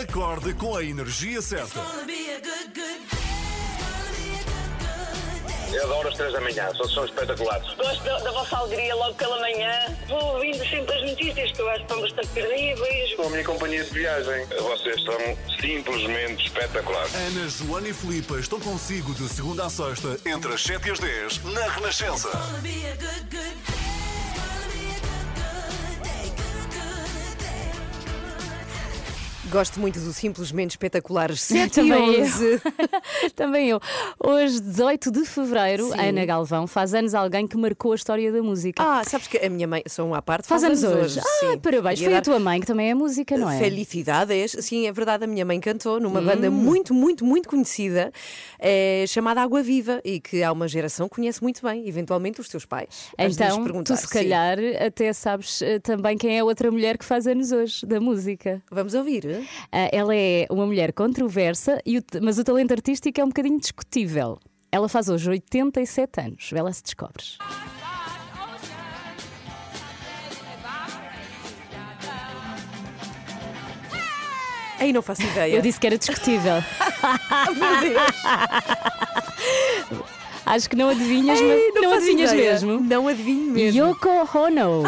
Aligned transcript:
Acorde 0.00 0.54
com 0.54 0.76
a 0.76 0.84
energia 0.84 1.42
certa. 1.42 1.80
Eu 5.72 5.84
adoro 5.84 6.08
as 6.08 6.16
três 6.16 6.32
da 6.32 6.40
manhã, 6.40 6.68
são, 6.76 6.88
são 6.88 7.04
espetaculares. 7.04 7.74
Gosto 7.74 8.02
da, 8.02 8.18
da 8.18 8.32
vossa 8.32 8.56
alegria 8.56 8.94
logo 8.94 9.14
pela 9.14 9.38
manhã. 9.38 9.96
Vou 10.08 10.34
ouvindo 10.34 10.58
sempre 10.68 10.94
as 10.94 11.10
notícias 11.10 11.52
que 11.52 11.60
eu 11.60 11.70
acho 11.70 11.78
que 11.78 11.84
estão 11.84 12.00
bastante 12.00 12.28
terríveis. 12.28 13.16
São 13.16 13.26
a 13.26 13.30
minha 13.30 13.44
companhia 13.44 13.84
de 13.84 13.90
viagem. 13.90 14.46
Vocês 14.46 15.02
são 15.04 15.38
simplesmente 15.60 16.46
espetaculares. 16.46 17.14
Ana, 17.14 17.48
Joana 17.48 17.88
e 17.88 17.92
Filipa 17.92 18.38
estão 18.38 18.58
consigo 18.58 19.14
de 19.14 19.28
segunda 19.28 19.66
a 19.66 19.70
sexta, 19.70 20.18
entre 20.26 20.52
as 20.52 20.62
7 20.62 20.88
e 20.88 20.90
as 20.90 20.98
10, 20.98 21.44
na 21.44 21.68
Renascença. 21.68 22.30
Gosto 29.50 29.80
muito 29.80 29.98
do 29.98 30.12
simplesmente 30.12 30.70
espetaculares 30.70 31.40
7 31.42 31.66
e 31.66 31.70
Também 31.70 32.14
eu. 32.14 32.22
11. 32.22 32.62
Também 33.34 33.68
eu. 33.70 33.80
Hoje, 34.22 34.60
18 34.60 35.10
de 35.10 35.24
fevereiro, 35.24 35.88
Sim. 35.90 35.98
Ana 36.00 36.24
Galvão 36.24 36.66
faz 36.68 36.94
anos 36.94 37.14
alguém 37.14 37.48
que 37.48 37.56
marcou 37.56 37.90
a 37.92 37.94
história 37.96 38.30
da 38.30 38.40
música. 38.42 38.80
Ah, 38.82 39.02
sabes 39.04 39.26
que 39.26 39.38
a 39.38 39.50
minha 39.50 39.66
mãe, 39.66 39.82
sou 39.88 40.06
um 40.06 40.14
à 40.14 40.22
parte, 40.22 40.46
faz 40.46 40.62
anos 40.62 40.84
hoje. 40.84 41.18
Ah, 41.18 41.22
sim. 41.40 41.58
parabéns. 41.58 42.00
Foi 42.00 42.14
a 42.14 42.22
tua 42.22 42.38
mãe 42.38 42.60
que 42.60 42.66
também 42.66 42.90
é 42.90 42.94
música, 42.94 43.36
não 43.36 43.50
é? 43.50 43.58
Felicidades. 43.58 44.56
Sim, 44.60 44.86
é 44.86 44.92
verdade, 44.92 45.24
a 45.24 45.26
minha 45.26 45.44
mãe 45.44 45.58
cantou 45.58 45.98
numa 45.98 46.20
banda 46.20 46.48
Hum. 46.48 46.52
muito, 46.52 46.94
muito, 46.94 47.24
muito 47.24 47.48
conhecida, 47.48 48.12
eh, 48.58 49.04
chamada 49.08 49.42
Água 49.42 49.62
Viva, 49.62 50.00
e 50.04 50.20
que 50.20 50.42
há 50.44 50.52
uma 50.52 50.68
geração 50.68 51.08
que 51.08 51.16
conhece 51.16 51.42
muito 51.42 51.60
bem, 51.62 51.88
eventualmente 51.88 52.40
os 52.40 52.48
teus 52.48 52.64
pais. 52.64 53.08
Então, 53.18 53.64
tu 53.82 53.96
se 53.96 54.02
sim. 54.06 54.08
calhar 54.14 54.58
até 54.86 55.12
sabes 55.12 55.60
eh, 55.62 55.78
também 55.80 56.16
quem 56.16 56.36
é 56.36 56.40
a 56.40 56.44
outra 56.44 56.70
mulher 56.70 56.96
que 56.96 57.04
faz 57.04 57.26
anos 57.26 57.50
hoje, 57.52 57.84
da 57.84 58.00
música. 58.00 58.62
Vamos 58.70 58.94
ouvir. 58.94 59.39
Ah, 59.72 59.88
ela 59.92 60.14
é 60.14 60.46
uma 60.50 60.66
mulher 60.66 60.92
controversa, 60.92 61.80
e 61.84 61.98
o 61.98 62.02
mas 62.22 62.38
o 62.38 62.44
talento 62.44 62.72
artístico 62.72 63.20
é 63.20 63.24
um 63.24 63.28
bocadinho 63.28 63.58
discutível. 63.60 64.38
Ela 64.72 64.88
faz 64.88 65.08
hoje 65.08 65.28
87 65.28 66.20
anos. 66.20 66.50
Ela 66.54 66.72
se 66.72 66.82
descobres. 66.82 67.38
Aí 74.78 74.92
não 74.94 75.02
faço 75.02 75.22
ideia. 75.22 75.56
Eu 75.56 75.62
disse 75.62 75.78
que 75.78 75.86
era 75.86 75.98
discutível. 75.98 76.54
meu 77.54 77.80
Deus. 77.80 78.02
Acho 80.46 80.70
que 80.70 80.76
não 80.76 80.88
adivinhas, 80.88 81.38
Ei, 81.38 81.70
mas 81.74 81.82
não, 81.82 81.90
faço 81.90 82.02
adivinhas 82.04 82.32
ideia. 82.32 82.52
mesmo. 82.52 82.80
Não 82.80 83.06
adivinho 83.08 83.52
mesmo. 83.52 83.88
Yoko 83.88 84.08
Ono. 84.38 84.82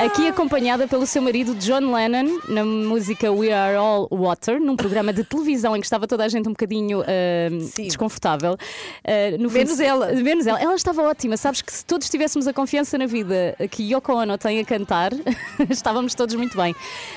Aqui 0.00 0.28
acompanhada 0.28 0.86
pelo 0.86 1.04
seu 1.08 1.20
marido 1.20 1.54
John 1.56 1.92
Lennon 1.92 2.38
na 2.48 2.64
música 2.64 3.32
We 3.32 3.52
Are 3.52 3.74
All 3.76 4.06
Water, 4.12 4.60
num 4.60 4.76
programa 4.76 5.12
de 5.12 5.24
televisão 5.24 5.76
em 5.76 5.80
que 5.80 5.86
estava 5.86 6.06
toda 6.06 6.24
a 6.24 6.28
gente 6.28 6.46
um 6.48 6.52
bocadinho 6.52 7.02
Sim. 7.74 7.82
desconfortável. 7.84 8.56
No 9.40 9.50
Menos 9.50 9.72
fundo- 9.72 9.82
ela. 9.82 10.12
Menos 10.12 10.46
ela. 10.46 10.60
Ela 10.62 10.74
estava 10.76 11.02
ótima. 11.02 11.36
Sabes 11.36 11.62
que 11.62 11.72
se 11.72 11.84
todos 11.84 12.08
tivéssemos 12.08 12.46
a 12.46 12.52
confiança 12.52 12.96
na 12.96 13.06
vida 13.06 13.56
que 13.72 13.82
Yoko 13.92 14.12
Ono 14.12 14.38
tem 14.38 14.60
a 14.60 14.64
cantar, 14.64 15.10
estávamos 15.68 16.14
todos 16.14 16.36
muito 16.36 16.56
bem. 16.56 16.74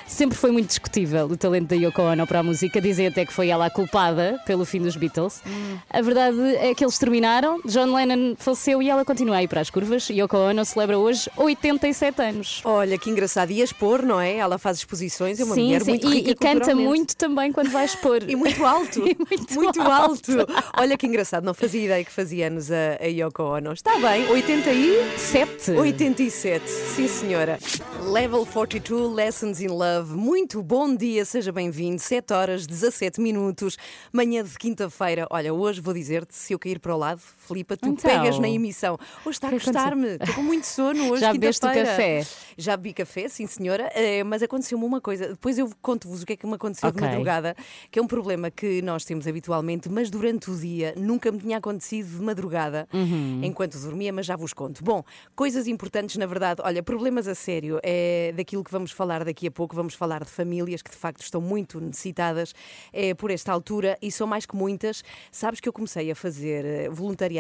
Sempre 0.08 0.36
foi 0.38 0.50
muito 0.52 0.68
discutível 0.68 1.28
o 1.28 1.38
talento 1.38 1.68
da 1.68 1.76
Yoko 1.76 2.02
Ono 2.02 2.26
para 2.26 2.40
a 2.40 2.44
música. 2.44 2.82
Dizem 2.82 3.06
até 3.08 3.26
que 3.28 3.32
foi 3.34 3.50
ela 3.50 3.68
a 3.68 3.70
culpada 3.70 4.42
pelo 4.48 4.66
fim 4.66 4.82
dos 4.82 4.96
Beatles. 4.96 5.42
A 5.88 6.02
verdade 6.02 6.56
é 6.56 6.74
que 6.74 6.84
eles 6.84 6.98
terminaram, 6.98 7.62
John 7.66 7.94
Lennon 7.94 8.34
faleceu 8.38 8.82
e 8.82 8.90
ela 8.90 9.06
continua 9.06 9.36
a 9.38 9.44
ir 9.44 9.48
para 9.48 9.62
as 9.62 9.70
curvas. 9.70 10.10
Yoko 10.10 10.36
Ono 10.36 10.66
celebra 10.66 10.98
hoje 10.98 11.30
87 11.38 12.22
anos. 12.24 12.62
Olha, 12.72 12.98
que 12.98 13.10
engraçado. 13.10 13.52
E 13.52 13.62
a 13.62 13.64
expor, 13.64 14.02
não 14.02 14.20
é? 14.20 14.38
Ela 14.38 14.58
faz 14.58 14.78
exposições, 14.78 15.40
é 15.40 15.44
uma 15.44 15.56
sim, 15.56 15.66
mulher 15.66 15.82
sim. 15.82 15.92
muito 15.92 16.08
e, 16.08 16.14
rica 16.14 16.32
e 16.32 16.36
canta 16.36 16.52
culturalmente. 16.52 16.88
muito 16.88 17.16
também 17.18 17.52
quando 17.52 17.70
vai 17.70 17.86
expor. 17.86 18.24
E 18.28 18.36
muito 18.36 18.66
alto. 18.66 19.02
E 19.32 19.54
muito 19.56 19.82
alto. 19.82 20.40
alto. 20.40 20.54
Olha 20.78 20.98
que 20.98 21.06
engraçado, 21.08 21.44
não 21.44 21.54
fazia 21.54 21.84
ideia 21.84 22.04
que 22.04 22.12
fazia 22.12 22.48
anos 22.48 22.70
a, 22.72 22.98
a 23.02 23.06
Yoko 23.06 23.44
Ono. 23.44 23.74
Está 23.74 23.98
bem, 24.00 24.28
80 24.30 24.72
e... 24.72 25.18
Sete. 25.18 25.72
87, 25.72 26.68
sim 26.70 27.08
senhora. 27.08 27.60
Level 28.04 28.46
42, 28.46 29.14
Lessons 29.14 29.62
in 29.62 29.68
Love. 29.68 30.16
Muito 30.16 30.62
bom 30.62 30.96
dia, 30.96 31.24
seja 31.24 31.52
bem-vindo. 31.52 32.02
7 32.02 32.34
horas, 32.34 32.68
17 32.68 33.22
minutos, 33.22 33.78
manhã 34.12 34.44
de 34.44 34.58
quinta-feira. 34.58 35.28
Olha, 35.30 35.54
hoje 35.54 35.80
vou 35.82 35.94
dizer-te, 35.94 36.36
se 36.36 36.54
eu 36.54 36.60
cair 36.60 36.80
para 36.80 36.96
o 36.96 36.98
lado, 36.98 37.22
Filipa, 37.52 37.76
tu 37.76 37.90
Então. 37.90 38.10
pegas 38.10 38.40
na 38.40 38.50
emissão. 38.50 38.98
Hoje 39.26 39.36
está 39.36 39.48
a 39.48 39.50
aconteceu? 39.50 39.74
gostar-me, 39.74 40.08
estou 40.16 40.34
com 40.36 40.42
muito 40.44 40.66
sono 40.66 41.10
hoje, 41.10 41.20
Já 41.22 41.34
bebeste 41.34 41.62
café? 41.68 42.26
Já 42.58 42.78
bebi 42.78 42.94
café, 42.94 43.28
sim 43.28 43.46
senhora, 43.46 43.92
eh, 43.94 44.24
mas 44.24 44.42
aconteceu-me 44.42 44.86
uma 44.86 45.02
coisa. 45.02 45.28
Depois 45.30 45.58
eu 45.58 45.70
conto-vos 45.82 46.22
o 46.24 46.26
que 46.26 46.34
é 46.34 46.36
que 46.38 46.48
me 46.48 46.54
aconteceu 46.54 46.88
Ok. 46.90 47.02
de 47.02 47.08
madrugada, 47.08 47.56
que 47.90 48.00
é 48.00 48.02
um 48.02 48.08
problema 48.08 48.50
que 48.50 48.82
nós 48.82 49.04
temos 49.04 49.28
habitualmente, 49.28 49.90
mas 49.90 50.10
durante 50.10 50.50
o 50.50 50.56
dia 50.58 50.94
nunca 50.98 51.32
me 51.32 51.40
tinha 51.40 51.58
acontecido 51.58 52.18
de 52.18 52.24
madrugada, 52.24 52.88
Uhum. 52.94 53.42
enquanto 53.44 53.78
dormia, 53.80 54.14
mas 54.14 54.26
já 54.26 54.36
vos 54.36 54.54
conto. 54.54 54.84
Bom, 54.84 55.04
coisas 55.36 55.68
importantes, 55.68 56.16
na 56.16 56.26
verdade, 56.26 56.62
olha, 56.64 56.82
problemas 56.82 57.28
a 57.28 57.36
sério, 57.36 57.80
é 57.84 58.34
daquilo 58.36 58.64
que 58.64 58.72
vamos 58.72 58.92
falar 58.92 59.24
daqui 59.26 59.48
a 59.48 59.52
pouco, 59.52 59.76
vamos 59.76 59.94
falar 59.94 60.24
de 60.24 60.30
famílias 60.32 60.82
que 60.82 60.92
de 60.92 60.98
facto 60.98 61.22
estão 61.22 61.42
muito 61.42 61.80
necessitadas 61.82 62.54
é, 62.94 63.14
por 63.14 63.30
esta 63.32 63.52
altura 63.52 63.98
e 64.02 64.12
são 64.12 64.26
mais 64.28 64.46
que 64.46 64.56
muitas. 64.56 65.04
Sabes 65.32 65.60
que 65.60 65.68
eu 65.68 65.74
comecei 65.74 66.10
a 66.12 66.16
fazer 66.16 66.66
eh, 66.66 66.90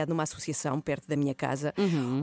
voluntariado 0.01 0.09
numa 0.09 0.23
associação 0.23 0.79
perto 0.81 1.07
da 1.07 1.15
minha 1.15 1.33
casa, 1.33 1.73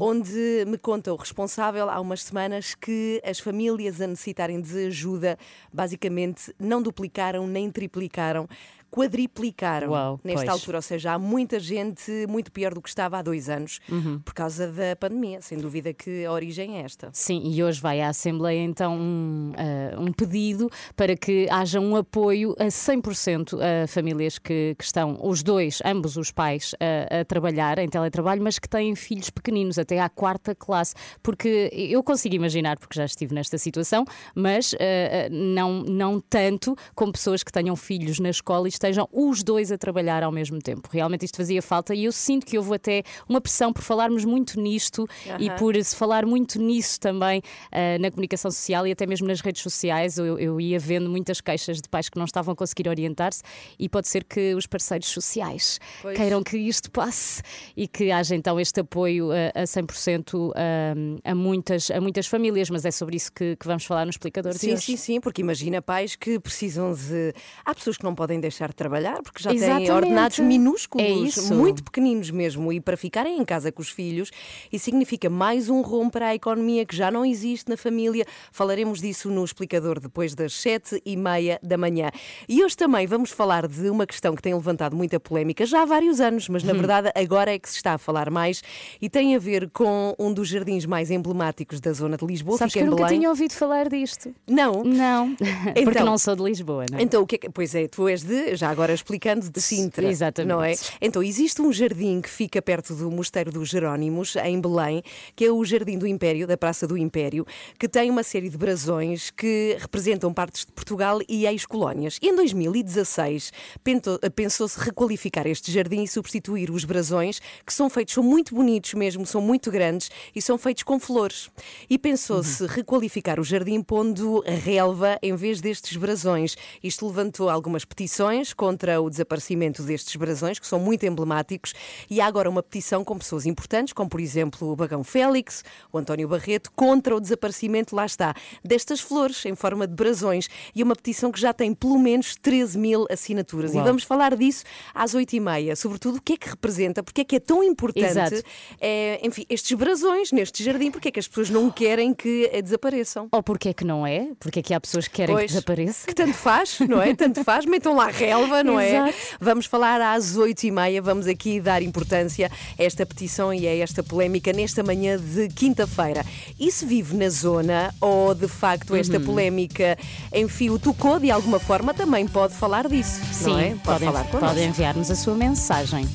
onde 0.00 0.64
me 0.66 0.78
conta 0.78 1.12
o 1.12 1.16
responsável 1.16 1.88
há 1.88 2.00
umas 2.00 2.22
semanas 2.22 2.74
que 2.74 3.20
as 3.24 3.38
famílias 3.38 4.00
a 4.00 4.06
necessitarem 4.06 4.60
de 4.60 4.86
ajuda 4.86 5.38
basicamente 5.72 6.54
não 6.58 6.82
duplicaram 6.82 7.46
nem 7.46 7.70
triplicaram. 7.70 8.48
Quadriplicaram 8.90 9.90
Uau, 9.90 10.20
nesta 10.24 10.46
pois. 10.46 10.48
altura, 10.60 10.78
ou 10.78 10.82
seja, 10.82 11.12
há 11.12 11.18
muita 11.18 11.58
gente 11.60 12.10
muito 12.28 12.50
pior 12.52 12.74
do 12.74 12.80
que 12.82 12.88
estava 12.88 13.18
há 13.18 13.22
dois 13.22 13.48
anos 13.48 13.80
Uhum. 13.88 14.18
por 14.20 14.34
causa 14.34 14.70
da 14.70 14.94
pandemia. 14.96 15.40
Sem 15.40 15.58
dúvida 15.58 15.92
que 15.92 16.24
a 16.24 16.32
origem 16.32 16.78
é 16.78 16.82
esta. 16.82 17.10
Sim, 17.12 17.42
e 17.44 17.62
hoje 17.62 17.80
vai 17.80 18.00
à 18.00 18.08
Assembleia 18.08 18.62
então 18.62 18.96
um, 18.96 19.52
ah, 19.56 20.00
um 20.00 20.12
pedido 20.12 20.70
para 20.96 21.16
que 21.16 21.46
haja 21.50 21.80
um 21.80 21.96
apoio 21.96 22.54
a 22.58 22.64
100% 22.66 23.58
a 23.60 23.86
famílias 23.86 24.38
que, 24.38 24.74
que 24.78 24.84
estão, 24.84 25.18
os 25.22 25.42
dois, 25.42 25.80
ambos 25.84 26.16
os 26.16 26.30
pais, 26.30 26.74
a, 26.80 27.20
a 27.20 27.24
trabalhar 27.24 27.78
em 27.78 27.88
teletrabalho, 27.88 28.42
mas 28.42 28.58
que 28.58 28.68
têm 28.68 28.94
filhos 28.94 29.30
pequeninos, 29.30 29.78
até 29.78 30.00
à 30.00 30.08
quarta 30.08 30.54
classe. 30.54 30.94
Porque 31.22 31.70
eu 31.72 32.02
consigo 32.02 32.34
imaginar, 32.34 32.78
porque 32.78 32.96
já 32.96 33.04
estive 33.04 33.34
nesta 33.34 33.58
situação, 33.58 34.04
mas 34.34 34.74
ah, 34.74 35.28
não, 35.30 35.82
não 35.82 36.20
tanto 36.20 36.74
como 36.94 37.12
pessoas 37.12 37.42
que 37.42 37.52
tenham 37.52 37.76
filhos 37.76 38.18
na 38.18 38.30
escola 38.30 38.66
e 38.66 38.77
estejam 38.78 39.08
os 39.12 39.42
dois 39.42 39.70
a 39.70 39.76
trabalhar 39.76 40.22
ao 40.22 40.32
mesmo 40.32 40.58
tempo. 40.58 40.88
Realmente 40.90 41.24
isto 41.24 41.36
fazia 41.36 41.60
falta 41.60 41.94
e 41.94 42.04
eu 42.04 42.12
sinto 42.12 42.46
que 42.46 42.56
houve 42.56 42.74
até 42.74 43.02
uma 43.28 43.40
pressão 43.40 43.72
por 43.72 43.82
falarmos 43.82 44.24
muito 44.24 44.60
nisto 44.60 45.06
e 45.38 45.48
Aham. 45.48 45.58
por 45.58 45.84
se 45.84 45.94
falar 45.94 46.24
muito 46.24 46.60
nisso 46.60 46.98
também 47.00 47.42
ah, 47.72 47.98
na 47.98 48.10
comunicação 48.10 48.50
social 48.50 48.86
e 48.86 48.92
até 48.92 49.06
mesmo 49.06 49.26
nas 49.26 49.40
redes 49.40 49.62
sociais. 49.62 50.18
Eu, 50.18 50.38
eu 50.38 50.60
ia 50.60 50.78
vendo 50.78 51.10
muitas 51.10 51.40
queixas 51.40 51.80
de 51.80 51.88
pais 51.88 52.08
que 52.08 52.18
não 52.18 52.24
estavam 52.24 52.52
a 52.52 52.56
conseguir 52.56 52.88
orientar-se 52.88 53.42
e 53.78 53.88
pode 53.88 54.08
ser 54.08 54.24
que 54.24 54.54
os 54.54 54.66
parceiros 54.66 55.08
sociais 55.08 55.80
Pois. 56.00 56.16
queiram 56.16 56.42
que 56.42 56.56
isto 56.56 56.90
passe 56.90 57.42
e 57.76 57.86
que 57.86 58.10
haja 58.10 58.34
então 58.34 58.58
este 58.58 58.80
apoio 58.80 59.30
a, 59.32 59.62
a 59.62 59.64
100% 59.64 60.52
a, 60.54 61.30
a, 61.30 61.34
muitas, 61.34 61.90
a 61.90 62.00
muitas 62.00 62.26
famílias. 62.26 62.70
Mas 62.70 62.84
é 62.84 62.90
sobre 62.90 63.16
isso 63.16 63.32
que, 63.32 63.56
que 63.56 63.66
vamos 63.66 63.84
falar 63.84 64.04
no 64.04 64.10
explicador 64.10 64.54
Sim, 64.54 64.76
sim, 64.76 64.96
sim, 64.96 65.20
porque 65.20 65.40
imagina 65.40 65.82
pais 65.82 66.16
que 66.16 66.38
precisam 66.38 66.92
de. 66.92 67.32
Há 67.64 67.74
pessoas 67.74 67.96
que 67.96 68.04
não 68.04 68.14
podem 68.14 68.40
deixar 68.40 68.67
de 68.68 68.74
trabalhar 68.76 69.22
porque 69.22 69.42
já 69.42 69.50
têm 69.50 69.58
Exatamente. 69.58 69.90
ordenados 69.90 70.38
minúsculos, 70.38 71.38
É 71.50 71.54
muito 71.54 71.82
pequeninos 71.84 72.30
mesmo, 72.30 72.72
e 72.72 72.80
para 72.80 72.96
ficarem 72.96 73.38
em 73.38 73.44
casa 73.44 73.70
com 73.72 73.82
os 73.82 73.90
filhos, 73.90 74.30
isso 74.72 74.84
significa 74.84 75.28
mais 75.30 75.68
um 75.68 75.80
rombo 75.80 76.10
para 76.12 76.28
a 76.28 76.34
economia 76.34 76.84
que 76.86 76.94
já 76.96 77.10
não 77.10 77.24
existe 77.24 77.68
na 77.68 77.76
família. 77.76 78.24
Falaremos 78.52 79.00
disso 79.00 79.30
no 79.30 79.44
explicador 79.44 80.00
depois 80.00 80.34
das 80.34 80.52
sete 80.54 81.00
e 81.04 81.16
meia 81.16 81.58
da 81.62 81.76
manhã. 81.76 82.10
E 82.48 82.62
hoje 82.62 82.76
também 82.76 83.06
vamos 83.06 83.30
falar 83.30 83.66
de 83.66 83.90
uma 83.90 84.06
questão 84.06 84.34
que 84.34 84.42
tem 84.42 84.54
levantado 84.54 84.96
muita 84.96 85.18
polémica 85.20 85.64
já 85.66 85.82
há 85.82 85.84
vários 85.84 86.20
anos, 86.20 86.48
mas 86.48 86.62
na 86.62 86.72
Hum. 86.72 86.76
verdade 86.78 87.10
agora 87.14 87.52
é 87.54 87.58
que 87.58 87.68
se 87.68 87.76
está 87.76 87.94
a 87.94 87.98
falar 87.98 88.30
mais 88.30 88.62
e 89.00 89.08
tem 89.08 89.34
a 89.34 89.38
ver 89.38 89.70
com 89.70 90.14
um 90.18 90.32
dos 90.32 90.48
jardins 90.48 90.84
mais 90.86 91.10
emblemáticos 91.10 91.80
da 91.80 91.92
zona 91.92 92.16
de 92.16 92.24
Lisboa, 92.26 92.58
Sabes 92.58 92.74
que 92.74 92.80
eu 92.80 92.86
nunca 92.86 93.04
Belém. 93.04 93.18
tinha 93.18 93.28
ouvido 93.28 93.52
falar 93.52 93.88
disto. 93.88 94.34
Não, 94.46 94.82
Não, 94.84 95.34
porque 95.74 95.80
Então- 95.80 96.04
não 96.06 96.18
sou 96.18 96.36
de 96.36 96.42
Lisboa, 96.42 96.84
não 96.90 96.98
é? 96.98 97.02
então, 97.02 97.22
o 97.22 97.26
que 97.26 97.36
é 97.36 97.38
que. 97.38 97.48
Pois 97.50 97.74
é, 97.74 97.86
tu 97.88 98.08
és 98.08 98.22
de. 98.22 98.54
Já 98.58 98.68
agora 98.68 98.92
explicando, 98.92 99.48
de 99.50 99.60
Sintra. 99.60 100.06
Exatamente. 100.10 100.48
Não 100.54 100.62
é? 100.62 100.74
Então, 101.00 101.22
existe 101.22 101.62
um 101.62 101.72
jardim 101.72 102.20
que 102.20 102.28
fica 102.28 102.60
perto 102.60 102.94
do 102.94 103.10
Mosteiro 103.10 103.50
dos 103.52 103.68
Jerónimos, 103.68 104.36
em 104.36 104.60
Belém, 104.60 105.02
que 105.34 105.44
é 105.44 105.50
o 105.50 105.64
Jardim 105.64 105.96
do 105.98 106.06
Império, 106.06 106.46
da 106.46 106.56
Praça 106.56 106.86
do 106.86 106.96
Império, 106.98 107.46
que 107.78 107.88
tem 107.88 108.10
uma 108.10 108.22
série 108.22 108.48
de 108.48 108.56
brasões 108.58 109.30
que 109.30 109.76
representam 109.80 110.32
partes 110.34 110.64
de 110.66 110.72
Portugal 110.72 111.20
e 111.28 111.46
ex-colónias. 111.46 112.18
Em 112.20 112.34
2016 112.34 113.52
pentou- 113.84 114.18
pensou-se 114.34 114.78
requalificar 114.78 115.46
este 115.46 115.70
jardim 115.72 116.02
e 116.02 116.08
substituir 116.08 116.70
os 116.70 116.84
brasões, 116.84 117.40
que 117.64 117.72
são 117.72 117.88
feitos, 117.90 118.14
são 118.14 118.22
muito 118.22 118.54
bonitos 118.54 118.94
mesmo, 118.94 119.26
são 119.26 119.40
muito 119.40 119.70
grandes 119.70 120.10
e 120.34 120.42
são 120.42 120.58
feitos 120.58 120.82
com 120.82 120.98
flores. 120.98 121.50
E 121.88 121.98
pensou-se 121.98 122.66
requalificar 122.66 123.38
o 123.40 123.44
jardim 123.44 123.82
pondo 123.82 124.42
relva 124.46 125.18
em 125.22 125.34
vez 125.36 125.60
destes 125.60 125.96
brasões. 125.96 126.56
Isto 126.82 127.06
levantou 127.06 127.48
algumas 127.48 127.84
petições 127.84 128.47
contra 128.52 129.00
o 129.00 129.08
desaparecimento 129.08 129.82
destes 129.82 130.14
brasões, 130.16 130.58
que 130.58 130.66
são 130.66 130.78
muito 130.78 131.04
emblemáticos, 131.04 131.74
e 132.08 132.20
há 132.20 132.26
agora 132.26 132.48
uma 132.48 132.62
petição 132.62 133.04
com 133.04 133.18
pessoas 133.18 133.46
importantes, 133.46 133.92
como 133.92 134.08
por 134.08 134.20
exemplo 134.20 134.70
o 134.70 134.76
Bagão 134.76 135.02
Félix, 135.04 135.64
o 135.92 135.98
António 135.98 136.28
Barreto, 136.28 136.70
contra 136.74 137.14
o 137.14 137.20
desaparecimento, 137.20 137.94
lá 137.94 138.06
está, 138.06 138.34
destas 138.64 139.00
flores 139.00 139.44
em 139.46 139.54
forma 139.54 139.86
de 139.86 139.94
brasões. 139.94 140.48
E 140.74 140.82
uma 140.82 140.94
petição 140.94 141.30
que 141.32 141.40
já 141.40 141.52
tem 141.52 141.74
pelo 141.74 141.98
menos 141.98 142.36
13 142.36 142.78
mil 142.78 143.06
assinaturas. 143.10 143.72
Uau. 143.72 143.82
E 143.82 143.86
vamos 143.86 144.02
falar 144.02 144.36
disso 144.36 144.64
às 144.94 145.14
8h30. 145.14 145.76
Sobretudo, 145.76 146.18
o 146.18 146.22
que 146.22 146.34
é 146.34 146.36
que 146.36 146.48
representa, 146.48 147.02
porque 147.02 147.22
é 147.22 147.24
que 147.24 147.36
é 147.36 147.40
tão 147.40 147.62
importante, 147.62 148.42
é, 148.80 149.20
enfim, 149.22 149.44
estes 149.48 149.76
brasões 149.76 150.32
neste 150.32 150.62
jardim, 150.62 150.90
porque 150.90 151.08
é 151.08 151.10
que 151.10 151.20
as 151.20 151.28
pessoas 151.28 151.50
não 151.50 151.70
querem 151.70 152.14
que 152.14 152.48
eh, 152.52 152.62
desapareçam. 152.62 153.28
Ou 153.30 153.42
porque 153.42 153.70
é 153.70 153.74
que 153.74 153.84
não 153.84 154.06
é? 154.06 154.30
Porque 154.38 154.60
é 154.60 154.62
que 154.62 154.74
há 154.74 154.80
pessoas 154.80 155.08
que 155.08 155.14
querem 155.14 155.34
Pois, 155.34 155.46
que 155.46 155.52
desapareça? 155.52 156.06
Que 156.06 156.14
tanto 156.14 156.34
faz, 156.34 156.78
não 156.80 157.00
é? 157.00 157.14
Tanto 157.14 157.42
faz, 157.44 157.64
metam 157.64 157.94
lá 157.94 158.06
a 158.06 158.12
relva, 158.40 158.62
não 158.64 158.78
é? 158.80 159.12
Vamos 159.40 159.66
falar 159.66 160.00
às 160.00 160.36
oito 160.36 160.64
e 160.64 160.70
meia, 160.70 161.00
vamos 161.02 161.26
aqui 161.26 161.60
dar 161.60 161.82
importância 161.82 162.50
a 162.78 162.82
esta 162.82 163.04
petição 163.04 163.52
e 163.52 163.66
a 163.66 163.76
esta 163.76 164.02
polémica 164.02 164.52
nesta 164.52 164.82
manhã 164.82 165.18
de 165.18 165.48
quinta-feira. 165.48 166.24
E 166.58 166.70
se 166.70 166.84
vive 166.86 167.16
na 167.16 167.28
zona 167.28 167.94
ou 168.00 168.34
de 168.34 168.48
facto 168.48 168.90
Uhum. 168.90 168.96
esta 168.96 169.20
polémica, 169.20 169.98
enfim, 170.32 170.70
o 170.70 170.78
tocou 170.78 171.18
de 171.20 171.30
alguma 171.30 171.58
forma, 171.58 171.92
também 171.92 172.26
pode 172.26 172.54
falar 172.54 172.88
disso, 172.88 173.20
Sim, 173.32 173.50
não 173.50 173.58
é? 173.58 173.68
Pode 173.70 173.82
podem, 173.82 174.08
falar 174.08 174.24
connosco. 174.24 174.46
podem 174.48 174.68
enviar-nos 174.68 175.10
a 175.10 175.14
sua 175.14 175.34
mensagem. 175.34 176.08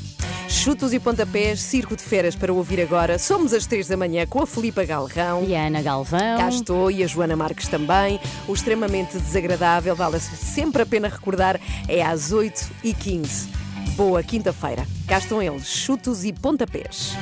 Chutos 0.53 0.93
e 0.93 0.99
pontapés, 0.99 1.59
circo 1.59 1.95
de 1.95 2.03
feras 2.03 2.35
para 2.35 2.53
ouvir 2.53 2.79
agora. 2.79 3.17
Somos 3.17 3.53
às 3.53 3.65
três 3.65 3.87
da 3.87 3.97
manhã 3.97 4.25
com 4.25 4.39
a 4.39 4.47
Filipa 4.47 4.85
Galrão. 4.85 5.43
E 5.45 5.55
a 5.55 5.65
Ana 5.65 5.81
Galvão. 5.81 6.37
Cá 6.37 6.47
estou 6.47 6.91
e 6.91 7.03
a 7.03 7.07
Joana 7.07 7.35
Marques 7.35 7.67
também. 7.67 8.19
O 8.47 8.53
extremamente 8.53 9.17
desagradável, 9.17 9.95
vale 9.95 10.19
sempre 10.19 10.83
a 10.83 10.85
pena 10.85 11.09
recordar, 11.09 11.59
é 11.87 12.03
às 12.03 12.31
8h15. 12.31 13.47
Boa 13.95 14.21
quinta-feira. 14.21 14.87
Cá 15.07 15.17
estão 15.17 15.41
eles, 15.41 15.67
chutos 15.67 16.23
e 16.23 16.31
pontapés. 16.31 17.17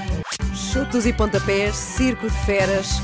Chutos 0.53 1.05
e 1.05 1.13
pontapés, 1.13 1.73
circo 1.75 2.29
de 2.29 2.37
feras. 2.45 3.01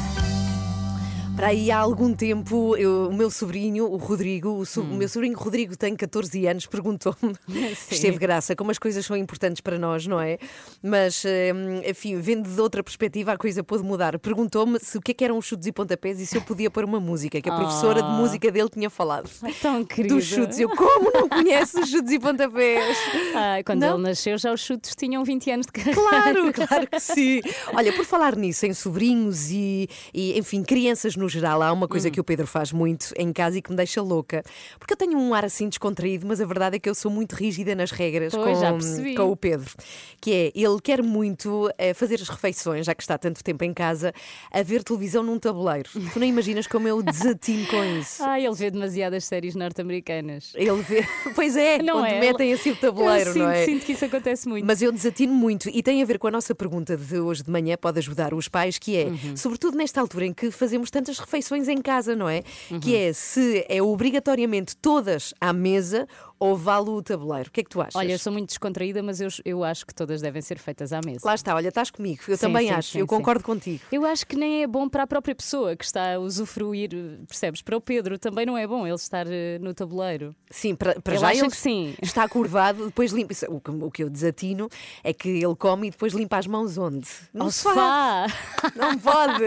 Para 1.37 1.49
aí 1.49 1.69
há 1.69 1.77
algum 1.77 2.15
tempo, 2.15 2.75
eu- 2.77 3.09
o 3.09 3.13
meu 3.13 3.29
sobrinho, 3.29 3.85
o 3.85 3.97
Rodrigo, 3.97 4.49
o, 4.49 4.65
so- 4.65 4.81
o 4.81 4.95
meu 4.95 5.07
sobrinho 5.07 5.37
Rodrigo 5.37 5.77
tem 5.77 5.95
14 5.95 6.47
anos, 6.47 6.65
perguntou-me, 6.65 7.35
esteve 7.91 8.17
graça, 8.17 8.55
como 8.55 8.71
as 8.71 8.79
coisas 8.79 9.05
são 9.05 9.15
importantes 9.15 9.61
para 9.61 9.77
nós, 9.77 10.07
não 10.07 10.19
é? 10.19 10.39
Mas, 10.81 11.23
hum, 11.23 11.81
enfim, 11.87 12.19
vendo 12.19 12.49
de 12.49 12.59
outra 12.59 12.81
perspectiva, 12.83 13.33
a 13.33 13.37
coisa 13.37 13.63
pôde 13.63 13.83
mudar. 13.83 14.17
Perguntou-me 14.17 14.79
se 14.79 14.97
o 14.97 15.01
que 15.01 15.11
é 15.11 15.13
que 15.13 15.23
eram 15.23 15.37
os 15.37 15.45
chutes 15.45 15.67
e 15.67 15.71
pontapés 15.71 16.19
e 16.19 16.25
se 16.25 16.35
eu 16.37 16.41
podia 16.41 16.71
pôr 16.71 16.83
uma 16.83 16.99
música, 16.99 17.39
que 17.39 17.47
a 17.49 17.55
professora 17.55 18.01
de 18.01 18.07
Ah. 18.09 18.13
música 18.13 18.49
dele 18.51 18.69
tinha 18.69 18.89
falado. 18.89 19.29
Tão 19.61 19.85
querido. 19.85 20.15
Dos 20.15 20.23
chutes. 20.25 20.59
Eu, 20.59 20.69
como 20.69 21.11
não 21.11 21.29
conheço 21.29 21.79
os 21.81 21.87
chutes 21.91 22.13
e 22.13 22.19
pontapés? 22.19 22.97
Ai, 23.35 23.61
quando 23.63 23.81
Não? 23.81 23.93
ele 23.93 24.03
nasceu, 24.07 24.39
já 24.39 24.51
os 24.51 24.61
chutes 24.61 24.95
tinham 24.95 25.23
20 25.23 25.51
anos 25.51 25.67
de 25.67 25.71
carreira. 25.71 26.01
Claro, 26.01 26.51
claro 26.53 26.87
que 26.87 26.99
sim. 26.99 27.41
Olha, 27.75 27.93
por 27.93 28.05
falar 28.05 28.35
nisso, 28.35 28.65
em 28.65 28.73
sobrinhos 28.73 29.51
e, 29.51 29.87
e, 30.11 30.35
enfim, 30.39 30.63
crianças 30.63 31.15
no 31.15 31.26
geral, 31.29 31.62
há 31.62 31.71
Hum. 31.71 31.75
uma 31.77 31.88
coisa 31.88 32.09
que 32.12 32.19
o 32.19 32.24
Pedro 32.24 32.47
faz 32.47 32.71
muito 32.71 33.13
em 33.18 33.31
casa 33.33 33.57
e 33.57 33.62
que 33.62 33.69
me 33.69 33.75
deixa 33.75 34.01
louca. 34.01 34.44
Porque 34.79 34.94
eu 34.94 34.97
tenho 34.97 35.18
um 35.18 35.33
ar 35.33 35.45
assim 35.45 35.68
descontraído, 35.69 36.25
mas 36.27 36.39
a 36.41 36.45
verdade 36.45 36.75
é 36.77 36.79
que 36.79 36.89
eu 36.89 36.95
sou 36.95 37.12
muito 37.12 37.33
rígida 37.33 37.75
nas 37.75 37.91
regras 37.91 38.33
Pois, 38.33 38.57
com, 38.59 39.15
com 39.15 39.31
o 39.31 39.35
Pedro. 39.35 39.71
Que 40.21 40.33
é, 40.33 40.51
ele 40.56 40.79
quer 40.81 41.01
muito 41.03 41.71
eh, 41.77 41.94
fazer 41.94 42.15
as 42.15 42.29
refeições, 42.29 42.85
já 42.85 42.94
que 42.95 43.01
está 43.03 43.18
tanto 43.18 43.44
tempo 43.44 43.63
em 43.63 43.74
casa, 43.74 44.13
a 44.51 44.62
ver 44.63 44.83
televisão 44.83 45.24
num 45.24 45.38
tabuleiro. 45.39 45.89
Tu 46.13 46.19
nem 46.19 46.29
imaginas 46.29 46.68
como 46.68 46.88
eu 46.88 47.01
desatino 47.03 47.65
com 47.68 47.83
isso. 48.00 48.23
Ai, 48.23 48.45
ele 48.45 48.56
vê 48.56 48.69
demasiadas 48.71 49.25
séries 49.25 49.56
norte-americanas. 49.56 50.51
Ele 50.56 50.81
vê. 50.81 51.06
Pois 51.35 51.56
é, 51.56 51.81
Não 51.81 51.95
quando 52.00 52.06
é? 52.07 52.19
metem 52.19 52.53
assim 52.53 52.71
o 52.71 52.75
tabuleiro, 52.75 53.30
eu 53.30 53.33
sinto, 53.33 53.44
não 53.44 53.51
é? 53.51 53.65
sinto 53.65 53.85
que 53.85 53.91
isso 53.91 54.06
acontece 54.06 54.47
muito. 54.50 54.65
Mas 54.65 54.81
eu 54.81 54.91
desatino 54.91 55.33
muito 55.33 55.69
e 55.69 55.83
tem 55.83 56.01
a 56.01 56.06
ver 56.06 56.18
com 56.18 56.27
a 56.27 56.31
nossa 56.31 56.56
pergunta 56.56 56.97
de 56.97 57.19
hoje 57.19 57.44
de 57.44 57.51
manhã, 57.51 57.77
pode 57.80 58.00
ajudar 58.00 58.33
os 58.33 58.47
pais, 58.47 58.77
que 58.77 58.95
é, 58.97 59.06
Uhum. 59.07 59.35
sobretudo 59.38 59.77
nesta 59.77 60.01
altura 60.01 60.25
em 60.25 60.33
que 60.33 60.50
fazemos 60.51 60.89
tantas 60.89 61.16
refeições 61.19 61.67
em 61.67 61.81
casa, 61.81 62.15
não 62.15 62.29
é? 62.29 62.43
Uhum. 62.69 62.79
Que 62.79 62.95
é 62.95 63.13
se 63.13 63.65
é 63.69 63.81
obrigatoriamente 63.81 64.75
todas 64.75 65.33
à 65.39 65.51
mesa 65.53 66.07
ou 66.39 66.55
vale 66.55 66.89
o 66.89 67.01
tabuleiro. 67.01 67.49
O 67.49 67.51
que 67.51 67.61
é 67.61 67.63
que 67.63 67.69
tu 67.69 67.81
achas? 67.81 67.95
Olha, 67.95 68.11
eu 68.11 68.19
sou 68.19 68.31
muito 68.31 68.49
descontraída, 68.49 69.01
mas 69.01 69.19
eu, 69.21 69.29
eu 69.45 69.63
acho 69.63 69.85
que 69.85 69.93
todas 69.93 70.21
devem 70.21 70.41
ser 70.41 70.59
feitas 70.59 70.93
à 70.93 70.99
mesa. 71.05 71.21
Lá 71.23 71.35
está, 71.35 71.55
olha, 71.55 71.69
estás 71.69 71.89
comigo, 71.89 72.21
eu 72.27 72.37
Sim, 72.37 72.47
também 72.47 72.67
sim, 72.67 72.73
acho, 72.73 72.91
sim, 72.91 72.99
eu 72.99 73.07
concordo 73.07 73.43
contigo. 73.43 73.81
Eu 73.91 74.05
acho 74.05 74.25
que 74.25 74.35
nem 74.35 74.63
é 74.63 74.67
bom 74.67 74.87
para 74.87 75.03
a 75.03 75.07
própria 75.07 75.33
pessoa 75.35 75.75
que 75.75 75.83
está 75.85 76.15
a 76.15 76.19
usufruir, 76.19 76.91
percebes? 77.27 77.61
Para 77.61 77.75
o 77.77 77.81
Pedro 77.81 78.17
também 78.19 78.45
não 78.45 78.57
é 78.57 78.65
bom 78.67 78.85
ele 78.85 78.95
estar 78.95 79.25
eh, 79.27 79.57
no 79.59 79.73
tabuleiro. 79.73 80.35
Sim, 80.49 80.75
para, 80.75 80.99
para 81.01 81.13
Ele 81.13 81.21
já 81.21 81.33
ele 81.33 81.49
que 81.49 81.57
sim. 81.57 81.95
está 82.01 82.27
curvado, 82.27 82.85
depois 82.85 83.11
limpa. 83.11 83.33
O 83.49 83.59
que, 83.59 83.71
o 83.71 83.91
que 83.91 84.03
eu 84.03 84.09
desatino 84.09 84.69
é 85.03 85.13
que 85.13 85.29
ele 85.29 85.55
come 85.55 85.87
e 85.87 85.91
depois 85.91 86.13
limpa 86.13 86.37
as 86.37 86.47
mãos 86.47 86.77
onde? 86.77 87.07
No 87.33 87.45
Ao 87.45 87.51
sofá. 87.51 88.27
sofá! 88.29 88.71
Não 88.75 88.97
pode, 88.97 89.43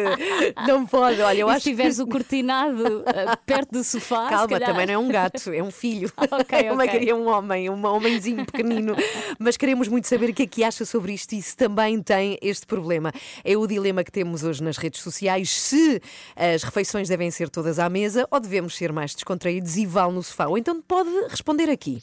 não 0.66 0.87
pode. 0.87 1.20
Olha, 1.20 1.38
eu 1.38 1.48
e 1.48 1.50
acho 1.50 1.64
se 1.64 1.70
tiveres 1.70 1.98
o 1.98 2.06
cortinado 2.06 3.04
eh, 3.06 3.37
perto 3.46 3.72
do 3.72 3.84
sofá, 3.84 4.28
Calma, 4.28 4.60
também 4.60 4.87
não 4.87 4.94
é 4.94 4.98
um 4.98 5.08
gato, 5.08 5.50
é 5.52 5.62
um 5.62 5.70
filho. 5.70 6.10
Ok, 6.31 6.58
Eu 6.69 6.76
também 6.81 6.88
ok. 6.88 6.99
queria 6.99 7.17
um 7.17 7.29
homem, 7.29 7.71
um 7.71 7.87
homenzinho 7.87 8.44
pequenino. 8.47 8.97
Mas 9.38 9.56
queremos 9.56 9.88
muito 9.88 10.06
saber 10.09 10.31
o 10.31 10.35
que 10.35 10.43
é 10.44 10.47
que 10.47 10.65
acha 10.65 10.85
sobre 10.85 11.12
isto 11.12 11.35
e 11.35 11.43
se 11.43 11.56
também 11.56 12.03
tem 12.03 12.38
este 12.41 12.67
problema. 12.67 13.12
É 13.44 13.56
o 13.56 13.67
dilema 13.67 14.03
que 14.03 14.12
temos 14.12 14.43
hoje 14.43 14.62
nas 14.62 14.77
redes 14.77 15.00
sociais: 15.00 15.50
se 15.50 16.00
as 16.35 16.62
refeições 16.62 17.09
devem 17.09 17.31
ser 17.31 17.49
todas 17.50 17.79
à 17.79 17.88
mesa 17.88 18.27
ou 18.31 18.41
devemos 18.41 18.77
ser 18.77 18.93
mais 18.93 19.15
descontraídos 19.15 19.77
e 19.77 19.85
vale 19.85 20.12
no 20.12 20.23
sofá. 20.23 20.47
Ou 20.47 20.56
então 20.56 20.81
pode 20.81 21.11
responder 21.29 21.71
aqui. 21.71 22.03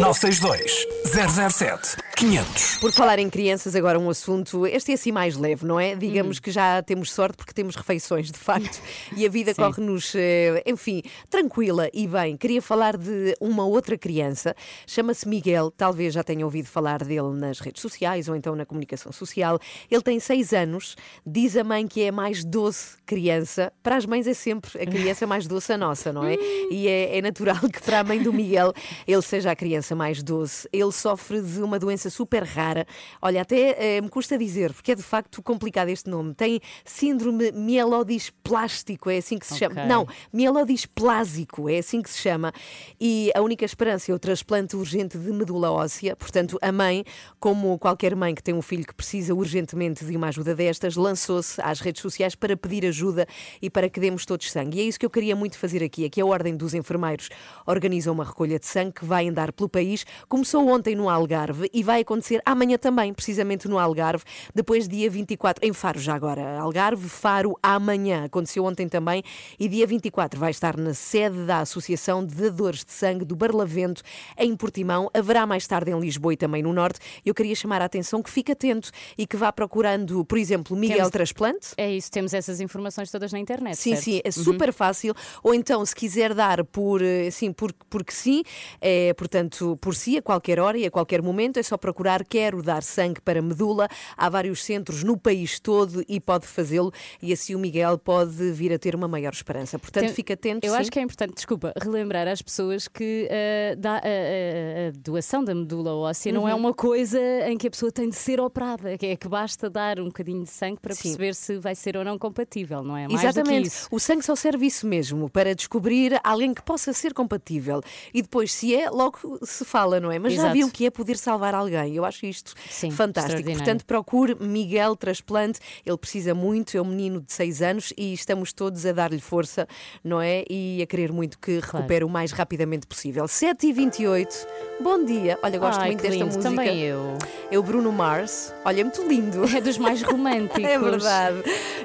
962 0.00 0.86
007 1.04 2.10
500. 2.20 2.76
Por 2.80 2.92
falar 2.92 3.18
em 3.18 3.30
crianças, 3.30 3.74
agora 3.74 3.98
um 3.98 4.10
assunto, 4.10 4.66
este 4.66 4.90
é 4.90 4.94
assim 4.94 5.10
mais 5.10 5.38
leve, 5.38 5.64
não 5.64 5.80
é? 5.80 5.94
Digamos 5.94 6.38
que 6.38 6.50
já 6.50 6.82
temos 6.82 7.10
sorte 7.10 7.38
porque 7.38 7.54
temos 7.54 7.74
refeições, 7.74 8.30
de 8.30 8.38
facto, 8.38 8.78
e 9.16 9.24
a 9.24 9.28
vida 9.30 9.54
corre-nos, 9.54 10.14
eh, 10.14 10.62
enfim, 10.66 11.00
tranquila 11.30 11.88
e 11.94 12.06
bem. 12.06 12.36
Queria 12.36 12.60
falar 12.60 12.98
de 12.98 13.34
uma 13.40 13.64
outra 13.64 13.96
criança, 13.96 14.54
chama-se 14.86 15.26
Miguel, 15.26 15.70
talvez 15.70 16.12
já 16.12 16.22
tenha 16.22 16.44
ouvido 16.44 16.66
falar 16.66 17.02
dele 17.02 17.32
nas 17.32 17.58
redes 17.58 17.80
sociais 17.80 18.28
ou 18.28 18.36
então 18.36 18.54
na 18.54 18.66
comunicação 18.66 19.10
social. 19.12 19.58
Ele 19.90 20.02
tem 20.02 20.20
seis 20.20 20.52
anos, 20.52 20.96
diz 21.26 21.56
a 21.56 21.64
mãe 21.64 21.86
que 21.86 22.02
é 22.02 22.08
a 22.08 22.12
mais 22.12 22.44
doce 22.44 22.98
criança. 23.06 23.72
Para 23.82 23.96
as 23.96 24.04
mães 24.04 24.26
é 24.26 24.34
sempre 24.34 24.82
a 24.82 24.84
criança 24.84 25.26
mais 25.26 25.46
doce 25.46 25.72
a 25.72 25.78
nossa, 25.78 26.12
não 26.12 26.24
é? 26.24 26.36
E 26.70 26.86
é, 26.86 27.16
é 27.16 27.22
natural 27.22 27.56
que 27.72 27.82
para 27.82 28.00
a 28.00 28.04
mãe 28.04 28.22
do 28.22 28.32
Miguel 28.32 28.74
ele 29.06 29.22
seja 29.22 29.50
a 29.50 29.56
criança 29.56 29.89
mais 29.94 30.22
doce. 30.22 30.68
Ele 30.72 30.92
sofre 30.92 31.40
de 31.40 31.62
uma 31.62 31.78
doença 31.78 32.10
super 32.10 32.42
rara. 32.44 32.86
Olha, 33.20 33.42
até 33.42 33.96
eh, 33.96 34.00
me 34.00 34.08
custa 34.08 34.36
dizer, 34.36 34.72
porque 34.72 34.92
é 34.92 34.94
de 34.94 35.02
facto 35.02 35.42
complicado 35.42 35.88
este 35.88 36.08
nome. 36.08 36.34
Tem 36.34 36.60
síndrome 36.84 37.52
mielodisplástico, 37.52 39.10
é 39.10 39.18
assim 39.18 39.38
que 39.38 39.46
se 39.46 39.58
chama. 39.58 39.74
Ok. 39.80 39.86
Não, 39.86 40.06
mielodisplásico, 40.32 41.68
é 41.68 41.78
assim 41.78 42.02
que 42.02 42.10
se 42.10 42.18
chama. 42.18 42.52
E 43.00 43.30
a 43.34 43.40
única 43.40 43.64
esperança 43.64 44.10
é 44.10 44.14
o 44.14 44.18
transplante 44.18 44.76
urgente 44.76 45.18
de 45.18 45.32
medula 45.32 45.70
óssea. 45.70 46.14
Portanto, 46.16 46.58
a 46.60 46.72
mãe, 46.72 47.04
como 47.38 47.78
qualquer 47.78 48.14
mãe 48.14 48.34
que 48.34 48.42
tem 48.42 48.54
um 48.54 48.62
filho 48.62 48.86
que 48.86 48.94
precisa 48.94 49.34
urgentemente 49.34 50.04
de 50.04 50.16
uma 50.16 50.28
ajuda 50.28 50.54
destas, 50.54 50.96
lançou-se 50.96 51.60
às 51.62 51.80
redes 51.80 52.02
sociais 52.02 52.34
para 52.34 52.56
pedir 52.56 52.86
ajuda 52.86 53.26
e 53.60 53.70
para 53.70 53.88
que 53.88 54.00
demos 54.00 54.24
todos 54.24 54.50
sangue. 54.50 54.78
E 54.78 54.80
é 54.80 54.84
isso 54.84 54.98
que 54.98 55.06
eu 55.06 55.10
queria 55.10 55.34
muito 55.34 55.58
fazer 55.58 55.82
aqui. 55.82 56.04
Aqui 56.04 56.20
a 56.20 56.26
Ordem 56.26 56.56
dos 56.56 56.74
Enfermeiros 56.74 57.28
organiza 57.66 58.10
uma 58.10 58.24
recolha 58.24 58.58
de 58.58 58.66
sangue 58.66 58.92
que 58.92 59.04
vai 59.04 59.28
andar 59.28 59.52
pelo 59.52 59.68
país. 59.68 59.79
Começou 60.28 60.68
ontem 60.68 60.94
no 60.94 61.08
Algarve 61.08 61.68
e 61.72 61.82
vai 61.82 62.00
acontecer 62.02 62.40
amanhã 62.44 62.76
também, 62.78 63.12
precisamente 63.12 63.68
no 63.68 63.78
Algarve, 63.78 64.24
depois 64.54 64.86
dia 64.88 65.08
24, 65.10 65.66
em 65.66 65.72
Faro 65.72 65.98
já 65.98 66.14
agora. 66.14 66.58
Algarve, 66.60 67.08
Faro, 67.08 67.56
amanhã. 67.62 68.24
Aconteceu 68.24 68.64
ontem 68.64 68.88
também 68.88 69.22
e 69.58 69.68
dia 69.68 69.86
24 69.86 70.38
vai 70.38 70.50
estar 70.50 70.76
na 70.76 70.94
sede 70.94 71.44
da 71.44 71.60
Associação 71.60 72.24
de 72.24 72.34
Dadores 72.34 72.84
de 72.84 72.92
Sangue 72.92 73.24
do 73.24 73.34
Barlavento, 73.36 74.02
em 74.38 74.54
Portimão. 74.56 75.10
Haverá 75.14 75.46
mais 75.46 75.66
tarde 75.66 75.90
em 75.90 75.98
Lisboa 75.98 76.34
e 76.34 76.36
também 76.36 76.62
no 76.62 76.72
Norte. 76.72 76.98
Eu 77.24 77.34
queria 77.34 77.54
chamar 77.54 77.82
a 77.82 77.86
atenção 77.86 78.22
que 78.22 78.30
fique 78.30 78.52
atento 78.52 78.90
e 79.16 79.26
que 79.26 79.36
vá 79.36 79.52
procurando, 79.52 80.24
por 80.24 80.38
exemplo, 80.38 80.76
Miguel 80.76 80.96
Temos- 80.98 81.10
Transplante. 81.10 81.68
É 81.76 81.90
isso, 81.90 82.10
temos 82.10 82.32
essas 82.34 82.60
informações 82.60 83.10
todas 83.10 83.32
na 83.32 83.38
internet. 83.38 83.76
Sim, 83.76 83.90
certo? 83.90 84.04
sim, 84.04 84.20
é 84.24 84.30
super 84.30 84.72
fácil. 84.72 85.14
Ou 85.42 85.54
então, 85.54 85.84
se 85.84 85.94
quiser 85.94 86.34
dar 86.34 86.64
por, 86.64 87.00
assim, 87.26 87.52
por, 87.52 87.72
porque 87.88 88.12
sim, 88.12 88.42
é, 88.80 89.12
portanto, 89.14 89.59
por 89.80 89.94
si, 89.94 90.18
a 90.18 90.22
qualquer 90.22 90.58
hora 90.60 90.76
e 90.78 90.86
a 90.86 90.90
qualquer 90.90 91.22
momento, 91.22 91.58
é 91.58 91.62
só 91.62 91.76
procurar 91.76 92.24
Quero 92.24 92.62
Dar 92.62 92.82
Sangue 92.82 93.20
para 93.20 93.40
Medula. 93.42 93.88
Há 94.16 94.28
vários 94.28 94.62
centros 94.64 95.02
no 95.02 95.16
país 95.16 95.58
todo 95.60 96.04
e 96.08 96.20
pode 96.20 96.46
fazê-lo. 96.46 96.92
E 97.22 97.32
assim 97.32 97.54
o 97.54 97.58
Miguel 97.58 97.98
pode 97.98 98.50
vir 98.52 98.72
a 98.72 98.78
ter 98.78 98.94
uma 98.94 99.08
maior 99.08 99.32
esperança. 99.32 99.78
Portanto, 99.78 100.12
fica 100.12 100.34
atento. 100.34 100.66
Eu 100.66 100.72
sim. 100.72 100.78
acho 100.78 100.90
que 100.90 100.98
é 100.98 101.02
importante, 101.02 101.34
desculpa, 101.34 101.72
relembrar 101.80 102.26
às 102.28 102.42
pessoas 102.42 102.88
que 102.88 103.26
eh, 103.30 103.74
dá- 103.78 103.96
a, 103.96 103.98
a- 103.98 104.92
doação 104.98 105.42
da 105.44 105.54
medula 105.54 105.94
óssea 105.94 106.32
não 106.32 106.48
é 106.48 106.54
Uhum. 106.54 106.60
uma 106.60 106.74
coisa 106.74 107.20
em 107.48 107.56
que 107.56 107.66
a 107.66 107.70
pessoa 107.70 107.90
tem 107.92 108.08
de 108.08 108.16
ser 108.16 108.40
operada, 108.40 108.96
que 108.98 109.06
é 109.06 109.16
que 109.16 109.28
basta 109.28 109.68
dar 109.70 110.00
um 110.00 110.06
bocadinho 110.06 110.42
de 110.44 110.50
sangue 110.50 110.78
para 110.80 110.94
Sim. 110.94 111.02
perceber 111.02 111.34
se 111.34 111.58
vai 111.58 111.74
ser 111.74 111.96
ou 111.96 112.04
não 112.04 112.18
compatível, 112.18 112.82
não 112.82 112.96
é? 112.96 113.06
Mais 113.08 113.22
Exatamente. 113.24 113.70
O 113.90 113.98
sangue 113.98 114.24
só 114.24 114.34
serve 114.34 114.66
isso 114.66 114.86
mesmo, 114.86 115.28
para 115.30 115.54
descobrir 115.54 116.18
alguém 116.24 116.52
que 116.54 116.62
possa 116.62 116.92
ser 116.92 117.12
compatível. 117.14 117.80
E 118.12 118.22
depois, 118.22 118.52
se 118.52 118.74
é, 118.74 118.90
logo 118.90 119.18
se 119.50 119.64
fala, 119.64 120.00
não 120.00 120.10
é? 120.10 120.18
Mas 120.18 120.32
já 120.34 120.42
Exato. 120.42 120.54
viu 120.54 120.66
o 120.66 120.70
que 120.70 120.86
é 120.86 120.90
poder 120.90 121.16
salvar 121.16 121.54
alguém. 121.54 121.94
Eu 121.94 122.04
acho 122.04 122.24
isto 122.26 122.54
Sim, 122.68 122.90
fantástico. 122.90 123.50
Portanto, 123.52 123.84
procure 123.84 124.36
Miguel 124.40 124.96
Transplante. 124.96 125.58
Ele 125.84 125.96
precisa 125.96 126.34
muito, 126.34 126.76
é 126.76 126.80
um 126.80 126.84
menino 126.86 127.20
de 127.20 127.32
6 127.32 127.62
anos 127.62 127.92
e 127.96 128.12
estamos 128.12 128.52
todos 128.52 128.84
a 128.86 128.92
dar-lhe 128.92 129.20
força, 129.20 129.66
não 130.02 130.20
é? 130.20 130.44
E 130.48 130.80
a 130.82 130.86
querer 130.86 131.12
muito 131.12 131.38
que 131.38 131.58
recupere 131.60 132.04
o 132.04 132.08
mais 132.08 132.32
rapidamente 132.32 132.86
possível. 132.86 133.24
7h28, 133.24 134.46
bom 134.80 135.04
dia. 135.04 135.38
Olha, 135.42 135.58
gosto 135.58 135.80
Ai, 135.80 135.88
muito 135.88 136.02
desta 136.02 136.14
lindo. 136.14 136.26
música. 136.26 136.42
Também 136.42 136.80
eu. 136.80 137.16
É 137.50 137.58
o 137.58 137.62
Bruno 137.62 137.92
Mars. 137.92 138.54
Olha, 138.64 138.80
é 138.80 138.84
muito 138.84 139.02
lindo. 139.06 139.44
É 139.56 139.60
dos 139.60 139.78
mais 139.78 140.02
românticos. 140.04 140.62
É 140.64 140.78
verdade. 140.78 141.42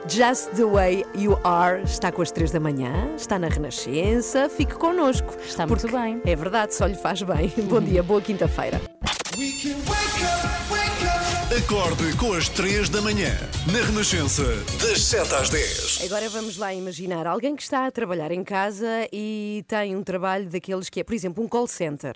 Just 0.07 0.49
the 0.55 0.65
way 0.65 1.05
you 1.15 1.39
are 1.43 1.81
está 1.83 2.11
com 2.11 2.21
as 2.21 2.31
três 2.31 2.51
da 2.51 2.59
manhã, 2.59 3.09
está 3.15 3.39
na 3.39 3.47
Renascença. 3.47 4.49
Fique 4.49 4.75
connosco. 4.75 5.35
Está 5.45 5.65
muito 5.65 5.87
bem. 5.91 6.21
É 6.25 6.35
verdade, 6.35 6.73
só 6.75 6.85
lhe 6.85 6.95
faz 6.95 7.21
bem. 7.23 7.51
Bom 7.63 7.79
dia, 7.81 8.03
boa 8.03 8.21
quinta-feira. 8.21 8.81
Acorde 11.55 12.17
com 12.17 12.33
as 12.33 12.49
3 12.49 12.89
da 12.89 13.01
manhã. 13.01 13.29
Na 13.71 13.79
Renascença, 13.85 14.43
das 14.81 15.01
7 15.05 15.33
às 15.35 15.49
10. 15.49 16.01
Agora 16.03 16.27
vamos 16.27 16.57
lá 16.57 16.73
imaginar 16.73 17.25
alguém 17.25 17.55
que 17.55 17.61
está 17.63 17.85
a 17.85 17.91
trabalhar 17.91 18.31
em 18.31 18.43
casa 18.43 19.07
e 19.13 19.63
tem 19.67 19.95
um 19.95 20.03
trabalho 20.03 20.49
daqueles 20.49 20.89
que 20.89 20.99
é, 20.99 21.03
por 21.03 21.13
exemplo, 21.13 21.41
um 21.43 21.47
call 21.47 21.65
center. 21.67 22.13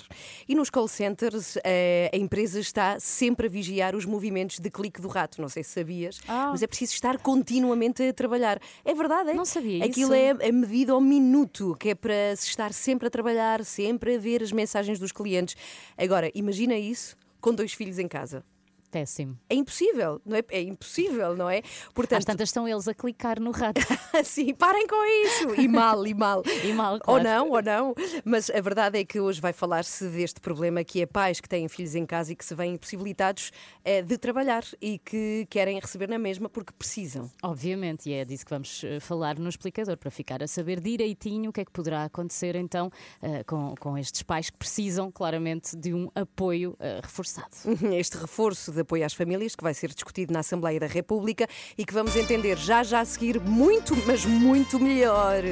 E 0.47 0.53
nos 0.55 0.69
call 0.69 0.87
centers 0.89 1.57
eh, 1.63 2.09
a 2.13 2.17
empresa 2.17 2.59
está 2.59 2.99
sempre 2.99 3.47
a 3.47 3.49
vigiar 3.49 3.95
os 3.95 4.03
movimentos 4.03 4.59
de 4.59 4.69
clique 4.69 4.99
do 4.99 5.07
rato. 5.07 5.41
Não 5.41 5.47
sei 5.47 5.63
se 5.63 5.69
sabias, 5.71 6.19
Ah. 6.27 6.49
mas 6.51 6.61
é 6.61 6.67
preciso 6.67 6.93
estar 6.93 7.17
continuamente 7.19 8.03
a 8.03 8.11
trabalhar. 8.13 8.59
É 8.83 8.93
verdade, 8.93 9.29
é? 9.29 9.33
Não 9.33 9.45
sabia 9.45 9.85
Aquilo 9.85 10.13
isso. 10.15 10.37
é 10.41 10.49
é 10.49 10.51
medido 10.51 10.93
ao 10.93 10.99
minuto, 10.99 11.77
que 11.79 11.89
é 11.89 11.95
para 11.95 12.35
se 12.35 12.47
estar 12.47 12.73
sempre 12.73 13.07
a 13.07 13.09
trabalhar, 13.11 13.63
sempre 13.63 14.15
a 14.15 14.19
ver 14.19 14.43
as 14.43 14.51
mensagens 14.51 14.99
dos 14.99 15.11
clientes. 15.13 15.55
Agora, 15.97 16.29
imagina 16.35 16.75
isso 16.77 17.15
com 17.39 17.53
dois 17.53 17.71
filhos 17.73 17.99
em 17.99 18.07
casa. 18.07 18.43
Péssimo. 18.91 19.37
É 19.49 19.55
impossível, 19.55 20.21
não 20.25 20.35
é? 20.35 20.43
É 20.49 20.61
impossível, 20.61 21.35
não 21.35 21.49
é? 21.49 21.59
Às 21.59 21.93
Portanto, 21.93 22.25
tantas 22.25 22.49
estão 22.49 22.67
eles 22.67 22.87
a 22.87 22.93
clicar 22.93 23.39
no 23.39 23.51
rato. 23.51 23.81
Sim, 24.25 24.53
parem 24.55 24.87
com 24.87 25.05
isso! 25.05 25.61
E 25.61 25.67
mal, 25.67 26.05
e 26.07 26.13
mal. 26.13 26.43
E 26.63 26.73
mal, 26.73 26.93
Ou 26.93 26.99
claro. 26.99 27.23
não, 27.23 27.49
ou 27.49 27.61
não. 27.61 27.93
Mas 28.25 28.49
a 28.49 28.59
verdade 28.59 28.99
é 28.99 29.05
que 29.05 29.19
hoje 29.19 29.39
vai 29.39 29.53
falar-se 29.53 30.07
deste 30.07 30.39
problema 30.39 30.83
que 30.83 31.01
é 31.01 31.05
pais 31.05 31.39
que 31.39 31.47
têm 31.47 31.67
filhos 31.67 31.95
em 31.95 32.05
casa 32.05 32.31
e 32.33 32.35
que 32.35 32.43
se 32.43 32.55
veem 32.55 32.73
impossibilitados 32.73 33.51
eh, 33.83 34.01
de 34.01 34.17
trabalhar 34.17 34.63
e 34.81 34.97
que 34.97 35.45
querem 35.49 35.79
receber 35.79 36.07
na 36.09 36.17
mesma 36.17 36.49
porque 36.49 36.73
precisam. 36.73 37.29
Obviamente, 37.43 38.09
e 38.09 38.13
é 38.13 38.25
disso 38.25 38.45
que 38.45 38.51
vamos 38.51 38.83
eh, 38.83 38.99
falar 38.99 39.37
no 39.37 39.49
explicador, 39.49 39.97
para 39.97 40.09
ficar 40.09 40.41
a 40.41 40.47
saber 40.47 40.79
direitinho 40.79 41.49
o 41.49 41.53
que 41.53 41.61
é 41.61 41.65
que 41.65 41.71
poderá 41.71 42.03
acontecer 42.05 42.55
então 42.55 42.91
eh, 43.21 43.43
com, 43.43 43.75
com 43.79 43.97
estes 43.97 44.23
pais 44.23 44.49
que 44.49 44.57
precisam 44.57 45.11
claramente 45.11 45.75
de 45.75 45.93
um 45.93 46.09
apoio 46.15 46.75
eh, 46.79 46.99
reforçado. 47.01 47.49
Este 47.93 48.17
reforço 48.17 48.71
de 48.71 48.78
apoio 48.79 49.05
às 49.05 49.13
famílias 49.13 49.55
que 49.55 49.63
vai 49.63 49.73
ser 49.73 49.93
discutido 49.93 50.33
na 50.33 50.39
Assembleia 50.39 50.79
da 50.79 50.87
República 50.87 51.47
e 51.77 51.85
que 51.85 51.93
vamos 51.93 52.15
entender 52.15 52.57
já 52.57 52.83
já 52.83 53.01
a 53.01 53.05
seguir 53.05 53.39
muito, 53.39 53.95
mas 54.05 54.25
muito 54.25 54.79
melhor. 54.79 55.43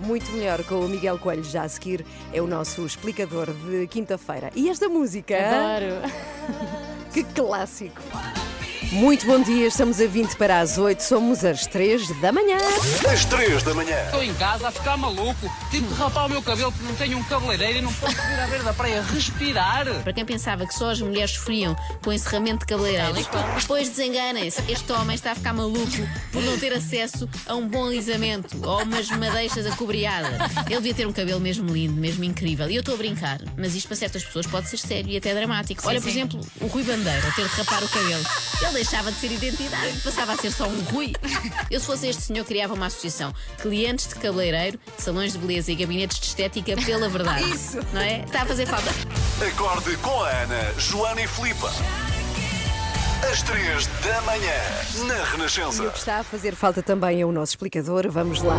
Muito 0.00 0.30
melhor 0.32 0.62
com 0.64 0.80
o 0.80 0.88
Miguel 0.88 1.18
Coelho 1.18 1.44
já 1.44 1.62
a 1.62 1.68
seguir 1.68 2.04
é 2.32 2.40
o 2.40 2.46
nosso 2.46 2.84
explicador 2.84 3.52
de 3.52 3.86
quinta-feira. 3.86 4.50
E 4.54 4.68
esta 4.68 4.88
música? 4.88 5.36
Adoro! 5.36 6.00
Que 7.12 7.24
clássico! 7.24 8.00
Muito 8.92 9.24
bom 9.24 9.40
dia, 9.40 9.68
estamos 9.68 10.00
a 10.00 10.06
20 10.08 10.34
para 10.34 10.58
as 10.58 10.76
8, 10.76 11.00
somos 11.00 11.44
às 11.44 11.64
3 11.64 12.08
da 12.20 12.32
manhã. 12.32 12.56
Às 13.08 13.24
3 13.24 13.62
da 13.62 13.72
manhã. 13.72 13.96
Estou 14.06 14.20
em 14.20 14.34
casa 14.34 14.66
a 14.66 14.72
ficar 14.72 14.96
maluco. 14.96 15.48
Tive 15.70 15.86
de 15.86 15.94
rapar 15.94 16.26
o 16.26 16.28
meu 16.28 16.42
cabelo 16.42 16.72
porque 16.72 16.88
não 16.88 16.96
tenho 16.96 17.16
um 17.16 17.22
cabeleireiro 17.22 17.78
e 17.78 17.82
não 17.82 17.92
posso 17.92 18.16
vir 18.16 18.40
à 18.40 18.48
beira 18.48 18.64
da 18.64 18.74
praia 18.74 19.00
respirar. 19.00 19.86
Para 20.02 20.12
quem 20.12 20.24
pensava 20.24 20.66
que 20.66 20.74
só 20.74 20.90
as 20.90 21.00
mulheres 21.00 21.30
sofriam 21.30 21.76
com 22.02 22.12
encerramento 22.12 22.60
de 22.60 22.66
cabeleireiros, 22.66 23.28
depois 23.60 23.88
desenganem-se. 23.88 24.60
Este 24.68 24.90
homem 24.90 25.14
está 25.14 25.30
a 25.30 25.34
ficar 25.36 25.52
maluco 25.52 26.08
por 26.32 26.42
não 26.42 26.58
ter 26.58 26.72
acesso 26.72 27.28
a 27.46 27.54
um 27.54 27.68
bom 27.68 27.86
alisamento 27.86 28.58
ou 28.66 28.82
umas 28.82 29.08
madeixas 29.10 29.66
acobreadas. 29.66 30.32
Ele 30.66 30.76
devia 30.76 30.94
ter 30.94 31.06
um 31.06 31.12
cabelo 31.12 31.38
mesmo 31.38 31.72
lindo, 31.72 31.94
mesmo 31.94 32.24
incrível. 32.24 32.68
E 32.68 32.74
eu 32.74 32.80
estou 32.80 32.94
a 32.94 32.98
brincar, 32.98 33.38
mas 33.56 33.76
isto 33.76 33.86
para 33.86 33.96
certas 33.96 34.24
pessoas 34.24 34.48
pode 34.48 34.68
ser 34.68 34.78
sério 34.78 35.10
e 35.10 35.16
até 35.16 35.32
dramático. 35.32 35.80
Olha, 35.86 36.00
por 36.00 36.08
exemplo, 36.08 36.40
o 36.60 36.66
Rui 36.66 36.82
Bandeira 36.82 37.32
ter 37.36 37.46
de 37.46 37.54
rapar 37.54 37.84
o 37.84 37.88
cabelo. 37.88 38.24
Ele 38.60 38.79
deixava 38.80 39.12
de 39.12 39.18
ser 39.18 39.30
identidade, 39.30 40.00
passava 40.02 40.32
a 40.32 40.36
ser 40.38 40.50
só 40.50 40.66
um 40.66 40.80
Rui. 40.84 41.12
Eu, 41.70 41.78
se 41.80 41.84
fosse 41.84 42.08
este 42.08 42.22
senhor, 42.22 42.46
criava 42.46 42.72
uma 42.72 42.86
associação. 42.86 43.34
Clientes 43.60 44.08
de 44.08 44.14
cabeleireiro, 44.14 44.80
salões 44.96 45.32
de 45.34 45.38
beleza 45.38 45.70
e 45.70 45.74
gabinetes 45.74 46.18
de 46.18 46.26
estética 46.26 46.74
pela 46.76 47.06
verdade. 47.10 47.44
Isso! 47.50 47.78
Não 47.92 48.00
é? 48.00 48.22
Está 48.24 48.40
a 48.42 48.46
fazer 48.46 48.66
falta. 48.66 48.90
Acorde 49.46 49.96
com 49.98 50.22
a 50.22 50.30
Ana, 50.30 50.74
Joana 50.78 51.20
e 51.20 51.26
Filipa. 51.28 51.70
Às 53.30 53.42
3 53.42 53.86
da 53.86 54.22
manhã. 54.22 54.54
Na 55.06 55.14
E 55.14 55.20
o 55.20 55.24
Renascença. 55.24 55.90
que 55.90 55.98
está 55.98 56.16
a 56.20 56.24
fazer 56.24 56.54
falta 56.54 56.82
também 56.82 57.20
é 57.20 57.26
o 57.26 57.32
nosso 57.32 57.52
explicador. 57.52 58.10
Vamos 58.10 58.40
lá. 58.42 58.56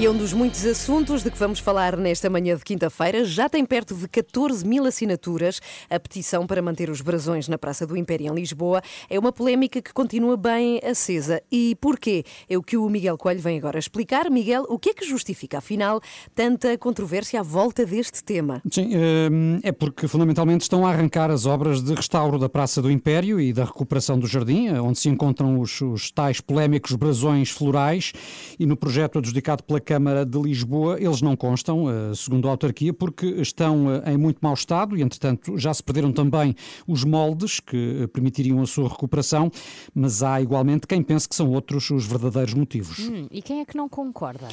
E 0.00 0.08
um 0.08 0.16
dos 0.16 0.32
muitos 0.32 0.64
assuntos 0.64 1.24
de 1.24 1.30
que 1.30 1.36
vamos 1.36 1.58
falar 1.58 1.96
nesta 1.96 2.30
manhã 2.30 2.56
de 2.56 2.62
quinta-feira. 2.62 3.24
Já 3.24 3.48
tem 3.48 3.66
perto 3.66 3.96
de 3.96 4.06
14 4.06 4.64
mil 4.64 4.86
assinaturas 4.86 5.60
a 5.90 5.98
petição 5.98 6.46
para 6.46 6.62
manter 6.62 6.88
os 6.88 7.00
brasões 7.00 7.48
na 7.48 7.58
Praça 7.58 7.84
do 7.84 7.96
Império 7.96 8.30
em 8.30 8.34
Lisboa. 8.36 8.80
É 9.10 9.18
uma 9.18 9.32
polémica 9.32 9.82
que 9.82 9.92
continua 9.92 10.36
bem 10.36 10.78
acesa. 10.88 11.42
E 11.50 11.76
porquê? 11.80 12.22
É 12.48 12.56
o 12.56 12.62
que 12.62 12.76
o 12.76 12.88
Miguel 12.88 13.18
Coelho 13.18 13.40
vem 13.40 13.58
agora 13.58 13.76
explicar. 13.76 14.30
Miguel, 14.30 14.66
o 14.68 14.78
que 14.78 14.90
é 14.90 14.94
que 14.94 15.04
justifica, 15.04 15.58
afinal, 15.58 16.00
tanta 16.32 16.78
controvérsia 16.78 17.40
à 17.40 17.42
volta 17.42 17.84
deste 17.84 18.22
tema? 18.22 18.62
Sim, 18.70 18.92
hum, 18.96 19.58
é 19.64 19.72
porque 19.72 20.06
fundamentalmente 20.06 20.62
estão 20.62 20.86
a 20.86 20.92
arrancar 20.92 21.28
as 21.28 21.44
obras 21.44 21.82
de 21.82 21.92
restauro 21.92 22.38
da 22.38 22.48
Praça 22.48 22.80
do 22.80 22.88
Império 22.88 23.40
e 23.40 23.52
da 23.52 23.64
recuperação 23.64 24.16
do 24.16 24.28
jardim, 24.28 24.68
onde 24.74 25.00
se 25.00 25.08
encontram 25.08 25.58
os, 25.58 25.80
os 25.80 26.12
tais 26.12 26.40
polémicos 26.40 26.94
brasões 26.94 27.50
florais, 27.50 28.12
e 28.60 28.64
no 28.64 28.76
projeto 28.76 29.18
adjudicado 29.18 29.64
pela 29.64 29.87
Câmara 29.88 30.26
de 30.26 30.38
Lisboa 30.38 30.98
eles 31.00 31.22
não 31.22 31.34
constam, 31.34 31.88
eh, 31.88 32.14
segundo 32.14 32.46
a 32.46 32.50
autarquia, 32.50 32.92
porque 32.92 33.24
estão 33.40 33.90
eh, 33.90 34.12
em 34.12 34.18
muito 34.18 34.38
mau 34.42 34.52
estado 34.52 34.94
e, 34.94 35.00
entretanto, 35.00 35.56
já 35.56 35.72
se 35.72 35.82
perderam 35.82 36.12
também 36.12 36.54
os 36.86 37.04
moldes 37.04 37.58
que 37.58 38.02
eh, 38.02 38.06
permitiriam 38.06 38.60
a 38.60 38.66
sua 38.66 38.86
recuperação, 38.86 39.50
mas 39.94 40.22
há 40.22 40.42
igualmente 40.42 40.86
quem 40.86 41.02
pense 41.02 41.26
que 41.26 41.34
são 41.34 41.48
outros 41.52 41.88
os 41.88 42.04
verdadeiros 42.06 42.52
motivos. 42.52 42.98
Hum, 42.98 43.28
e 43.30 43.40
quem 43.40 43.60
é 43.60 43.64
que 43.64 43.78
não 43.78 43.88
concorda? 43.88 44.48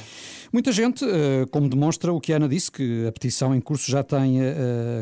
Muita 0.53 0.71
gente, 0.71 1.05
como 1.51 1.67
demonstra 1.67 2.13
o 2.13 2.21
que 2.21 2.31
a 2.31 2.37
Ana 2.37 2.47
disse, 2.47 2.71
que 2.71 3.05
a 3.05 3.11
petição 3.11 3.53
em 3.53 3.59
curso 3.59 3.91
já 3.91 4.03
tem 4.03 4.37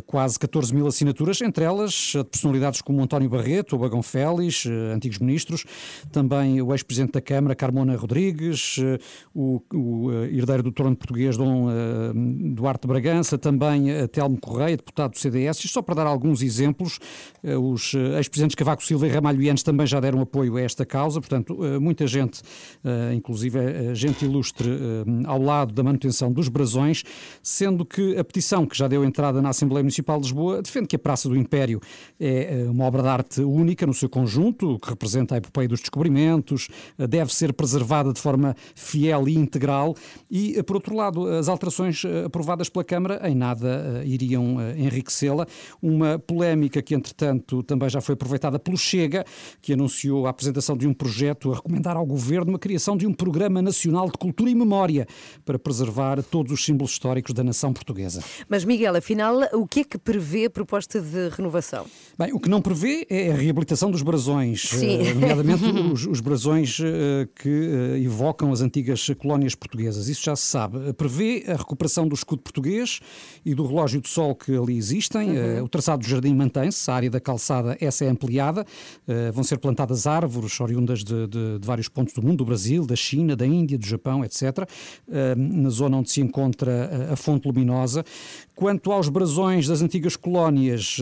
quase 0.08 0.40
14 0.40 0.74
mil 0.74 0.88
assinaturas, 0.88 1.42
entre 1.42 1.64
elas 1.64 2.14
personalidades 2.32 2.82
como 2.82 3.04
António 3.04 3.30
Barreto, 3.30 3.76
o 3.76 3.80
Bagão 3.80 4.02
Félix, 4.02 4.66
antigos 4.66 5.20
ministros, 5.20 5.64
também 6.12 6.60
o 6.62 6.74
ex-presidente 6.74 7.12
da 7.12 7.22
Câmara, 7.22 7.54
Carmona 7.56 7.96
Rodrigues, 7.96 8.78
o, 9.36 9.62
o, 9.72 10.23
herdeiro 10.32 10.64
do 10.64 10.72
trono 10.72 10.96
português, 10.96 11.38
Dom 11.38 11.70
eh, 11.70 11.74
Duarte 12.54 12.88
Bragança, 12.88 13.38
também 13.38 13.90
eh, 13.90 14.08
Telmo 14.08 14.38
Correia, 14.40 14.78
deputado 14.78 15.12
do 15.12 15.20
CDS. 15.20 15.58
Isto 15.58 15.74
só 15.74 15.82
para 15.82 15.96
dar 15.96 16.08
alguns 16.08 16.42
exemplos, 16.42 17.00
eh, 17.44 17.56
os 17.56 17.94
eh, 17.94 18.18
ex-presidentes 18.18 18.56
Cavaco 18.56 18.84
Silva 18.84 19.08
e 19.08 19.10
Ramalho 19.10 19.42
Yanes 19.42 19.64
também 19.64 19.86
já 19.88 20.00
deram 20.00 20.22
apoio 20.22 20.58
a 20.58 20.62
esta 20.62 20.86
causa, 20.86 21.20
portanto, 21.20 21.64
eh, 21.64 21.80
muita 21.80 22.08
gente, 22.08 22.42
eh, 22.84 23.14
inclusive 23.14 23.60
eh, 23.60 23.96
gente 23.96 24.26
ilustre, 24.26 24.70
eh, 24.70 25.04
ao 25.26 25.42
lado 25.42 25.74
da 25.74 25.84
manutenção 25.84 26.32
dos 26.32 26.48
brasões, 26.48 27.04
sendo 27.42 27.86
que 27.86 28.18
a 28.18 28.24
petição 28.24 28.66
que 28.66 28.78
já 28.78 28.88
deu 28.88 29.04
entrada 29.04 29.42
na 29.42 29.50
Assembleia 29.50 29.84
Municipal 29.84 30.18
de 30.18 30.24
Lisboa 30.24 30.62
defende 30.62 30.88
que 30.88 30.96
a 30.96 31.00
Praça 31.00 31.28
do 31.28 31.36
Império 31.36 31.80
é 32.20 32.62
eh, 32.62 32.70
uma 32.70 32.86
obra 32.86 33.02
de 33.02 33.08
arte 33.08 33.42
única 33.42 33.86
no 33.86 33.94
seu 33.94 34.10
conjunto, 34.10 34.80
que 34.80 34.90
representa 34.90 35.36
a 35.36 35.38
epopeia 35.38 35.68
dos 35.68 35.80
descobrimentos, 35.80 36.68
eh, 36.98 37.08
deve 37.08 37.34
ser 37.34 37.54
preservada 37.54 38.14
de 38.14 38.20
forma 38.20 38.56
fiel 38.76 39.28
e 39.28 39.36
integral 39.36 39.96
e, 40.30 40.58
eh, 40.58 40.64
por 40.64 40.76
outro 40.76 40.96
lado, 40.96 41.28
as 41.28 41.48
alterações 41.48 42.04
eh, 42.06 42.26
aprovadas 42.26 42.70
pela 42.70 42.84
Câmara 42.84 43.22
em 43.30 43.36
nada 43.36 44.02
eh, 44.04 44.08
iriam 44.08 44.58
enriquecê-la. 44.76 45.46
Uma 45.82 46.20
polémica 46.20 46.82
que, 46.82 46.96
entretanto, 46.96 47.64
também 47.64 47.90
já 47.90 48.02
foi 48.02 48.14
aproveitada 48.14 48.58
pelo 48.58 48.78
Chega, 48.78 49.26
que 49.62 49.74
anunciou 49.74 50.26
a 50.26 50.30
apresentação 50.30 50.76
de 50.76 50.88
um 50.88 50.94
projeto 50.94 51.52
a 51.52 51.56
recomendar 51.56 51.98
ao 51.98 52.06
Governo 52.06 52.56
a 52.56 52.60
criação 52.60 52.98
de 52.98 53.06
um 53.06 53.14
Programa 53.14 53.62
Nacional 53.62 54.08
de 54.08 54.18
Cultura 54.18 54.50
e 54.50 54.56
Memória 54.56 55.08
para 55.46 55.60
preservar 55.60 56.22
todos 56.24 56.52
os 56.52 56.64
símbolos 56.64 56.92
históricos 56.92 57.34
da 57.34 57.44
nação 57.44 57.74
portuguesa. 57.74 58.24
Mas, 58.50 58.66
Miguel, 58.66 58.96
afinal, 58.96 59.36
o 59.54 59.68
que 59.68 59.82
é 59.82 59.84
que 59.84 59.98
prevê 59.98 60.46
a 60.46 60.50
proposta 60.50 61.00
de 61.00 61.30
renovação? 61.30 61.86
Bem, 62.18 62.34
o 62.34 62.40
que 62.40 62.50
não 62.50 62.62
prevê 62.62 63.06
é 63.10 63.32
a 63.32 63.36
reabilitação 63.36 63.92
dos 63.92 64.02
brasões, 64.02 64.64
Sim. 64.70 65.14
nomeadamente 65.14 65.64
os, 65.94 66.06
os 66.06 66.20
brasões 66.20 66.78
que 67.36 68.00
evocam 68.04 68.52
as 68.52 68.62
antigas 68.62 69.10
colónias 69.18 69.56
portuguesas. 69.56 70.03
Isso 70.08 70.24
já 70.24 70.36
se 70.36 70.44
sabe. 70.46 70.94
Prevê 70.94 71.44
a 71.48 71.56
recuperação 71.56 72.08
do 72.08 72.16
escudo 72.16 72.42
português 72.42 73.00
e 73.46 73.54
do 73.56 73.66
relógio 73.66 74.02
de 74.02 74.10
sol 74.10 74.36
que 74.36 74.56
ali 74.56 74.78
existem. 74.78 75.36
Eh, 75.38 75.62
O 75.62 75.68
traçado 75.68 76.04
do 76.04 76.08
jardim 76.10 76.34
mantém-se, 76.36 76.90
a 76.90 76.94
área 76.96 77.10
da 77.10 77.20
calçada 77.20 77.78
essa 77.80 78.06
é 78.06 78.10
ampliada. 78.10 78.66
Eh, 79.08 79.32
Vão 79.32 79.44
ser 79.44 79.58
plantadas 79.58 80.06
árvores 80.08 80.60
oriundas 80.60 81.04
de, 81.04 81.28
de- 81.28 81.60
de 81.60 81.66
vários 81.68 81.88
pontos 81.88 82.14
do 82.14 82.22
mundo, 82.22 82.38
do 82.38 82.46
Brasil, 82.46 82.86
da 82.86 82.96
China, 82.96 83.36
da 83.36 83.46
Índia, 83.46 83.78
do 83.78 83.86
Japão, 83.86 84.24
etc. 84.24 84.68
eh, 85.12 85.36
Na 85.36 85.70
zona 85.70 85.98
onde 85.98 86.12
se 86.12 86.22
encontra 86.22 87.10
a- 87.12 87.16
fonte 87.16 87.48
luminosa. 87.48 88.04
Quanto 88.56 88.92
aos 88.92 89.10
brasões 89.10 89.68
das 89.68 89.82
antigas 89.82 90.16
colónias 90.16 90.98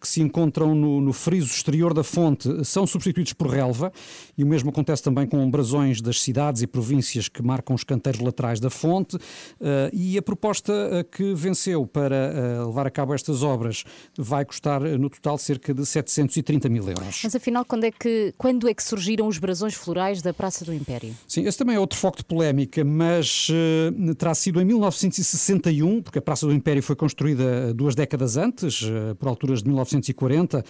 que 0.00 0.08
se 0.08 0.22
encontram 0.22 0.74
no, 0.74 1.00
no 1.00 1.12
friso 1.12 1.48
exterior 1.52 1.92
da 1.92 2.02
fonte, 2.02 2.64
são 2.64 2.86
substituídos 2.86 3.32
por 3.32 3.48
relva, 3.48 3.92
e 4.36 4.42
o 4.42 4.46
mesmo 4.46 4.70
acontece 4.70 5.02
também 5.02 5.26
com 5.26 5.48
brasões 5.50 6.00
das 6.00 6.20
cidades 6.20 6.62
e 6.62 6.66
províncias 6.66 7.28
que 7.28 7.42
marcam 7.42 7.74
os 7.74 7.84
canteiros 7.84 8.20
laterais 8.20 8.60
da 8.60 8.70
fonte. 8.70 9.18
eh, 9.60 9.90
E 9.92 10.16
a 10.16 10.22
proposta 10.22 10.72
eh, 10.72 11.04
que 11.04 11.34
venceu 11.34 11.86
para 11.86 12.16
eh, 12.16 12.64
levar 12.64 12.86
a 12.86 12.90
cabo 12.90 13.14
estas 13.14 13.42
obras 13.42 13.84
vai 14.16 14.44
custar 14.44 14.80
no 14.80 15.10
total 15.10 15.36
cerca 15.36 15.74
de 15.74 15.84
730 15.84 16.68
mil 16.68 16.88
euros. 16.88 17.20
Mas 17.22 17.34
afinal, 17.34 17.64
quando 17.64 17.84
é, 17.84 17.90
que, 17.90 18.32
quando 18.38 18.68
é 18.68 18.74
que 18.74 18.82
surgiram 18.82 19.26
os 19.26 19.38
brasões 19.38 19.74
florais 19.74 20.22
da 20.22 20.32
Praça 20.32 20.64
do 20.64 20.72
Império? 20.72 21.14
Sim, 21.26 21.44
esse 21.46 21.58
também 21.58 21.76
é 21.76 21.78
outro 21.80 21.98
foco 21.98 22.18
de 22.18 22.24
polémica, 22.24 22.82
mas 22.84 23.48
eh, 23.50 24.14
terá 24.14 24.34
sido 24.34 24.60
em 24.60 24.64
1961, 24.64 26.02
porque 26.02 26.18
a 26.18 26.22
Praça 26.22 26.46
do 26.46 26.52
Império 26.52 26.82
foi 26.82 26.96
construída 26.96 27.74
duas 27.74 27.94
décadas 27.94 28.36
antes, 28.36 28.82
eh, 28.82 29.14
por 29.14 29.28
alturas 29.28 29.62
de 29.62 29.68
1940, 29.94 30.64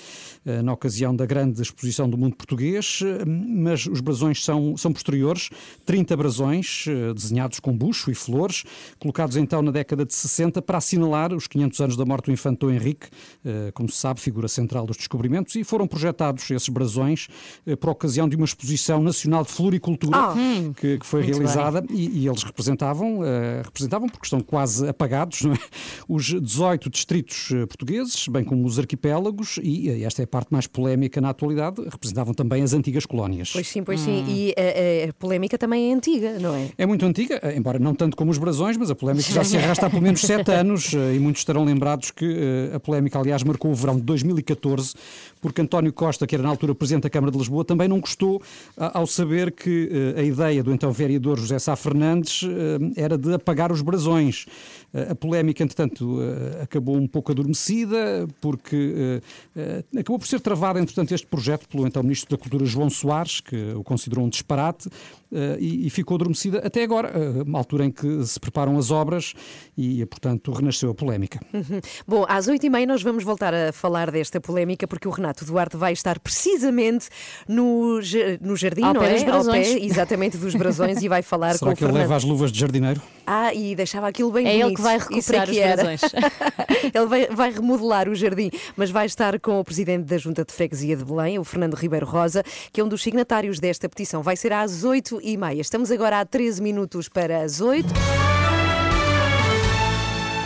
eh, 0.45 0.63
na 0.63 0.73
ocasião 0.73 1.15
da 1.15 1.27
grande 1.27 1.61
exposição 1.61 2.09
do 2.09 2.17
mundo 2.17 2.37
português, 2.37 3.01
eh, 3.03 3.25
mas 3.25 3.87
os 3.87 4.01
brasões 4.01 4.45
são, 4.45 4.77
são 4.77 4.93
posteriores, 4.93 5.51
30 5.85 6.17
brasões 6.17 6.85
eh, 6.89 7.13
desenhados 7.13 7.61
com 7.61 7.77
bucho 7.77 8.11
e 8.11 8.15
flores, 8.15 8.65
colocados 8.99 9.37
então 9.37 9.63
na 9.63 9.71
década 9.71 10.05
de 10.05 10.15
60 10.15 10.63
para 10.63 10.79
assinalar 10.79 11.33
os 11.35 11.47
500 11.47 11.81
anos 11.81 11.97
da 11.97 12.05
morte 12.05 12.27
do 12.27 12.33
infante 12.33 12.61
Dom 12.61 12.71
Henrique, 12.71 13.09
como 13.75 13.89
se 13.89 13.97
sabe, 13.97 14.21
figura 14.21 14.49
central 14.49 14.87
dos 14.87 14.97
descobrimentos, 14.97 15.55
e 15.55 15.65
foram 15.65 15.87
projetados 15.87 16.51
esses 16.51 16.69
brasões 16.69 17.29
por 17.81 17.91
ocasião 17.91 18.29
de 18.29 18.37
uma 18.37 18.45
exposição 18.45 19.03
nacional 19.03 19.45
de 19.45 19.51
floricultura 19.51 20.17
Ah. 20.17 20.35
que, 20.77 20.99
que 20.99 21.07
foi 21.07 21.23
realizada 21.23 21.85
e, 21.91 22.21
e 22.21 22.29
eles 22.29 22.43
representavam, 22.43 23.21
representavam 23.65 24.09
porque 24.09 24.27
estão 24.27 24.41
quase 24.41 24.89
apagados, 24.89 25.43
é? 25.45 25.53
os 26.09 26.27
18 26.27 26.91
distritos 26.91 27.49
portugueses, 27.69 28.29
bem 28.29 28.45
como 28.45 28.67
os 28.67 28.79
arquipélagos, 28.79 29.10
e 29.63 29.89
eh, 29.91 30.03
esta 30.03 30.23
é 30.23 30.25
a 30.25 30.27
parte 30.29 30.49
mais 30.53 30.67
polémica 30.67 31.21
na 31.21 31.31
atualidade, 31.31 31.83
representavam 31.91 32.33
também 32.35 32.63
as 32.63 32.73
antigas 32.73 33.05
colónias. 33.07 33.51
Pois 33.53 33.69
sim, 33.69 33.83
pois 33.83 34.01
sim. 34.01 34.25
E 34.29 34.55
a, 34.57 35.07
a- 35.07 35.11
a 35.11 35.13
polémica 35.15 35.57
também 35.59 35.91
é 35.91 35.95
antiga, 35.95 36.39
não 36.39 36.55
é? 36.55 36.69
É 36.79 36.87
muito 36.87 37.05
antiga, 37.07 37.41
eh, 37.43 37.57
embora 37.57 37.79
não 37.79 37.95
tanto 37.95 38.17
como 38.17 38.31
os 38.31 38.39
brasões, 38.39 38.77
mas 38.77 38.91
a 38.91 38.95
polémica 38.95 39.31
já 39.33 39.43
se 39.45 39.57
arrasta 39.57 39.87
há 39.87 39.91
pelo 39.91 40.03
menos 40.03 40.21
sete 40.21 40.51
anos 40.53 40.93
eh, 40.95 41.15
e 41.15 41.19
muitos 41.19 41.41
estarão 41.41 41.65
lembrados 41.65 42.11
que 42.11 42.25
eh, 42.73 42.77
a 42.77 42.81
polémica, 42.81 43.19
aliás, 43.19 43.43
marcou 43.43 43.71
o 43.71 43.75
verão 43.75 43.97
de 43.97 44.03
2014, 44.03 44.95
porque 45.41 45.61
António 45.61 45.93
Costa, 45.93 46.27
que 46.27 46.35
era 46.35 46.43
na 46.43 46.49
altura 46.51 46.75
Presidente 46.75 47.05
da 47.05 47.11
Câmara 47.11 47.33
de 47.33 47.39
Lisboa, 47.39 47.65
também 47.65 47.89
não 47.89 48.01
gostou 48.01 48.43
ao 48.77 49.07
saber 49.07 49.53
que 49.53 50.15
eh, 50.17 50.21
a 50.21 50.23
ideia 50.23 50.63
do 50.63 50.73
então 50.73 50.93
vereador 50.93 51.39
José 51.39 51.59
Sá 51.59 51.75
Fernandes 51.77 52.43
eh, 52.45 53.03
era 53.03 53.17
de 53.17 53.35
apagar 53.35 53.73
os 53.73 53.83
brasões. 53.83 54.47
Eh, 54.93 55.09
A 55.11 55.15
polémica, 55.15 55.63
entretanto, 55.63 56.19
acabou 56.63 56.97
um 56.97 57.07
pouco 57.07 57.33
adormecida, 57.33 58.27
porque 58.41 59.21
acabou 59.99 60.19
por 60.19 60.27
ser 60.27 60.41
travado, 60.41 60.79
entretanto, 60.79 61.15
este 61.15 61.27
projeto 61.27 61.69
pelo 61.69 61.87
então 61.87 62.03
Ministro 62.03 62.37
da 62.37 62.41
Cultura 62.41 62.65
João 62.65 62.91
Soares, 62.91 63.41
que 63.41 63.73
o 63.75 63.83
considerou 63.83 64.25
um 64.25 64.29
disparate, 64.29 64.89
e, 65.59 65.87
e 65.87 65.91
ficou 65.91 66.15
adormecida 66.17 66.59
até 66.65 66.83
agora, 66.83 67.09
eh, 67.09 67.43
uma 67.43 67.59
altura 67.59 67.85
em 67.85 67.91
que 67.91 68.25
se 68.25 68.39
preparam 68.41 68.77
as 68.79 68.91
obras 68.91 69.33
e, 69.77 70.05
portanto, 70.07 70.51
renasceu 70.53 70.91
a 70.91 70.95
polémica. 70.95 71.41
Bom, 72.07 72.25
às 72.29 72.49
oito 72.49 72.65
e 72.67 72.71
meia 72.71 72.87
nós 72.87 73.03
vamos 73.03 73.23
voltar 73.25 73.55
a 73.55 73.73
falar 73.73 74.11
desta 74.11 74.41
polémica 74.41 74.87
porque 74.89 75.07
o 75.07 75.11
Renato 75.11 75.45
Duarte 75.45 75.77
vai 75.77 75.93
estar 75.93 76.19
precisamente 76.19 77.09
no, 77.49 78.01
no 78.41 78.57
jardim, 78.57 78.83
Ao 78.83 78.95
não 78.95 79.01
pé 79.01 79.17
é? 79.21 79.25
dos. 79.25 79.47
Ao 79.47 79.53
pé, 79.53 79.79
exatamente, 79.85 80.37
dos 80.37 80.55
brasões 80.55 81.03
e 81.03 81.09
vai 81.09 81.23
falar 81.23 81.55
Será 81.55 81.71
com 81.71 81.77
que 81.77 81.83
o 81.83 81.87
ele 81.87 81.93
Fernando. 81.93 82.03
leva 82.03 82.17
as 82.17 82.25
luvas 82.25 82.51
de 82.53 82.59
jardineiro? 82.59 83.01
Ah, 83.27 83.55
e 83.55 83.75
deixava 83.77 84.09
aquilo 84.09 84.31
bem 84.33 84.47
É 84.47 84.51
bonito. 84.51 84.67
ele 84.67 84.75
que 84.77 84.83
vai 84.83 84.99
recuperar 84.99 85.47
que 85.49 85.53
os 85.53 85.59
brasões. 85.59 86.01
ele 86.95 87.07
vai, 87.07 87.27
vai 87.29 87.53
remodelar 87.53 88.09
o 88.09 88.15
jardim, 88.15 88.51
mas 88.77 88.91
vai 88.91 89.07
estar 89.07 89.39
com 89.39 89.61
o 89.61 89.65
presidente 89.65 90.05
da 90.05 90.19
Junta 90.19 90.45
de 90.45 90.53
Freguesia 90.53 90.97
de 90.97 91.05
Belém, 91.05 91.39
o 91.39 91.45
Fernando 91.45 91.75
Ribeiro 91.75 92.07
Rosa, 92.07 92.43
que 92.73 92.81
é 92.81 92.85
um 92.85 92.89
dos 92.89 93.03
signatários 93.03 93.61
desta 93.61 93.89
petição. 93.89 94.23
Vai 94.23 94.37
ser 94.37 94.53
às 94.53 94.83
oito 94.85 95.20
e 95.23 95.37
meia. 95.37 95.61
Estamos 95.61 95.91
agora 95.91 96.21
a 96.21 96.25
13 96.25 96.63
minutos 96.63 97.09
para 97.09 97.43
as 97.43 97.61
oito. 97.61 97.89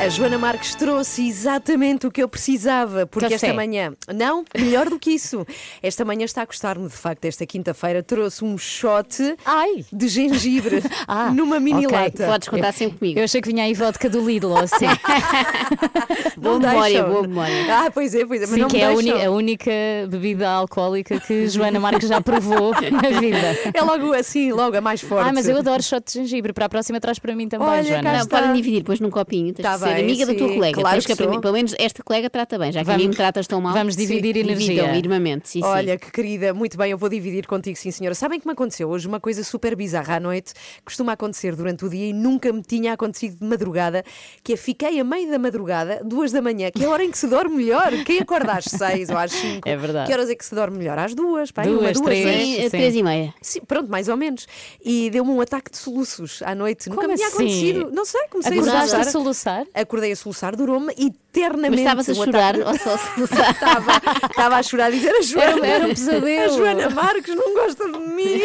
A 0.04 0.08
Joana 0.10 0.36
Marques 0.36 0.74
trouxe 0.74 1.26
exatamente 1.26 2.06
o 2.06 2.10
que 2.10 2.22
eu 2.22 2.28
precisava, 2.28 3.06
porque 3.06 3.24
Café. 3.24 3.46
esta 3.46 3.54
manhã. 3.54 3.94
Não, 4.14 4.44
melhor 4.54 4.90
do 4.90 4.98
que 4.98 5.12
isso. 5.12 5.46
Esta 5.82 6.04
manhã 6.04 6.26
está 6.26 6.42
a 6.42 6.46
custar-me, 6.46 6.86
de 6.86 6.94
facto, 6.94 7.24
esta 7.24 7.46
quinta-feira 7.46 8.02
trouxe 8.02 8.44
um 8.44 8.58
shot 8.58 9.16
Ai! 9.46 9.82
de 9.90 10.06
gengibre 10.08 10.82
Ah, 11.08 11.30
numa 11.30 11.58
mini 11.58 11.86
ok. 11.86 11.98
lata. 11.98 12.26
Podes 12.26 12.48
contar 12.48 12.72
sempre 12.72 12.98
comigo. 12.98 13.18
Eu 13.18 13.24
achei 13.24 13.40
que 13.40 13.48
vinha 13.48 13.64
aí 13.64 13.72
vodka 13.72 14.10
do 14.10 14.20
Lidl, 14.20 14.50
ou 14.50 14.58
assim. 14.58 14.84
Boa 16.36 16.58
memória, 16.58 17.04
boa 17.04 17.22
memória. 17.22 17.54
Ah, 17.70 17.90
pois 17.90 18.14
é, 18.14 18.26
pois 18.26 18.42
é, 18.42 18.46
mas 18.46 18.54
Sim, 18.54 18.60
não 18.60 18.68
que 18.68 18.76
me 18.76 18.82
é 19.10 19.24
a, 19.24 19.28
a 19.28 19.30
única 19.30 19.70
bebida 20.08 20.48
alcoólica 20.50 21.18
que 21.18 21.48
Joana 21.48 21.80
Marques 21.80 22.08
já 22.08 22.20
provou 22.20 22.72
na 22.92 23.18
vida. 23.18 23.56
É 23.72 23.80
logo 23.80 24.12
assim, 24.12 24.52
logo 24.52 24.76
a 24.76 24.80
mais 24.82 25.00
forte. 25.00 25.28
Ah, 25.28 25.32
mas 25.32 25.48
eu 25.48 25.56
adoro 25.56 25.82
shot 25.82 26.04
de 26.04 26.12
gengibre. 26.12 26.52
Para 26.52 26.66
a 26.66 26.68
próxima 26.68 27.00
traz 27.00 27.18
para 27.18 27.34
mim 27.34 27.48
também, 27.48 27.66
Olha, 27.66 27.82
Joana. 27.82 28.18
Não, 28.18 28.26
podem 28.26 28.52
dividir 28.52 28.80
depois 28.80 29.00
num 29.00 29.10
copinho. 29.10 29.54
Tá 29.54 29.76
de 29.78 29.93
bem, 29.96 30.04
amiga 30.04 30.26
da 30.26 30.34
tua 30.34 30.48
sim, 30.48 30.54
colega. 30.54 30.80
claro 30.80 30.94
Tens 30.96 31.06
que 31.06 31.12
aprender. 31.12 31.40
Pelo 31.40 31.52
menos 31.52 31.74
esta 31.78 32.02
colega 32.02 32.30
trata 32.30 32.58
bem. 32.58 32.72
Já 32.72 32.80
que 32.80 32.90
a 32.90 32.92
Vamos- 32.92 33.02
mim 33.02 33.08
me 33.10 33.14
tratas 33.16 33.46
tão 33.46 33.60
mal. 33.60 33.72
vamos 33.72 33.96
dividir 33.96 34.34
Sim, 34.34 34.40
energia. 34.40 34.74
Dividam, 34.82 34.94
irmamente. 34.96 35.48
Sim, 35.48 35.60
sim. 35.60 35.66
Olha, 35.66 35.96
que 35.98 36.10
querida, 36.10 36.52
muito 36.54 36.76
bem, 36.76 36.90
eu 36.90 36.98
vou 36.98 37.08
dividir 37.08 37.46
contigo, 37.46 37.76
sim, 37.76 37.90
senhora. 37.90 38.14
Sabem 38.14 38.38
que 38.40 38.46
me 38.46 38.52
aconteceu 38.52 38.88
hoje 38.88 39.06
uma 39.08 39.20
coisa 39.20 39.42
super 39.44 39.74
bizarra 39.76 40.16
à 40.16 40.20
noite, 40.20 40.52
costuma 40.84 41.12
acontecer 41.12 41.54
durante 41.56 41.84
o 41.84 41.88
dia 41.88 42.06
e 42.08 42.12
nunca 42.12 42.52
me 42.52 42.62
tinha 42.62 42.92
acontecido 42.92 43.38
de 43.38 43.44
madrugada, 43.46 44.04
que 44.42 44.52
é 44.52 44.56
fiquei 44.56 44.98
a 45.00 45.04
meio 45.04 45.30
da 45.30 45.38
madrugada, 45.38 46.00
duas 46.04 46.32
da 46.32 46.40
manhã, 46.42 46.70
que 46.70 46.82
é 46.84 46.86
a 46.86 46.90
hora 46.90 47.04
em 47.04 47.10
que 47.10 47.18
se 47.18 47.26
dorme 47.26 47.56
melhor. 47.56 47.92
Quem 48.04 48.18
acorda 48.20 48.52
às 48.52 48.64
seis 48.64 49.08
ou 49.10 49.16
às 49.18 49.32
cinco? 49.32 49.68
É 49.68 49.76
verdade. 49.76 50.06
Que 50.06 50.12
horas 50.12 50.30
é 50.30 50.34
que 50.34 50.44
se 50.44 50.54
dorme 50.54 50.78
melhor? 50.78 50.98
Às 50.98 51.14
duas, 51.14 51.50
pá, 51.50 51.62
Duas, 51.62 51.80
uma, 51.80 51.92
duas, 51.92 52.00
três. 52.06 52.24
Sim, 52.46 52.62
Sim. 52.62 52.68
Três 52.70 52.94
e 52.94 53.02
meia. 53.02 53.34
Sim, 53.42 53.60
pronto, 53.66 53.90
mais 53.90 54.08
ou 54.08 54.16
menos. 54.16 54.46
E 54.84 55.10
deu-me 55.10 55.30
um 55.30 55.40
ataque 55.40 55.70
de 55.70 55.76
soluços 55.78 56.42
à 56.42 56.54
noite. 56.54 56.88
Nunca 56.88 57.02
Como 57.02 57.12
me 57.12 57.16
tinha 57.16 57.28
assim? 57.28 57.36
acontecido. 57.36 57.90
Não 57.92 58.04
sei, 58.04 58.20
comecei 58.28 58.52
a 58.52 58.60
Acordaste 58.60 58.96
a 58.96 59.04
soluçar. 59.04 59.12
soluçar? 59.12 59.66
Acordei 59.74 60.12
a 60.12 60.16
soluçar, 60.16 60.54
durou-me 60.54 60.94
e 60.96 61.12
eternamente. 61.38 61.70
Mas 61.70 61.80
estavas 61.80 62.08
a 62.08 62.14
chorar 62.14 62.56
ou 62.58 62.78
só 62.78 62.94
a 62.94 62.98
soluçar? 63.14 63.50
Estava, 63.50 63.92
estava 64.30 64.56
a 64.56 64.62
chorar 64.62 64.92
e 64.92 64.96
dizer 64.96 65.14
a 65.16 65.22
Joana. 65.22 65.66
Era 65.66 65.84
um 65.86 65.88
pesadelo. 65.88 66.44
A 66.44 66.48
Joana 66.56 66.90
Marques 66.90 67.34
não 67.34 67.54
gosta 67.54 67.84
de 67.90 67.98
mim. 67.98 68.40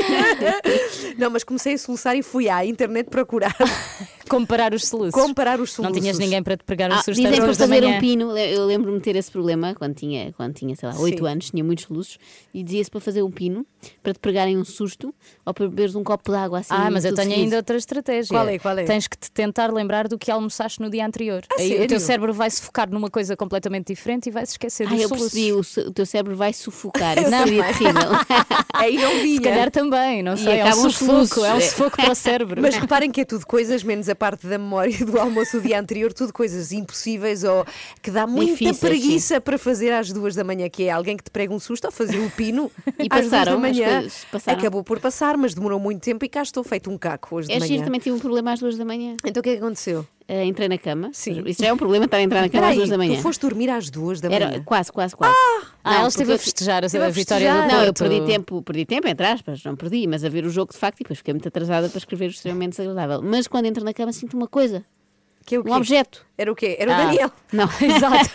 Não, 1.18 1.30
mas 1.30 1.44
comecei 1.44 1.74
a 1.74 1.78
soluçar 1.78 2.16
e 2.16 2.24
fui 2.24 2.50
à 2.50 2.66
internet 2.66 3.08
procurar 3.10 3.56
Comparar 4.30 4.74
os 4.76 4.86
soluços. 4.88 5.20
comparar 5.20 5.60
os 5.60 5.70
Não 5.78 5.86
soluços. 5.86 6.00
tinhas 6.02 6.20
ninguém 6.20 6.44
para 6.44 6.56
te 6.56 6.64
pregar 6.64 6.92
um 6.92 6.94
Ah, 6.94 6.98
susto 6.98 7.16
dizem 7.16 7.42
para 7.42 7.52
fazer 7.54 7.84
um 7.84 8.00
pino. 8.00 8.38
Eu 8.38 8.64
lembro-me 8.66 8.98
de 9.00 9.04
ter 9.04 9.16
esse 9.16 9.32
problema 9.32 9.74
quando 9.74 9.96
tinha, 9.96 10.32
quando 10.34 10.54
tinha 10.54 10.76
sei 10.76 10.88
lá, 10.88 10.96
8 11.00 11.18
Sim. 11.18 11.28
anos, 11.28 11.50
tinha 11.50 11.64
muitos 11.64 11.86
soluços, 11.86 12.20
e 12.54 12.62
dizia-se 12.62 12.92
para 12.92 13.00
fazer 13.02 13.24
um 13.24 13.32
pino, 13.32 13.66
para 14.04 14.14
te 14.14 14.20
pregarem 14.20 14.56
um 14.56 14.64
susto 14.64 15.14
ou 15.44 15.52
para 15.52 15.68
beberes 15.68 15.96
um 15.96 16.04
copo 16.04 16.30
de 16.32 16.38
água 16.38 16.60
assim. 16.60 16.70
Ah, 16.72 16.92
mas 16.92 17.06
eu 17.06 17.16
tenho 17.16 17.34
ainda 17.34 17.56
outra 17.58 17.76
estratégia. 17.76 18.30
Qual 18.38 18.48
é, 18.48 18.60
qual 18.60 18.78
é? 18.78 18.84
Tens 18.84 19.08
que 19.08 19.18
te 19.18 19.32
tentar 19.32 19.74
lembrar 19.74 20.08
do 20.08 20.16
que 20.18 20.30
almoçaste 20.30 20.80
no 20.80 20.92
dia 20.92 21.08
anterior. 21.08 21.42
Ah, 21.52 21.56
Aí 21.58 21.66
o 21.66 21.72
sério? 21.72 21.88
teu 21.88 22.00
cérebro 22.00 22.32
vai 22.32 22.52
se 22.52 22.62
focar 22.62 22.79
numa 22.88 23.10
coisa 23.10 23.36
completamente 23.36 23.88
diferente 23.94 24.28
e 24.30 24.32
vai 24.32 24.46
se 24.46 24.54
esquecer 24.54 24.88
Ah, 24.88 24.92
dos 24.92 25.02
eu 25.02 25.08
soluços. 25.10 25.32
percebi, 25.34 25.54
o, 25.54 25.88
o 25.90 25.92
teu 25.94 26.06
cérebro 26.06 26.36
vai 26.36 26.54
sufocar. 26.54 27.18
Isso 27.20 27.30
Não, 27.30 27.44
seria 27.44 27.64
terrível. 27.66 28.10
Aí 28.74 28.98
não 28.98 29.12
vinha. 29.22 29.36
Se 29.38 29.42
calhar 29.42 29.72
também, 29.72 30.24
não 30.24 30.38
sei. 30.38 30.60
É 30.60 30.66
um 30.66 30.86
os 30.86 30.96
sufoco, 30.96 31.26
soluços. 31.26 31.44
é 31.44 31.54
um 31.56 31.62
sufoco 31.62 31.98
para 31.98 32.12
o 32.12 32.16
cérebro. 32.16 32.62
Mas 32.62 32.76
reparem 32.76 33.12
que 33.12 33.22
é 33.22 33.26
tudo 33.26 33.46
coisas, 33.46 33.84
menos 33.84 34.08
a 34.10 34.16
parte 34.16 34.48
da 34.48 34.58
memória 34.58 34.98
do 35.06 35.20
almoço 35.20 35.60
do 35.60 35.68
dia 35.68 35.80
anterior, 35.80 36.14
tudo 36.14 36.32
coisas 36.32 36.72
impossíveis 36.72 37.44
ou 37.44 37.66
que 38.02 38.10
dá 38.12 38.26
muita 38.26 38.52
Difíceis, 38.54 38.80
preguiça 38.80 39.42
para 39.42 39.58
fazer 39.58 39.92
às 39.92 40.12
duas 40.12 40.36
da 40.36 40.44
manhã, 40.44 40.70
que 40.70 40.84
é 40.84 40.92
alguém 40.92 41.18
que 41.18 41.24
te 41.24 41.32
prega 41.32 41.54
um 41.54 41.60
susto 41.60 41.86
ou 41.86 41.92
fazer 41.92 42.20
o 42.20 42.30
pino 42.32 42.72
E 43.00 43.08
às 43.10 43.22
duas 43.28 43.32
da 43.46 43.54
as 43.54 43.60
manhã. 43.60 43.94
coisas 44.02 44.26
passaram. 44.32 44.60
Acabou 44.60 44.84
por 44.84 45.00
passar, 45.00 45.36
mas 45.38 45.54
demorou 45.54 45.80
muito 45.80 46.02
tempo 46.02 46.24
e 46.24 46.30
cá 46.30 46.42
estou 46.42 46.64
feito 46.64 46.90
um 46.90 46.98
caco 46.98 47.36
hoje 47.36 47.48
de 47.48 47.54
É 47.56 47.60
manhã. 47.60 47.68
giro, 47.68 47.84
também 47.84 48.00
tive 48.00 48.16
um 48.16 48.20
problema 48.20 48.54
às 48.54 48.60
duas 48.60 48.78
da 48.78 48.86
manhã. 48.86 49.16
Então 49.26 49.42
o 49.42 49.44
que 49.44 49.50
é 49.50 49.54
que 49.58 49.60
aconteceu? 49.64 50.06
Ah, 50.32 50.46
entrei 50.46 50.70
na 50.70 50.78
cama. 50.78 51.10
Sim. 51.12 51.42
Isso 51.48 51.62
já 51.64 51.70
é 51.70 51.74
um 51.74 51.78
problema 51.78 52.06
estar 52.06 52.18
a 52.18 52.22
entrar 52.22 52.42
na 52.42 52.50
cama 52.50 52.66
às 52.68 52.68
Peraí, 52.68 52.78
duas 52.78 52.90
da 52.90 52.98
manhã. 53.00 53.16
tu 53.16 53.22
foste 53.24 53.42
dormir 53.42 53.70
às 53.70 53.90
duas 53.90 54.22
da 54.22 54.30
manhã. 54.30 54.46
Era 54.46 54.60
quase, 54.62 54.92
quase, 54.92 55.16
quase. 55.16 55.34
Ah, 55.84 55.92
Não, 55.92 56.00
ela 56.02 56.08
esteve 56.08 56.32
a 56.32 56.36
eu- 56.36 56.40
festejar 56.40 56.84
a, 56.84 56.86
a 56.86 57.10
vitória 57.10 57.52
do. 57.52 57.60
Porto. 57.60 57.72
Não, 57.74 57.84
eu 57.84 57.94
perdi 57.94 58.22
tempo, 58.26 58.62
perdi 58.62 58.86
tempo, 58.86 59.08
entre 59.08 59.26
aspas, 59.26 59.64
não 59.64 59.76
perdi, 59.76 60.06
mas 60.06 60.24
a 60.24 60.30
ver 60.30 60.46
o 60.46 60.50
jogo 60.50 60.72
de 60.72 60.78
facto 60.78 61.00
e 61.00 61.04
depois 61.04 61.18
fiquei 61.18 61.34
muito 61.34 61.48
atrasada 61.48 61.90
para 61.90 61.98
escrever 61.98 62.28
o 62.28 62.30
extremamente 62.30 62.72
desagradável. 62.78 63.22
Mas 63.24 63.48
quando 63.48 63.66
entro 63.66 63.84
na 63.84 63.92
cama 63.94 64.14
sinto 64.14 64.38
uma 64.38 64.48
coisa, 64.48 64.86
Que 65.50 65.56
é 65.56 65.60
o 65.60 65.64
quê? 65.64 65.72
um 65.72 65.74
objeto. 65.76 66.30
Era 66.38 66.52
o 66.52 66.56
quê? 66.56 66.78
Era 66.80 66.92
o 66.92 66.94
Ah. 66.94 66.98
Daniel. 67.06 67.32
Não, 67.52 67.66
exato. 67.82 68.30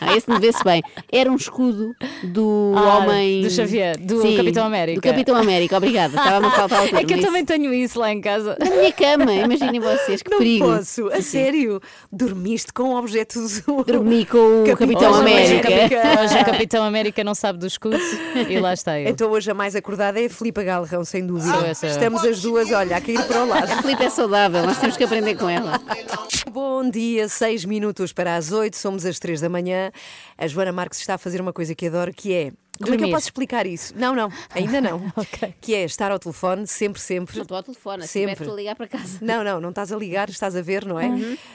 ah, 0.00 0.16
esse 0.16 0.28
me 0.28 0.38
vê-se 0.40 0.64
bem. 0.64 0.82
Era 1.12 1.30
um 1.30 1.36
escudo 1.36 1.92
do 2.24 2.72
Ah, 2.76 2.96
homem. 2.98 3.42
do 3.42 3.50
Xavier, 3.50 3.96
do 3.98 4.20
Sim, 4.22 4.36
Capitão 4.38 4.66
América. 4.66 5.00
Do 5.00 5.04
Capitão 5.04 5.36
América, 5.36 5.76
obrigada. 5.76 6.16
Estava-me 6.16 6.46
a 6.46 6.50
faltar 6.50 6.82
o 6.82 6.86
É 6.86 6.88
que 6.88 6.96
eu 6.96 7.06
termo, 7.06 7.22
também 7.22 7.42
isso. 7.42 7.46
tenho 7.52 7.74
isso 7.74 8.00
lá 8.00 8.10
em 8.12 8.20
casa. 8.20 8.56
Na 8.58 8.70
minha 8.70 8.90
cama, 8.92 9.32
imaginem 9.32 9.78
vocês, 9.80 10.22
que 10.22 10.30
Não 10.30 10.38
perigo. 10.38 10.64
posso. 10.66 11.08
A 11.12 11.20
sério. 11.22 11.80
Dormiste 12.10 12.72
com 12.72 12.94
objetos. 12.96 13.60
Dormi 13.86 14.24
com 14.24 14.62
o 14.62 14.76
Capitão 14.76 15.10
Hoje- 15.12 15.20
América. 15.20 15.68
Hoje, 15.68 15.84
o 15.84 15.88
Capitão- 15.94 16.40
o 16.40 16.44
Capitão 16.46 16.84
América 16.84 17.22
não 17.22 17.34
sabe 17.34 17.58
do 17.60 17.66
escudo 17.66 17.98
e 18.48 18.58
lá 18.58 18.72
está 18.72 18.98
eu. 18.98 19.08
Então 19.08 19.30
hoje 19.30 19.50
a 19.50 19.54
mais 19.54 19.76
acordada 19.76 20.20
é 20.20 20.24
a 20.26 20.30
Filipa 20.30 20.62
Galrão, 20.64 21.04
sem 21.04 21.24
dúvida. 21.24 21.52
Sou 21.58 21.64
essa. 21.66 21.86
Estamos 21.86 22.24
as 22.24 22.40
duas, 22.42 22.72
olha, 22.72 22.96
a 22.96 23.00
cair 23.00 23.22
para 23.24 23.44
o 23.44 23.46
lado. 23.48 23.70
A 23.72 23.82
Filipe 23.82 24.02
é 24.04 24.10
saudável, 24.10 24.64
nós 24.66 24.78
temos 24.78 24.96
que 24.96 25.04
aprender 25.04 25.36
com 25.36 25.48
ela. 25.48 25.78
Bom 26.52 26.88
dia, 26.88 27.28
seis 27.28 27.64
minutos 27.64 28.12
para 28.12 28.36
as 28.36 28.52
oito, 28.52 28.76
somos 28.76 29.04
às 29.04 29.18
três 29.18 29.40
da 29.40 29.48
manhã. 29.48 29.90
A 30.38 30.46
Joana 30.46 30.70
Marques 30.70 31.00
está 31.00 31.14
a 31.14 31.18
fazer 31.18 31.40
uma 31.40 31.52
coisa 31.52 31.74
que 31.74 31.86
adoro, 31.86 32.12
que 32.12 32.32
é. 32.32 32.52
Como 32.80 32.94
é 32.94 32.96
que 32.98 33.04
eu 33.04 33.10
posso 33.10 33.26
explicar 33.26 33.66
isso? 33.66 33.92
Não, 33.96 34.14
não, 34.14 34.30
ainda 34.54 34.80
não. 34.80 35.00
Ok. 35.16 35.54
Que 35.60 35.74
é 35.74 35.84
estar 35.84 36.10
ao 36.10 36.18
telefone, 36.18 36.66
sempre, 36.66 37.00
sempre. 37.00 37.36
Não 37.36 37.42
estou 37.42 37.56
ao 37.56 37.62
telefone, 37.62 38.02
se 38.02 38.08
Sempre. 38.08 38.32
estou 38.34 38.52
a 38.52 38.56
ligar 38.56 38.74
para 38.76 38.88
casa. 38.88 39.18
Não, 39.20 39.44
não, 39.44 39.60
não 39.60 39.68
estás 39.70 39.92
a 39.92 39.96
ligar, 39.96 40.28
estás 40.30 40.56
a 40.56 40.62
ver, 40.62 40.84
não 40.86 40.98
é? 40.98 41.10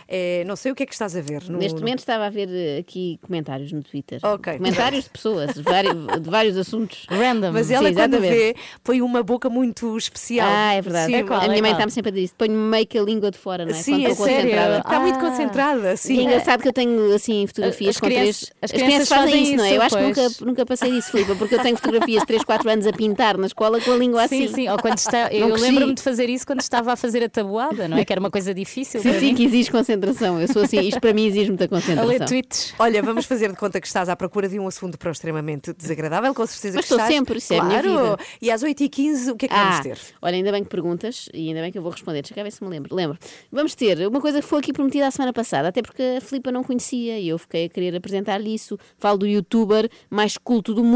É, 0.08 0.44
não 0.46 0.56
sei 0.56 0.72
o 0.72 0.76
que 0.76 0.84
é 0.84 0.86
que 0.86 0.94
estás 0.94 1.16
a 1.16 1.22
ver. 1.22 1.44
no- 1.50 1.58
Neste 1.58 1.74
no- 1.76 1.80
momento 1.82 2.00
estava 2.00 2.26
a 2.26 2.30
ver 2.30 2.48
eh, 2.52 2.78
aqui 2.80 3.20
comentários 3.22 3.72
no 3.72 3.82
Twitter. 3.84 4.20
Ok. 4.24 4.58
Comentários 4.58 5.06
de 5.06 5.10
pessoas, 5.10 5.54
de 5.54 5.62
vários, 5.62 5.96
de 6.22 6.30
vários 6.30 6.58
assuntos. 6.58 7.06
Random. 7.10 7.52
Mas 7.52 7.72
ela, 7.72 7.90
Sim, 7.90 7.96
quando 7.96 8.20
vê, 8.20 8.56
põe 8.84 9.02
uma 9.02 9.24
boca 9.24 9.50
muito 9.50 9.98
especial. 9.98 10.48
Ah, 10.50 10.74
é 10.74 10.82
verdade. 10.82 11.08
Sim, 11.12 11.16
É 11.18 11.24
qual, 11.24 11.40
a 11.42 11.44
minha 11.48 11.58
é 11.58 11.62
mãe 11.62 11.72
está-me 11.72 11.92
sempre 11.92 12.10
a 12.10 12.12
dizer 12.12 12.26
isso. 12.26 12.36
Ponho 12.38 12.54
meio 12.58 12.86
que 12.86 12.98
a 12.98 13.02
língua 13.02 13.32
de 13.32 13.38
fora, 13.38 13.66
não 13.66 13.72
é? 13.72 13.76
Sim, 13.76 13.94
Quando 13.94 14.06
é 14.06 14.10
estou 14.12 14.26
sério. 14.26 14.42
concentrada. 14.52 14.78
Está 14.80 15.00
muito 15.00 15.16
Ah. 15.18 15.22
concentrada, 15.22 15.94
E 15.94 15.98
sim. 15.98 16.20
é 16.20 16.24
engraçado 16.24 16.62
que 16.62 16.68
eu 16.68 16.74
tenho 16.74 17.14
assim 17.16 17.48
fotografias 17.48 17.96
As 17.96 18.00
com 18.00 18.08
crianças- 18.08 18.40
três. 18.40 18.54
as 18.62 18.72
crianças 18.72 19.10
fazem 19.10 19.26
fazem 19.26 19.44
isso, 19.44 19.56
não 19.56 19.64
é? 19.66 19.78
Eu 19.78 19.82
acho 19.82 19.96
que 19.98 20.04
nunca, 20.04 20.28
nunca 20.42 20.66
passei 20.66 20.92
disso, 20.92 21.12
Porque 21.38 21.56
eu 21.56 21.60
tenho 21.62 21.76
fotografias 21.78 22.22
de 22.22 22.28
3, 22.28 22.44
4 22.44 22.70
anos 22.70 22.88
a 22.88 22.92
pintar 22.92 23.38
na 23.38 23.48
escola 23.48 23.80
com 23.80 23.92
a 23.92 23.96
língua 23.96 24.24
assim. 24.24 24.48
Sim, 24.48 24.54
sim. 24.54 24.70
Ou 24.70 24.78
quando 24.78 24.98
está, 24.98 25.32
eu 25.32 25.54
lembro-me 25.56 25.94
de 25.94 26.02
fazer 26.02 26.30
isso 26.30 26.46
quando 26.46 26.62
estava 26.62 26.94
a 26.94 26.96
fazer 26.96 27.24
a 27.24 27.30
tabuada, 27.30 27.88
não 27.88 27.98
é? 27.98 28.04
Que 28.06 28.12
era 28.14 28.20
uma 28.20 28.32
coisa 28.32 28.54
difícil. 28.54 29.02
Sim, 29.02 29.10
para 29.10 29.20
sim, 29.20 29.26
mim. 29.28 29.36
que 29.36 29.44
exige 29.46 29.72
concentração. 29.72 30.42
Eu 30.42 30.48
sou 30.48 30.64
assim, 30.64 30.80
isto 30.82 31.00
para 31.00 31.14
mim 31.14 31.26
exige 31.28 31.50
muita 31.50 31.66
A 31.66 31.68
ler 31.68 31.70
concentração. 31.70 32.28
tweets. 32.28 32.74
Olha, 32.80 33.02
vamos 33.04 33.26
fazer 33.26 33.50
de 33.52 33.58
conta 33.58 33.80
que 33.80 33.88
estás 33.88 34.10
à 34.10 34.16
procura 34.16 34.50
de 34.50 34.60
um 34.60 34.68
assunto 34.68 34.98
para 34.98 35.10
o 35.10 35.12
extremamente 35.12 35.74
desagradável, 35.74 36.34
com 36.34 36.46
certeza 36.46 36.76
Mas 36.78 36.86
que 36.86 36.94
estou 36.94 36.98
estás. 36.98 37.14
sempre, 37.14 37.38
isso 37.38 37.54
é 37.54 37.60
a 37.60 37.64
minha 37.64 37.82
claro. 37.84 38.02
vida. 38.12 38.18
E 38.42 38.52
às 38.52 38.64
8h15, 38.64 39.32
o 39.32 39.36
que 39.36 39.46
é 39.46 39.50
que 39.50 39.56
vamos 39.56 39.76
Ah, 39.78 39.82
ter? 39.84 39.98
olha, 40.22 40.36
ainda 40.36 40.52
bem 40.52 40.64
que 40.64 40.70
perguntas 40.70 41.30
e 41.34 41.50
ainda 41.50 41.62
bem 41.62 41.72
que 41.72 41.78
eu 41.78 41.82
vou 41.82 41.92
responder. 41.92 42.22
Deixa 42.22 42.34
cá 42.34 42.44
ver 42.44 42.52
se 42.52 42.64
me 42.64 42.70
lembro. 42.70 42.96
Lembro. 42.96 43.18
Vamos 43.52 43.76
ter 43.76 44.08
uma 44.08 44.20
coisa 44.22 44.42
que 44.42 44.48
foi 44.48 44.60
aqui 44.60 44.74
prometida 44.74 45.08
a 45.08 45.12
semana 45.12 45.32
passada, 45.34 45.68
até 45.70 45.82
porque 45.82 46.02
a 46.18 46.22
Filipa 46.22 46.52
não 46.52 46.64
conhecia 46.64 47.20
e 47.20 47.30
eu 47.30 47.38
fiquei 47.38 47.66
a 47.66 47.70
querer 47.70 47.96
apresentar-lhe 47.96 48.54
isso. 48.54 48.78
Falo 48.98 49.18
do 49.20 49.28
youtuber 49.28 49.90
mais 50.10 50.38
culto 50.38 50.74
do 50.74 50.84
mundo. 50.84 50.95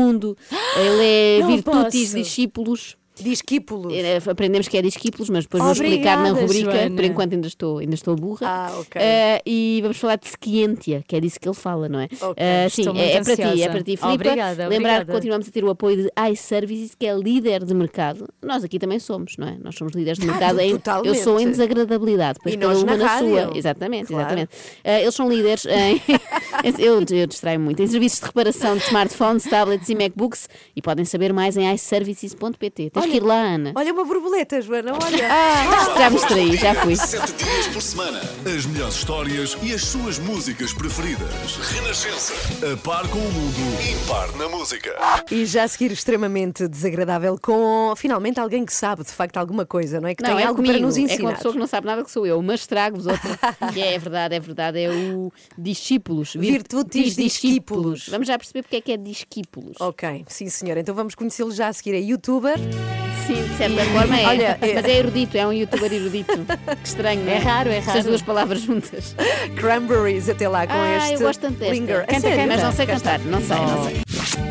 Ele 0.76 1.04
é 1.04 1.40
Não 1.42 1.48
Virtutis. 1.48 2.12
Discípulos. 2.14 2.99
Discípulos. 3.24 3.94
Eh, 3.94 4.20
Aprendemos 4.30 4.68
que 4.68 4.78
é 4.78 4.82
discípulos, 4.82 5.30
mas 5.30 5.46
depois 5.46 5.62
vou 5.64 5.72
explicar 5.72 6.18
na 6.18 6.30
Obrigada, 6.32 6.42
rubrica. 6.42 6.72
Joana. 6.72 6.96
Por 6.96 7.04
enquanto 7.06 7.34
ainda 7.34 7.48
estou, 7.48 7.78
ainda 7.80 7.96
estou 7.96 8.16
burra. 8.16 8.48
Ah, 8.48 8.72
ok. 8.80 9.02
Eh, 9.02 9.42
e 9.46 9.80
vamos 9.82 9.98
falar 9.98 10.18
de 10.18 10.28
Scientia, 10.28 11.04
que 11.08 11.16
é 11.16 11.20
disso 11.20 11.40
que 11.40 11.48
ele 11.48 11.56
fala, 11.56 11.88
não 11.90 12.00
é? 12.00 12.06
Ok, 12.22 12.34
Eh, 12.38 12.68
sim, 12.70 12.82
estou 12.82 12.96
é, 12.96 13.00
muito 13.00 13.16
é 13.16 13.24
para 13.36 13.36
ti, 13.54 13.62
é 13.64 13.70
para 13.70 13.80
ti, 13.84 13.98
Filipa. 13.98 14.08
Obrigada, 14.14 14.68
Lembrar 14.68 14.76
obrigada. 14.76 15.06
que 15.06 15.12
continuamos 15.12 15.48
a 15.48 15.52
ter 15.52 15.64
o 15.64 15.70
apoio 15.70 15.98
de 16.04 16.10
iServices, 16.32 16.96
que 16.96 17.06
é 17.06 17.14
líder 17.16 17.64
de 17.66 17.74
mercado. 17.74 18.28
Nós 18.42 18.64
aqui 18.64 18.78
também 18.80 19.00
somos, 19.00 19.36
não 19.38 19.48
é? 19.48 19.58
Nós 19.64 19.76
somos 19.76 19.94
líderes 19.94 20.20
de 20.20 20.26
mercado. 20.26 20.60
em, 20.60 20.80
eu 21.04 21.16
sou 21.16 21.40
em 21.40 21.50
desagradabilidade, 21.50 22.40
pois 22.42 22.56
E 22.56 22.58
cada 22.58 22.78
uma 22.78 22.98
na 22.98 22.98
na, 22.98 23.20
sua. 23.20 23.52
Exatamente, 23.58 24.08
Claro. 24.08 24.22
exatamente. 24.24 24.50
Eh, 24.84 25.02
eles 25.02 25.16
são 25.16 25.30
líderes 25.30 25.66
em. 25.66 26.02
eu, 26.80 27.04
eu 27.18 27.28
distraio 27.28 27.60
muito. 27.60 27.82
Em 27.82 27.88
serviços 27.88 28.20
de 28.20 28.26
reparação 28.26 28.76
de 28.78 28.84
smartphones, 28.84 29.44
tablets 29.44 29.90
e 29.90 29.96
MacBooks 29.96 30.50
e 30.76 30.82
podem 30.82 31.06
saber 31.06 31.34
mais 31.34 31.58
em 31.58 31.72
iServices.pt. 31.74 32.90
Tens 32.92 33.06
que 33.10 33.18
ir 33.18 33.24
lá, 33.24 33.36
Ana. 33.42 33.72
Olha 33.76 33.94
uma 33.94 34.06
borboleta, 34.06 34.62
Joana, 34.62 34.94
olha. 34.94 35.28
Ah, 35.32 35.96
já 35.98 36.10
me 36.10 36.16
distraí, 36.18 36.58
já 36.58 36.76
fui. 36.76 36.96
Sete 36.96 37.34
dias 37.34 37.68
por 37.68 37.82
semana. 37.82 38.20
As 38.46 38.66
melhores 38.66 38.96
histórias 38.96 39.58
e 39.62 39.74
as 39.74 39.84
suas 39.84 40.20
músicas 40.20 40.74
preferidas. 40.74 41.58
Renascença. 41.74 42.34
A 42.74 42.78
par 42.78 43.08
com 43.10 43.18
o 43.18 43.32
mundo. 43.32 43.58
Impar 44.04 44.32
na 44.38 44.48
música. 44.50 44.96
E 45.32 45.46
já 45.46 45.64
a 45.64 45.68
seguir 45.68 45.92
extremamente 45.92 46.68
desagradável 46.68 47.38
com 47.42 47.94
finalmente 47.96 48.40
alguém 48.40 48.66
que 48.66 48.74
sabe 48.74 49.04
de 49.04 49.12
facto 49.12 49.38
alguma 49.38 49.66
coisa, 49.66 50.00
não 50.00 50.08
é? 50.10 50.16
Que 50.16 50.24
Não, 50.24 50.36
tem 50.36 50.44
é 50.44 50.48
algo 50.48 50.58
comigo. 50.58 50.74
para 50.74 50.86
nos 50.86 50.96
É 50.98 51.00
com 51.00 51.06
ensinar. 51.06 51.30
uma 51.30 51.36
pessoa 51.36 51.54
que 51.54 51.60
não 51.60 51.68
sabe 51.68 51.88
nada 51.88 52.04
que 52.04 52.12
sou 52.12 52.26
eu, 52.26 52.42
mas 52.42 52.66
trago-vos 52.68 53.08
outra. 53.08 53.38
É, 53.76 53.94
é 53.96 54.00
verdade, 54.00 54.36
é 54.36 54.40
verdade. 54.40 54.80
É 54.80 54.90
o 54.90 55.32
discípulos. 55.58 56.34
Virtutis 56.36 57.16
discípulos. 57.16 58.08
Vamos 58.10 58.28
já 58.28 58.38
perceber 58.38 58.64
porque 58.64 58.76
é 58.78 58.82
que 58.82 58.92
é 58.92 58.98
discípulos. 58.98 59.76
Ok, 59.80 60.26
sim 60.28 60.50
senhora. 60.50 60.80
Então 60.80 60.94
vamos 60.96 61.16
conhecê-lo 61.16 61.52
já 61.52 61.68
a 61.68 61.74
seguir. 61.74 61.96
É 61.96 62.00
youtuber. 62.00 62.58
Sim, 63.28 63.44
de 63.44 63.58
certa 63.58 63.86
forma 63.86 64.20
é. 64.20 64.26
Olha, 64.26 64.58
é- 64.62 64.74
Mas 64.76 64.86
é 64.86 64.98
erudito, 64.98 65.38
é 65.38 65.46
um 65.46 65.54
youtuber 65.54 65.92
erudito. 65.94 66.34
Que 66.82 66.88
estranho, 66.88 67.24
não 67.24 67.32
é? 67.32 67.36
É 67.36 67.38
raro, 67.40 67.70
é 67.70 67.78
Essas 67.78 67.94
raro. 67.94 68.08
duas 68.08 68.22
palavras 68.24 68.62
juntas. 68.62 69.16
Cranberries, 69.56 70.30
até 70.30 70.48
lá 70.48 70.66
com 70.66 70.74
ah, 70.74 70.98
este. 70.98 71.14
eu 71.14 71.20
gosto 71.20 71.40
tanto. 71.42 71.64
Linger. 71.64 72.06
Canta, 72.08 72.22
sério? 72.22 72.38
canta. 72.38 72.54
Mas 72.54 72.64
não 72.64 72.72
sei 72.72 72.86
cantar, 72.88 73.20
não 73.20 73.42
sei, 73.42 73.58
não 73.58 73.84
sei. 73.86 74.02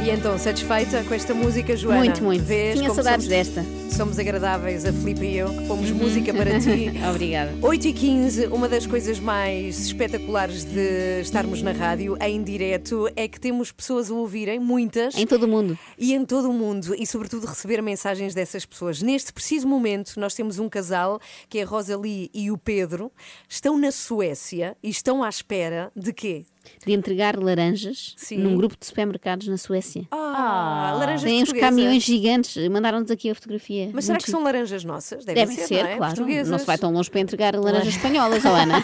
E 0.05 0.11
então, 0.11 0.39
satisfeita 0.39 1.03
com 1.05 1.13
esta 1.15 1.35
música, 1.35 1.77
Joana? 1.77 1.99
Muito, 1.99 2.23
muito. 2.23 2.45
Vês 2.45 2.79
Tinha 2.79 2.89
saudades 2.95 3.27
somos, 3.27 3.29
desta. 3.29 3.65
somos 3.91 4.19
agradáveis, 4.19 4.85
a 4.85 4.93
Filipe 4.93 5.25
e 5.27 5.37
eu, 5.39 5.49
que 5.53 5.65
pomos 5.67 5.91
música 5.91 6.33
para 6.33 6.59
ti. 6.61 6.93
Obrigada. 7.11 7.53
8 7.61 7.89
e 7.89 7.93
15 7.93 8.47
uma 8.47 8.69
das 8.69 8.87
coisas 8.87 9.19
mais 9.19 9.87
espetaculares 9.87 10.65
de 10.65 11.21
estarmos 11.21 11.63
na 11.63 11.73
rádio 11.73 12.17
em 12.21 12.43
direto 12.43 13.09
é 13.17 13.27
que 13.27 13.41
temos 13.41 13.73
pessoas 13.73 14.11
a 14.11 14.15
ouvirem, 14.15 14.59
muitas, 14.61 15.17
Em 15.17 15.27
todo 15.27 15.43
o 15.45 15.49
mundo. 15.49 15.77
e 15.99 16.15
em 16.15 16.25
todo 16.25 16.49
o 16.49 16.53
mundo, 16.53 16.95
e 16.97 17.07
sobretudo 17.07 17.47
receber 17.47 17.83
mensagens 17.83 18.28
dessas 18.35 18.65
pessoas. 18.65 19.03
Neste 19.03 19.33
preciso 19.33 19.67
momento, 19.67 20.19
nós 20.19 20.35
temos 20.35 20.59
um 20.59 20.69
casal, 20.69 21.21
que 21.49 21.59
é 21.59 21.63
a 21.63 21.67
Rosalie 21.67 22.31
e 22.33 22.51
o 22.51 22.59
Pedro, 22.59 23.13
estão 23.49 23.79
na 23.79 23.91
Suécia 23.91 24.77
e 24.83 24.89
estão 24.89 25.23
à 25.23 25.29
espera 25.29 25.93
de 25.95 26.13
quê? 26.13 26.45
De 26.87 26.93
entregar 26.93 27.37
laranjas 27.39 28.15
Sim. 28.17 28.39
num 28.39 28.57
grupo 28.57 28.77
de 28.79 28.87
supermercados 28.87 29.47
na 29.49 29.57
Suécia. 29.57 30.07
Ah, 30.11 30.95
laranjas 30.99 31.23
Tem 31.25 31.43
uns 31.43 31.53
caminhões 31.53 32.03
gigantes. 32.03 32.69
Mandaram-nos 32.69 33.11
aqui 33.11 33.31
a 33.31 33.35
fotografia. 33.35 33.91
Mas 33.93 34.05
será 34.07 34.19
que 34.19 34.31
são 34.31 34.43
laranjas 34.43 34.85
nossas? 34.85 35.25
Devem, 35.25 35.47
Devem 35.47 35.57
ser, 35.57 35.67
ser, 35.67 35.83
não 35.83 35.91
é? 35.91 35.97
claro. 35.97 36.15
Portuguesas. 36.15 36.51
Não 36.51 36.59
se 36.59 36.65
vai 36.67 36.79
tão 36.79 36.93
longe 36.93 37.11
para 37.11 37.21
entregar 37.21 37.55
laranjas 37.57 37.95
espanholas, 37.95 38.45
ó 38.45 38.55
Ana. 38.55 38.83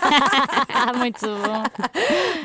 Ah, 0.69 0.93
muito 0.99 1.21
bom. 1.27 1.63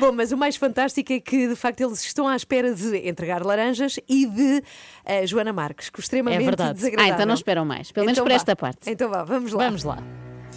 Bom, 0.00 0.12
mas 0.12 0.32
o 0.32 0.36
mais 0.36 0.56
fantástico 0.56 1.12
é 1.12 1.20
que 1.20 1.48
de 1.48 1.56
facto 1.56 1.80
eles 1.82 2.02
estão 2.02 2.26
à 2.26 2.34
espera 2.34 2.72
de 2.74 2.96
entregar 3.08 3.44
laranjas 3.44 3.98
e 4.08 4.24
de 4.26 4.62
eh, 5.04 5.26
Joana 5.26 5.52
Marques, 5.52 5.90
que 5.90 5.98
o 5.98 6.00
extremamente 6.00 6.40
É 6.40 6.44
verdade. 6.44 6.70
Ah, 6.70 6.72
desagradável. 6.72 7.14
então 7.14 7.26
não 7.26 7.34
esperam 7.34 7.64
mais. 7.64 7.92
Pelo 7.92 8.06
menos 8.06 8.16
Então 8.16 8.24
por 8.24 8.30
vá. 8.30 8.36
esta 8.36 8.56
parte. 8.56 8.90
Então 8.90 9.10
vá, 9.10 9.24
vamos 9.24 9.52
lá. 9.52 9.64
Vamos 9.64 9.84
lá. 9.84 9.98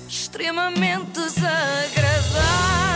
extremamente 0.08 1.12
desagradável. 1.12 2.93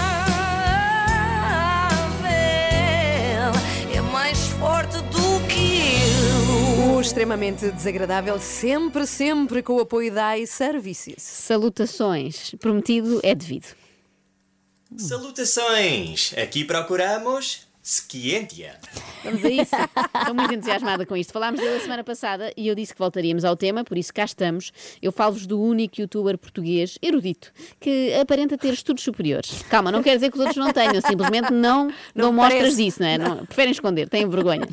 Extremamente 7.02 7.70
desagradável, 7.72 8.40
sempre, 8.40 9.06
sempre 9.06 9.62
com 9.62 9.74
o 9.74 9.82
apoio 9.82 10.14
da 10.14 10.38
iServices. 10.38 11.22
Salutações. 11.22 12.56
Prometido 12.60 13.20
é 13.24 13.36
devido. 13.36 13.76
Salutações! 14.96 16.34
Aqui 16.38 16.64
procuramos 16.64 17.67
Scientia. 17.88 18.76
Vamos 19.23 19.45
a 19.45 19.50
isso. 19.50 19.76
Estou 20.19 20.36
muito 20.36 20.54
entusiasmada 20.54 21.06
com 21.06 21.15
isto. 21.15 21.32
Falámos 21.32 21.62
dele 21.62 21.78
a 21.78 21.80
semana 21.80 22.04
passada 22.04 22.52
e 22.58 22.67
eu 22.67 22.76
disse 22.76 22.91
que 22.91 23.00
voltaríamos 23.00 23.45
ao 23.45 23.56
tema, 23.56 23.86
por 23.86 23.97
isso 23.97 24.13
cá 24.13 24.26
estamos. 24.26 24.73
Eu 25.02 25.10
falo-vos 25.10 25.47
do 25.47 25.58
único 25.58 26.02
youtuber 26.02 26.38
português 26.38 26.97
erudito 27.02 27.54
que 27.80 28.13
aparenta 28.15 28.58
ter 28.58 28.73
estudos 28.73 29.06
superiores. 29.06 29.63
Calma, 29.69 29.89
não 29.89 30.04
quer 30.04 30.15
dizer 30.15 30.30
que 30.30 30.36
os 30.38 30.45
outros 30.45 30.58
não 30.58 30.73
tenham, 30.73 31.00
simplesmente 31.00 31.54
não, 31.54 31.89
não, 32.13 32.34
mostras 32.34 32.60
parece. 32.60 32.84
disso, 32.84 33.02
não 33.02 33.08
é? 33.08 33.17
Não, 33.17 33.45
preferem 33.45 33.71
esconder, 33.71 34.10
têm 34.10 34.28
vergonha. 34.28 34.67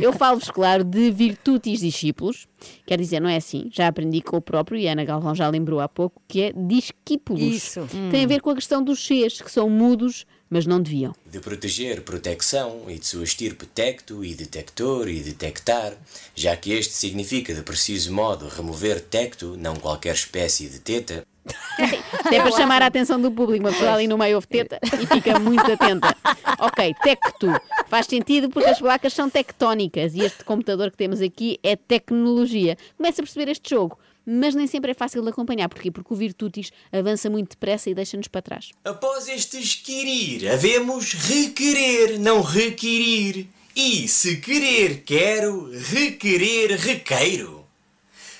Eu 0.00 0.12
falo-vos, 0.12 0.48
claro, 0.48 0.84
de 0.84 1.10
virtutis 1.10 1.80
discípulos. 1.80 2.46
Quer 2.86 2.96
dizer, 2.96 3.18
não 3.18 3.28
é 3.28 3.38
assim. 3.38 3.68
Já 3.72 3.88
aprendi 3.88 4.22
com 4.22 4.36
o 4.36 4.40
próprio, 4.40 4.78
e 4.78 4.86
a 4.86 4.92
Ana 4.92 5.04
Galvão 5.04 5.34
já 5.34 5.48
lembrou 5.48 5.80
há 5.80 5.88
pouco, 5.88 6.22
que 6.28 6.42
é 6.42 6.52
discípulos. 6.52 7.42
Isso. 7.42 7.88
Tem 8.12 8.22
a 8.22 8.28
ver 8.28 8.40
com 8.40 8.50
a 8.50 8.54
questão 8.54 8.84
dos 8.84 9.04
Cs, 9.04 9.42
que 9.42 9.50
são 9.50 9.68
mudos, 9.68 10.24
mas 10.52 10.66
não 10.66 10.82
deviam. 10.82 11.14
De 11.24 11.40
proteger, 11.40 12.02
proteção 12.02 12.82
e 12.86 12.98
de 12.98 13.06
sua 13.06 13.24
estirpe 13.24 13.64
tecto 13.64 14.22
e 14.22 14.34
detector 14.34 15.08
e 15.08 15.20
detectar, 15.20 15.94
já 16.34 16.54
que 16.54 16.72
este 16.72 16.92
significa 16.92 17.54
de 17.54 17.62
preciso 17.62 18.12
modo 18.12 18.48
remover 18.48 19.00
tecto, 19.00 19.56
não 19.56 19.74
qualquer 19.76 20.14
espécie 20.14 20.68
de 20.68 20.78
teta. 20.78 21.26
Isto 21.80 22.34
é 22.34 22.38
para 22.38 22.52
chamar 22.52 22.82
a 22.82 22.86
atenção 22.86 23.18
do 23.18 23.32
público. 23.32 23.64
Uma 23.64 23.72
pessoa 23.72 23.94
ali 23.94 24.06
no 24.06 24.18
meio 24.18 24.36
ouve 24.36 24.46
teta 24.46 24.78
e 24.84 25.06
fica 25.06 25.38
muito 25.38 25.64
atenta. 25.72 26.14
Ok, 26.58 26.94
tecto. 27.02 27.46
Faz 27.88 28.04
sentido 28.04 28.50
porque 28.50 28.68
as 28.68 28.78
placas 28.78 29.14
são 29.14 29.30
tectónicas 29.30 30.14
e 30.14 30.20
este 30.20 30.44
computador 30.44 30.90
que 30.90 30.98
temos 30.98 31.22
aqui 31.22 31.58
é 31.62 31.76
tecnologia. 31.76 32.76
Começa 32.98 33.22
a 33.22 33.24
perceber 33.24 33.50
este 33.50 33.70
jogo. 33.70 33.98
Mas 34.24 34.54
nem 34.54 34.66
sempre 34.66 34.92
é 34.92 34.94
fácil 34.94 35.22
de 35.22 35.28
acompanhar. 35.28 35.68
Porquê? 35.68 35.90
Porque 35.90 36.12
o 36.12 36.16
Virtutis 36.16 36.70
avança 36.92 37.28
muito 37.28 37.50
depressa 37.50 37.90
e 37.90 37.94
deixa-nos 37.94 38.28
para 38.28 38.42
trás. 38.42 38.70
Após 38.84 39.28
este 39.28 39.58
esquirir, 39.58 40.50
havemos 40.50 41.12
requerer, 41.12 42.18
não 42.18 42.40
requirir. 42.42 43.48
E 43.74 44.06
se 44.06 44.36
querer, 44.36 45.02
quero, 45.04 45.70
requerer, 45.70 46.78
requeiro. 46.78 47.62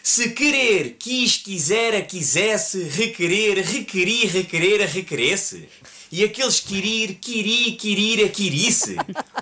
Se 0.02 0.30
querer, 0.30 0.96
quis, 0.98 1.36
quisera, 1.36 2.02
quisesse, 2.02 2.82
requerer, 2.82 3.64
requeri, 3.64 4.26
requerer, 4.26 4.80
requeresse. 4.88 5.68
E 6.12 6.22
aqueles 6.22 6.60
quirir, 6.60 7.14
quiri, 7.14 7.72
quirir, 7.72 8.26
aquirisse. 8.26 8.96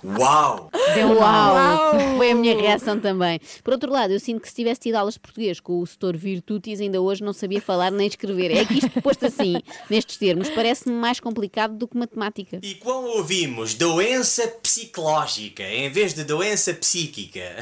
Uau! 0.05 0.71
Deu 0.95 1.09
um 1.09 1.19
Uau! 1.19 1.99
Foi 2.17 2.31
a 2.31 2.35
minha 2.37 2.57
reação 2.57 3.01
também. 3.01 3.41
Por 3.65 3.73
outro 3.73 3.91
lado, 3.91 4.13
eu 4.13 4.21
sinto 4.21 4.41
que 4.41 4.49
se 4.49 4.55
tivesse 4.55 4.83
tido 4.83 4.95
aulas 4.95 5.15
de 5.15 5.21
português 5.21 5.59
com 5.59 5.81
o 5.81 5.87
setor 5.87 6.17
Virtutis, 6.17 6.81
ainda 6.81 7.01
hoje 7.01 7.25
não 7.25 7.33
sabia 7.33 7.61
falar 7.61 7.91
nem 7.91 8.07
escrever. 8.07 8.53
É 8.53 8.65
que 8.65 8.79
isto 8.79 9.03
posto 9.03 9.27
assim, 9.27 9.57
nestes 9.91 10.17
termos, 10.17 10.49
parece-me 10.51 10.95
mais 10.95 11.19
complicado 11.19 11.77
do 11.77 11.89
que 11.89 11.99
matemática. 11.99 12.61
E 12.63 12.77
quando 12.77 13.09
ouvimos 13.17 13.75
doença 13.75 14.47
psicológica 14.63 15.65
em 15.65 15.91
vez 15.91 16.15
de 16.15 16.23
doença 16.23 16.73
psíquica? 16.73 17.57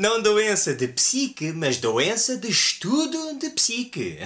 Não 0.00 0.22
doença 0.22 0.72
de 0.72 0.88
psique, 0.88 1.52
mas 1.52 1.76
doença 1.76 2.34
de 2.38 2.48
estudo 2.48 3.38
de 3.38 3.50
psique. 3.50 4.18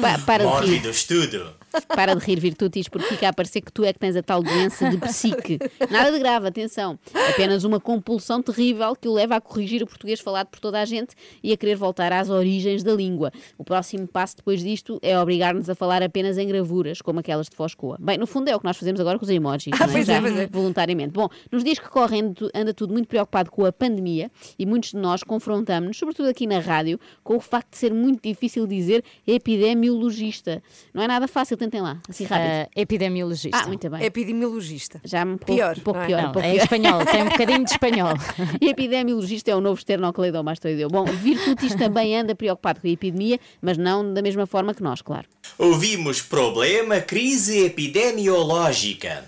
Pa- 0.00 0.18
para 0.24 0.44
rir. 0.44 0.48
Mórbido 0.48 0.88
estudo. 0.88 1.54
Para 1.88 2.14
de 2.14 2.24
rir, 2.24 2.40
Virtutis, 2.40 2.88
porque 2.88 3.08
fica 3.08 3.28
a 3.28 3.32
parecer 3.32 3.60
que 3.60 3.72
tu 3.72 3.84
é 3.84 3.92
que 3.92 3.98
tens 3.98 4.16
a 4.16 4.22
tal 4.22 4.42
doença 4.42 4.88
de 4.88 4.98
psique. 4.98 5.58
Nada 5.90 6.12
de 6.12 6.18
grave, 6.18 6.48
atenção. 6.48 6.98
Apenas 7.30 7.64
uma 7.64 7.80
compulsão 7.80 8.42
terrível 8.42 8.94
que 8.96 9.08
o 9.08 9.12
leva 9.12 9.36
a 9.36 9.40
corrigir 9.40 9.82
o 9.82 9.86
português 9.86 10.20
falado 10.20 10.48
por 10.48 10.60
toda 10.60 10.80
a 10.80 10.84
gente 10.84 11.14
e 11.42 11.52
a 11.52 11.56
querer 11.56 11.76
voltar 11.76 12.12
às 12.12 12.30
origens 12.30 12.82
da 12.82 12.92
língua. 12.92 13.32
O 13.58 13.64
próximo 13.64 14.06
passo 14.06 14.36
depois 14.36 14.62
disto 14.62 14.98
é 15.02 15.18
obrigar-nos 15.18 15.68
a 15.68 15.74
falar 15.74 16.02
apenas 16.02 16.38
em 16.38 16.46
gravuras, 16.46 17.00
como 17.00 17.20
aquelas 17.20 17.48
de 17.48 17.56
Foscoa. 17.56 17.96
Bem, 18.00 18.18
no 18.18 18.26
fundo 18.26 18.48
é 18.48 18.56
o 18.56 18.58
que 18.58 18.64
nós 18.64 18.76
fazemos 18.76 19.00
agora 19.00 19.18
com 19.18 19.24
os 19.24 19.30
emojis, 19.30 19.72
não 19.78 19.86
é? 19.86 20.00
é, 20.00 20.04
Já 20.04 20.14
é. 20.14 20.46
voluntariamente. 20.46 21.12
Bom, 21.12 21.28
nos 21.50 21.64
dias 21.64 21.78
que 21.78 21.88
correm 21.88 22.34
anda 22.54 22.74
tudo 22.74 22.92
muito 22.92 23.08
preocupado 23.08 23.50
com 23.50 23.64
a 23.64 23.72
pandemia 23.72 24.30
e 24.58 24.66
muitos 24.66 24.90
de 24.90 24.96
nós 24.96 25.22
confrontamos-nos, 25.22 25.96
sobretudo 25.96 26.28
aqui 26.28 26.46
na 26.46 26.58
rádio, 26.58 26.98
com 27.22 27.36
o 27.36 27.40
facto 27.40 27.70
de 27.72 27.78
ser 27.78 27.92
muito 27.92 28.22
difícil 28.22 28.66
dizer 28.66 29.04
epidemiologista. 29.26 30.62
Não 30.92 31.02
é 31.02 31.08
nada 31.08 31.26
fácil, 31.28 31.56
tentem 31.60 31.80
lá, 31.80 31.98
assim 32.08 32.24
rápido. 32.24 32.48
Ah, 32.48 32.68
epidemiologista. 32.74 33.58
Ah, 33.58 33.66
muito 33.66 33.88
bem. 33.88 34.02
Epidemiologista. 34.02 35.00
Já 35.04 35.24
um 35.24 35.36
pouco, 35.36 35.54
Pior, 35.54 35.76
um 35.76 35.80
pouco 35.80 35.98
não 36.00 36.04
é? 36.04 36.08
pior. 36.08 36.18
um 36.18 36.22
Não, 36.24 36.32
pouco 36.32 36.48
é 36.48 36.52
pior. 36.52 36.62
espanhol, 36.64 37.04
tem 37.06 37.22
um 37.22 37.28
bocadinho 37.28 37.64
de 37.64 37.70
espanhol. 37.70 38.14
E 38.60 38.68
epidemiologista 38.70 39.50
é 39.50 39.56
o 39.56 39.60
novo 39.60 39.78
esternocleidomastoideu. 39.78 40.88
Bom, 40.88 41.04
Virtutis 41.04 41.74
também 41.74 42.16
anda 42.18 42.34
preocupado 42.34 42.80
com 42.80 42.86
a 42.86 42.90
epidemia, 42.90 43.38
mas 43.60 43.76
não 43.78 44.12
da 44.12 44.22
mesma 44.22 44.46
forma 44.46 44.74
que 44.74 44.82
nós, 44.82 45.02
claro. 45.02 45.26
Ouvimos 45.58 46.22
problema 46.22 47.00
crise 47.00 47.64
epidemiológica. 47.64 49.24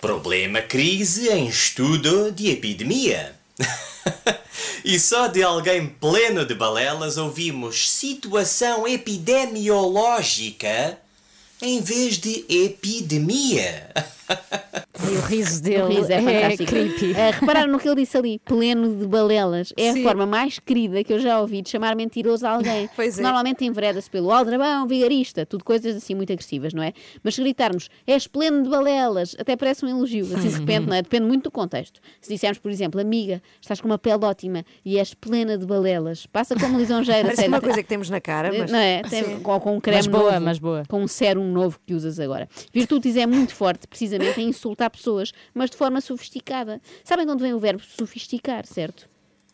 Problema 0.00 0.60
crise 0.62 1.28
em 1.28 1.46
estudo 1.46 2.30
de 2.30 2.50
epidemia. 2.50 3.34
e 4.84 5.00
só 5.00 5.26
de 5.26 5.42
alguém 5.42 5.86
pleno 5.88 6.44
de 6.44 6.54
balelas 6.54 7.16
ouvimos 7.16 7.90
situação 7.90 8.86
epidemiológica 8.86 10.98
em 11.66 11.80
vez 11.80 12.16
de 12.18 12.44
epidemia. 12.48 13.90
E 15.08 15.14
o 15.18 15.20
riso 15.20 15.60
O 15.60 15.62
dele 15.62 15.94
riso 15.94 16.10
é, 16.10 16.14
é, 16.16 16.22
fantástico. 16.22 16.70
creepy. 16.72 17.14
Ah, 17.16 17.30
repararam 17.38 17.70
no 17.70 17.78
que 17.78 17.86
ele 17.86 17.96
disse 18.00 18.16
ali, 18.16 18.38
pleno 18.40 18.96
de 18.96 19.06
balelas. 19.06 19.72
É 19.76 19.92
Sim. 19.92 20.00
a 20.00 20.02
forma 20.02 20.26
mais 20.26 20.58
querida 20.58 21.04
que 21.04 21.12
eu 21.12 21.20
já 21.20 21.38
ouvi 21.40 21.60
de 21.62 21.68
chamar 21.68 21.94
mentiroso 21.94 22.46
a 22.46 22.50
alguém. 22.52 22.88
Pois 22.96 23.18
é. 23.18 23.22
Normalmente 23.22 23.64
envereda-se 23.64 24.10
pelo 24.10 24.32
aldrabão, 24.32 24.86
vigarista, 24.86 25.44
tudo 25.44 25.62
coisas 25.64 25.94
assim 25.96 26.14
muito 26.14 26.32
agressivas, 26.32 26.72
não 26.72 26.82
é? 26.82 26.92
Mas 27.22 27.34
se 27.34 27.42
gritarmos, 27.42 27.88
és 28.06 28.26
pleno 28.26 28.62
de 28.62 28.70
balelas, 28.70 29.36
até 29.38 29.54
parece 29.54 29.84
um 29.84 29.88
elogio, 29.88 30.24
assim 30.34 30.48
de 30.48 30.58
repente, 30.58 30.86
não 30.86 30.94
é? 30.94 31.02
Depende 31.02 31.26
muito 31.26 31.44
do 31.44 31.50
contexto. 31.50 32.00
Se 32.20 32.30
dissermos, 32.32 32.58
por 32.58 32.70
exemplo, 32.70 32.98
amiga, 33.00 33.42
estás 33.60 33.80
com 33.80 33.86
uma 33.88 33.98
pele 33.98 34.24
ótima 34.24 34.64
e 34.84 34.98
és 34.98 35.12
plena 35.14 35.58
de 35.58 35.66
balelas, 35.66 36.26
passa 36.26 36.54
como 36.56 36.78
lisonjeira, 36.78 37.20
Parece 37.22 37.36
sério. 37.42 37.52
uma 37.54 37.60
coisa 37.60 37.82
que 37.82 37.88
temos 37.88 38.08
na 38.08 38.20
cara, 38.20 38.50
mas. 38.56 38.70
Não 38.72 38.78
é? 38.78 39.02
Tem- 39.02 39.40
com, 39.40 39.60
com 39.60 39.76
um 39.76 39.80
creme 39.80 39.98
Mas 39.98 40.06
boa, 40.06 40.32
novo, 40.32 40.44
mas 40.44 40.58
boa. 40.58 40.82
Com 40.88 41.02
um 41.02 41.08
sérum 41.08 41.44
novo 41.52 41.78
que 41.86 41.92
usas 41.92 42.18
agora. 42.18 42.48
Virtutis 42.72 43.16
é 43.16 43.26
muito 43.26 43.54
forte, 43.54 43.86
precisamente, 44.18 44.40
em 44.40 44.48
insultar 44.48 44.90
pessoas, 44.90 45.32
mas 45.54 45.70
de 45.70 45.76
forma 45.76 46.00
sofisticada. 46.00 46.80
Sabem 47.04 47.26
de 47.26 47.32
onde 47.32 47.42
vem 47.42 47.54
o 47.54 47.58
verbo 47.58 47.82
sofisticar, 47.82 48.66
certo? 48.66 49.08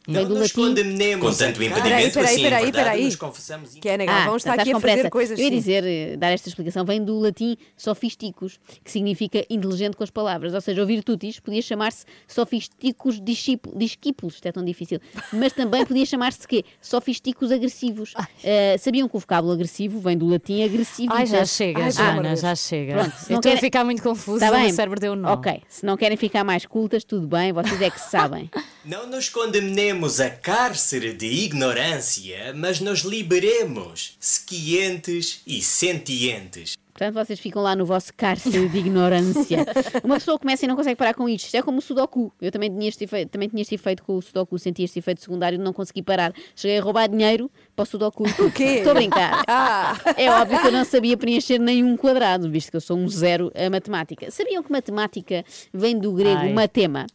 Vem 0.08 0.24
Não 0.26 0.34
latim. 0.34 0.54
condenemos 0.54 1.24
com 1.24 1.32
tanto 1.44 1.62
impedimento 1.62 2.14
peraí, 2.14 2.32
assim, 2.32 2.42
peraí, 2.42 2.72
peraí. 2.72 3.04
nos 3.04 3.14
confessamos 3.16 3.74
Que 3.80 3.88
é 3.88 3.96
negar, 3.96 4.26
vamos 4.26 4.42
estar 4.42 4.50
estás 4.54 4.60
aqui 4.66 4.70
a 4.70 4.74
com 4.74 4.80
fazer 4.80 4.92
pressa. 4.94 5.10
coisas 5.10 5.38
Eu 5.38 5.44
ia 5.44 5.50
sim. 5.50 5.56
dizer, 5.56 5.84
eh, 5.84 6.16
dar 6.16 6.30
esta 6.32 6.48
explicação, 6.48 6.84
vem 6.84 7.04
do 7.04 7.18
latim 7.20 7.56
sofisticus, 7.76 8.58
que 8.82 8.90
significa 8.90 9.44
inteligente 9.48 9.96
com 9.96 10.02
as 10.02 10.10
palavras. 10.10 10.54
Ou 10.54 10.60
seja, 10.60 10.82
o 10.82 10.86
virtutis 10.86 11.38
podia 11.38 11.62
chamar-se 11.62 12.04
sofisticus 12.26 13.20
discípulos, 13.20 14.34
isto 14.34 14.46
é 14.46 14.52
tão 14.52 14.64
difícil, 14.64 14.98
mas 15.32 15.52
também 15.52 15.84
podia 15.86 16.04
chamar-se 16.04 16.46
quê? 16.48 16.64
Sofisticus 16.80 17.52
agressivos. 17.52 18.12
Eh, 18.42 18.76
sabiam 18.78 19.08
que 19.08 19.16
o 19.16 19.20
vocábulo 19.20 19.52
agressivo 19.52 20.00
vem 20.00 20.18
do 20.18 20.26
latim 20.26 20.64
agressivo. 20.64 21.12
Ai, 21.14 21.26
já 21.26 21.44
chega, 21.44 21.82
de 21.84 22.36
já 22.40 22.54
chega. 22.56 22.94
Pronto, 22.94 23.10
se 23.16 23.24
eu 23.24 23.34
não 23.34 23.36
estou 23.36 23.38
a 23.38 23.40
querem- 23.54 23.60
ficar 23.60 23.84
muito 23.84 24.02
confusa, 24.02 24.40
Tá 24.46 24.50
o 24.50 24.54
bem. 24.60 24.72
cérebro 24.72 24.98
deu 24.98 25.12
um 25.12 25.16
nó. 25.16 25.34
Ok, 25.34 25.62
se 25.68 25.86
não 25.86 25.96
querem 25.96 26.16
ficar 26.16 26.42
mais 26.42 26.66
cultas, 26.66 27.04
tudo 27.04 27.26
bem, 27.28 27.52
vocês 27.52 27.80
é 27.80 27.88
que 27.90 28.00
sabem. 28.00 28.50
Não 28.84 29.06
nos 29.06 29.28
condenemos 29.28 29.91
a 29.92 30.30
cárcere 30.30 31.12
de 31.12 31.26
ignorância, 31.26 32.54
mas 32.56 32.80
nos 32.80 33.00
liberemos, 33.00 34.16
sequientes 34.18 35.42
e 35.46 35.60
sentientes. 35.60 36.74
Portanto, 36.92 37.14
vocês 37.14 37.38
ficam 37.38 37.62
lá 37.62 37.76
no 37.76 37.84
vosso 37.84 38.12
cárcere 38.14 38.68
de 38.68 38.78
ignorância. 38.78 39.66
Uma 40.02 40.16
pessoa 40.16 40.38
começa 40.38 40.64
e 40.64 40.68
não 40.68 40.76
consegue 40.76 40.96
parar 40.96 41.14
com 41.14 41.28
isto. 41.28 41.46
Isto 41.46 41.56
é 41.56 41.62
como 41.62 41.78
o 41.78 41.82
Sudoku. 41.82 42.32
Eu 42.40 42.50
também 42.50 42.70
tinha 42.70 42.88
este 42.88 43.04
efeito, 43.04 43.28
também 43.30 43.48
tinha 43.48 43.60
este 43.60 43.74
efeito 43.74 44.02
com 44.02 44.16
o 44.16 44.22
Sudoku, 44.22 44.58
senti 44.58 44.82
este 44.82 44.98
efeito 44.98 45.20
secundário 45.20 45.58
de 45.58 45.64
não 45.64 45.72
conseguir 45.72 46.02
parar. 46.02 46.32
Cheguei 46.56 46.78
a 46.78 46.82
roubar 46.82 47.08
dinheiro 47.08 47.50
para 47.76 47.82
o 47.82 47.86
Sudoku. 47.86 48.24
O 48.24 48.50
quê? 48.50 48.64
Estou 48.78 48.92
a 48.92 48.94
brincar. 48.94 49.42
Ah. 49.54 49.98
É 50.16 50.30
óbvio 50.30 50.60
que 50.60 50.66
eu 50.68 50.72
não 50.72 50.84
sabia 50.84 51.16
preencher 51.16 51.58
nenhum 51.58 51.96
quadrado, 51.96 52.50
visto 52.50 52.70
que 52.70 52.76
eu 52.76 52.80
sou 52.80 52.96
um 52.96 53.08
zero 53.08 53.52
a 53.54 53.68
matemática. 53.68 54.30
Sabiam 54.30 54.62
que 54.62 54.72
matemática 54.72 55.44
vem 55.72 55.98
do 55.98 56.12
grego 56.12 56.40
Ai. 56.40 56.52
matema? 56.52 57.06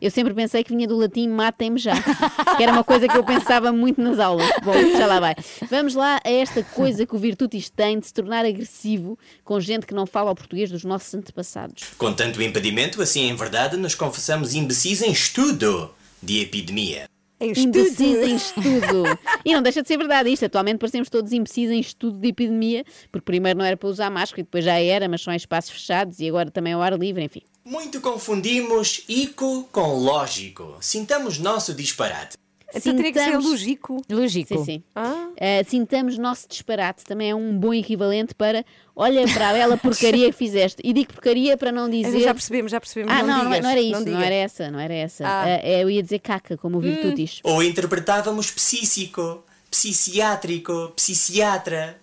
Eu 0.00 0.10
sempre 0.10 0.32
pensei 0.32 0.64
que 0.64 0.74
vinha 0.74 0.88
do 0.88 0.96
latim 0.96 1.28
matem-me 1.28 1.78
já, 1.78 1.92
que 2.56 2.62
era 2.62 2.72
uma 2.72 2.82
coisa 2.82 3.06
que 3.06 3.16
eu 3.16 3.22
pensava 3.22 3.70
muito 3.70 4.00
nas 4.00 4.18
aulas. 4.18 4.48
Bom, 4.62 4.72
já 4.96 5.06
lá 5.06 5.20
vai. 5.20 5.34
Vamos 5.68 5.94
lá 5.94 6.20
a 6.24 6.30
esta 6.30 6.62
coisa 6.62 7.04
que 7.04 7.14
o 7.14 7.18
Virtutis 7.18 7.68
tem 7.68 7.98
de 7.98 8.06
se 8.06 8.14
tornar 8.14 8.46
agressivo 8.46 9.18
com 9.44 9.60
gente 9.60 9.86
que 9.86 9.92
não 9.92 10.06
fala 10.06 10.30
o 10.30 10.34
português 10.34 10.70
dos 10.70 10.84
nossos 10.84 11.14
antepassados. 11.14 11.84
Com 11.98 12.12
tanto 12.14 12.42
impedimento, 12.42 13.02
assim 13.02 13.28
em 13.28 13.36
verdade, 13.36 13.76
nos 13.76 13.94
confessamos 13.94 14.54
imbecis 14.54 15.02
em 15.02 15.12
estudo 15.12 15.90
de 16.22 16.40
epidemia. 16.40 17.08
Em 17.38 17.52
Imbecis 17.58 18.00
estudo. 18.00 18.26
em 18.26 18.36
estudo. 18.36 19.18
E 19.44 19.54
não 19.54 19.62
deixa 19.62 19.80
de 19.80 19.88
ser 19.88 19.96
verdade 19.96 20.28
isto. 20.30 20.44
Atualmente 20.44 20.78
parecemos 20.78 21.08
todos 21.08 21.32
imbecis 21.32 21.70
em 21.70 21.80
estudo 21.80 22.18
de 22.18 22.28
epidemia, 22.28 22.84
porque 23.10 23.24
primeiro 23.24 23.58
não 23.58 23.64
era 23.64 23.78
para 23.78 23.88
usar 23.88 24.10
máscara 24.10 24.42
e 24.42 24.44
depois 24.44 24.62
já 24.62 24.78
era, 24.78 25.08
mas 25.08 25.22
são 25.22 25.32
em 25.32 25.36
espaços 25.36 25.70
fechados 25.70 26.20
e 26.20 26.28
agora 26.28 26.50
também 26.50 26.74
ao 26.74 26.82
ar 26.82 26.98
livre, 26.98 27.24
enfim. 27.24 27.40
Muito 27.64 28.00
confundimos 28.00 29.04
ico 29.08 29.68
com 29.70 29.94
lógico. 29.98 30.76
Sintamos 30.80 31.38
nosso 31.38 31.74
disparate. 31.74 32.36
Então 32.74 32.94
teria 32.94 33.12
que 33.12 33.18
ser 33.18 33.38
lógico. 33.38 34.02
Lógico. 34.08 34.58
Sim, 34.58 34.64
sim. 34.64 34.82
Ah, 34.94 35.28
Uh, 35.40 35.64
sintamos 35.66 36.18
nosso 36.18 36.46
disparate 36.46 37.02
também 37.02 37.30
é 37.30 37.34
um 37.34 37.56
bom 37.58 37.72
equivalente 37.72 38.34
para 38.34 38.62
olha 38.94 39.26
para 39.32 39.48
a 39.48 39.52
bela 39.54 39.76
porcaria 39.78 40.30
que 40.30 40.36
fizeste. 40.36 40.82
E 40.84 40.92
digo 40.92 41.14
porcaria 41.14 41.56
para 41.56 41.72
não 41.72 41.88
dizer. 41.88 42.20
já 42.20 42.34
percebemos, 42.34 42.70
já 42.70 42.78
percebemos. 42.78 43.10
Ah, 43.10 43.22
não, 43.22 43.44
não, 43.44 43.44
digas, 43.44 43.62
não 43.62 43.70
era 43.70 43.80
isso, 43.80 43.92
não, 43.92 44.04
digas. 44.04 44.22
era 44.22 44.34
essa, 44.34 44.70
não 44.70 44.78
era 44.78 44.94
essa. 44.94 45.26
Ah. 45.26 45.44
Uh, 45.46 45.66
eu 45.66 45.90
ia 45.90 46.02
dizer 46.02 46.18
caca, 46.18 46.58
como 46.58 46.76
o 46.76 46.80
Virtutis. 46.80 47.40
Ou 47.42 47.62
interpretávamos 47.62 48.50
psíquico, 48.50 49.42
psiquiátrico, 49.70 50.92
psiquiatra. 50.94 51.98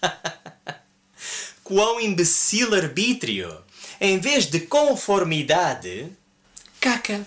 Quão 1.64 2.00
imbecil 2.00 2.74
arbítrio! 2.74 3.52
Em 4.04 4.18
vez 4.18 4.46
de 4.46 4.58
conformidade, 4.58 6.08
caca. 6.80 7.24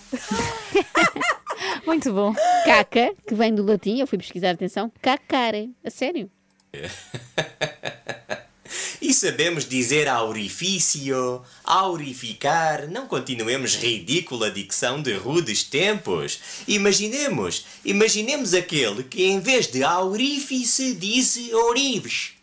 Muito 1.86 2.12
bom. 2.12 2.34
Caca, 2.66 3.14
que 3.26 3.34
vem 3.34 3.54
do 3.54 3.62
latim, 3.64 3.98
eu 3.98 4.06
fui 4.06 4.18
pesquisar, 4.18 4.50
atenção, 4.50 4.92
cacare. 5.00 5.70
A 5.82 5.88
sério. 5.88 6.30
E 9.00 9.14
sabemos 9.14 9.66
dizer 9.66 10.06
aurifício, 10.06 11.42
aurificar, 11.64 12.86
não 12.90 13.06
continuemos 13.06 13.74
ridícula 13.76 14.50
dicção 14.50 15.00
de 15.00 15.14
rudes 15.14 15.64
tempos. 15.64 16.40
Imaginemos, 16.68 17.64
imaginemos 17.86 18.52
aquele 18.52 19.02
que 19.02 19.24
em 19.24 19.40
vez 19.40 19.66
de 19.66 19.82
aurífice 19.82 20.94
disse 20.94 21.54
ourives. 21.54 22.35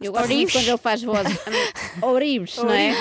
Eu 0.00 0.12
gosto 0.12 0.28
muito 0.28 0.52
quando 0.52 0.68
ele 0.68 0.78
faz 0.78 1.02
vozes 1.02 1.38
horríveis, 2.02 2.56
não 2.58 2.70
é? 2.70 2.94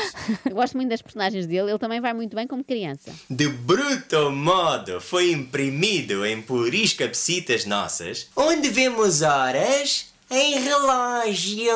Eu 0.45 0.55
gosto 0.55 0.75
muito 0.75 0.89
das 0.89 1.01
personagens 1.01 1.45
dele, 1.45 1.69
ele 1.71 1.79
também 1.79 1.99
vai 1.99 2.13
muito 2.13 2.35
bem 2.35 2.47
como 2.47 2.63
criança. 2.63 3.11
De 3.29 3.47
bruto 3.47 4.31
modo 4.31 5.01
foi 5.01 5.31
imprimido 5.31 6.25
em 6.25 6.41
puris 6.41 6.93
capsitas 6.93 7.65
nossas, 7.65 8.29
onde 8.35 8.69
vemos 8.69 9.21
horas 9.21 10.13
em 10.31 10.59
relógio. 10.59 11.75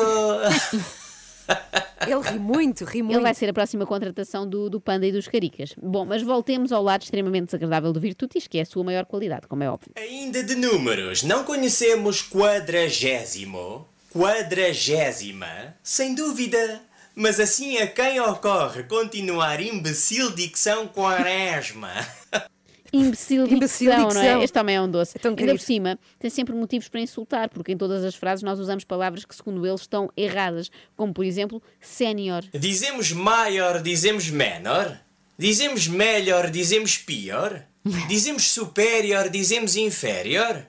Ele 2.06 2.20
ri 2.22 2.38
muito, 2.38 2.84
ri 2.84 3.02
muito. 3.02 3.16
Ele 3.16 3.22
vai 3.22 3.34
ser 3.34 3.50
a 3.50 3.52
próxima 3.52 3.84
contratação 3.84 4.48
do, 4.48 4.70
do 4.70 4.80
Panda 4.80 5.06
e 5.06 5.12
dos 5.12 5.28
Caricas. 5.28 5.74
Bom, 5.80 6.04
mas 6.04 6.22
voltemos 6.22 6.72
ao 6.72 6.82
lado 6.82 7.02
extremamente 7.02 7.46
desagradável 7.46 7.92
do 7.92 8.00
Virtutis, 8.00 8.46
que 8.46 8.58
é 8.58 8.62
a 8.62 8.64
sua 8.64 8.82
maior 8.84 9.04
qualidade, 9.04 9.46
como 9.46 9.62
é 9.62 9.70
óbvio. 9.70 9.92
Ainda 9.96 10.42
de 10.42 10.54
números, 10.54 11.22
não 11.22 11.44
conhecemos 11.44 12.22
quadragésimo, 12.22 13.86
quadragésima, 14.12 15.74
sem 15.82 16.14
dúvida. 16.14 16.82
Mas 17.14 17.40
assim 17.40 17.78
a 17.78 17.86
quem 17.86 18.20
ocorre 18.20 18.84
continuar 18.84 19.60
imbecil 19.60 20.30
dicção 20.30 20.86
quaresma. 20.86 21.92
Imbecil 22.92 23.46
Imbecil 23.46 23.90
dicção, 23.90 24.08
não 24.08 24.20
é? 24.20 24.44
Este 24.44 24.58
homem 24.58 24.76
é 24.76 24.82
um 24.82 24.90
doce. 24.90 25.16
É 25.16 25.20
tão 25.20 25.34
Ainda 25.38 25.52
por 25.52 25.60
cima, 25.60 25.98
tem 26.18 26.28
sempre 26.28 26.54
motivos 26.54 26.88
para 26.88 27.00
insultar, 27.00 27.48
porque 27.48 27.72
em 27.72 27.76
todas 27.76 28.04
as 28.04 28.16
frases 28.16 28.42
nós 28.42 28.58
usamos 28.58 28.82
palavras 28.84 29.24
que, 29.24 29.34
segundo 29.34 29.64
ele, 29.64 29.76
estão 29.76 30.10
erradas, 30.16 30.70
como 30.96 31.12
por 31.12 31.24
exemplo, 31.24 31.62
sénior. 31.80 32.42
Dizemos 32.52 33.12
maior, 33.12 33.80
dizemos 33.80 34.28
menor. 34.28 35.00
Dizemos 35.38 35.86
melhor, 35.86 36.50
dizemos 36.50 36.98
pior. 36.98 37.64
Dizemos 38.08 38.50
superior, 38.50 39.28
dizemos 39.30 39.76
inferior. 39.76 40.66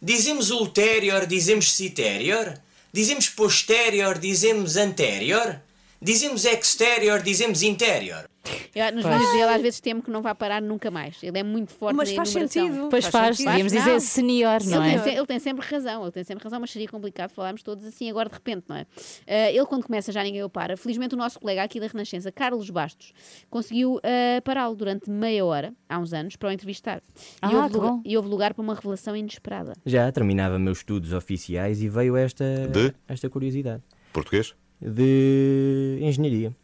Dizemos 0.00 0.50
ulterior, 0.50 1.26
dizemos 1.26 1.72
citerior. 1.72 2.54
Dizemos 2.94 3.28
posterior, 3.28 4.20
dizemos 4.20 4.76
anterior. 4.76 5.60
Dizemos 6.00 6.44
exterior, 6.44 7.24
dizemos 7.24 7.60
interior. 7.60 8.30
Eu, 8.74 8.92
nos 8.92 9.04
vídeos 9.04 9.32
dele, 9.32 9.42
às 9.44 9.62
vezes 9.62 9.80
temo 9.80 10.02
que 10.02 10.10
não 10.10 10.20
vai 10.20 10.34
parar 10.34 10.60
nunca 10.60 10.90
mais. 10.90 11.22
Ele 11.22 11.38
é 11.38 11.42
muito 11.42 11.72
forte 11.72 11.96
Mas 11.96 12.10
na 12.10 12.16
faz 12.16 12.30
enumeração. 12.30 12.62
sentido. 12.66 12.88
Pois 12.90 13.06
faz, 13.06 13.38
devíamos 13.38 13.72
Não. 13.72 13.78
dizer 13.80 14.00
senior, 14.00 14.62
não 14.66 14.84
Ele 14.84 14.94
é? 14.96 14.98
tem, 14.98 15.14
ele 15.16 15.26
tem 15.26 15.38
sempre 15.38 15.66
razão, 15.66 16.02
ele 16.02 16.12
tem 16.12 16.24
sempre 16.24 16.44
razão, 16.44 16.60
mas 16.60 16.70
seria 16.70 16.88
complicado 16.88 17.30
falarmos 17.30 17.62
todos 17.62 17.84
assim 17.84 18.10
agora 18.10 18.28
de 18.28 18.34
repente, 18.34 18.64
não 18.68 18.76
é? 18.76 18.86
Ah, 19.26 19.50
ele, 19.50 19.64
quando 19.66 19.84
começa, 19.84 20.12
já 20.12 20.22
ninguém 20.22 20.42
o 20.42 20.50
para. 20.50 20.76
Felizmente, 20.76 21.14
o 21.14 21.18
nosso 21.18 21.40
colega 21.40 21.62
aqui 21.62 21.80
da 21.80 21.86
Renascença, 21.86 22.30
Carlos 22.30 22.68
Bastos, 22.70 23.12
conseguiu 23.48 23.98
ah, 24.02 24.40
pará-lo 24.42 24.74
durante 24.74 25.08
meia 25.10 25.44
hora, 25.44 25.72
há 25.88 25.98
uns 25.98 26.12
anos, 26.12 26.36
para 26.36 26.48
o 26.48 26.52
entrevistar. 26.52 27.00
Ah, 27.40 27.50
e, 27.50 27.54
houve 27.56 27.68
que 27.70 27.76
lugar, 27.76 28.00
e 28.04 28.16
houve 28.16 28.28
lugar 28.28 28.54
para 28.54 28.62
uma 28.62 28.74
revelação 28.74 29.16
inesperada. 29.16 29.72
Já 29.86 30.10
terminava 30.12 30.58
meus 30.58 30.78
estudos 30.78 31.12
oficiais 31.12 31.82
e 31.82 31.88
veio 31.88 32.16
esta, 32.16 32.44
De? 32.68 32.92
esta 33.08 33.30
curiosidade. 33.30 33.82
Português? 34.12 34.54
De 34.80 35.98
engenharia. 36.02 36.54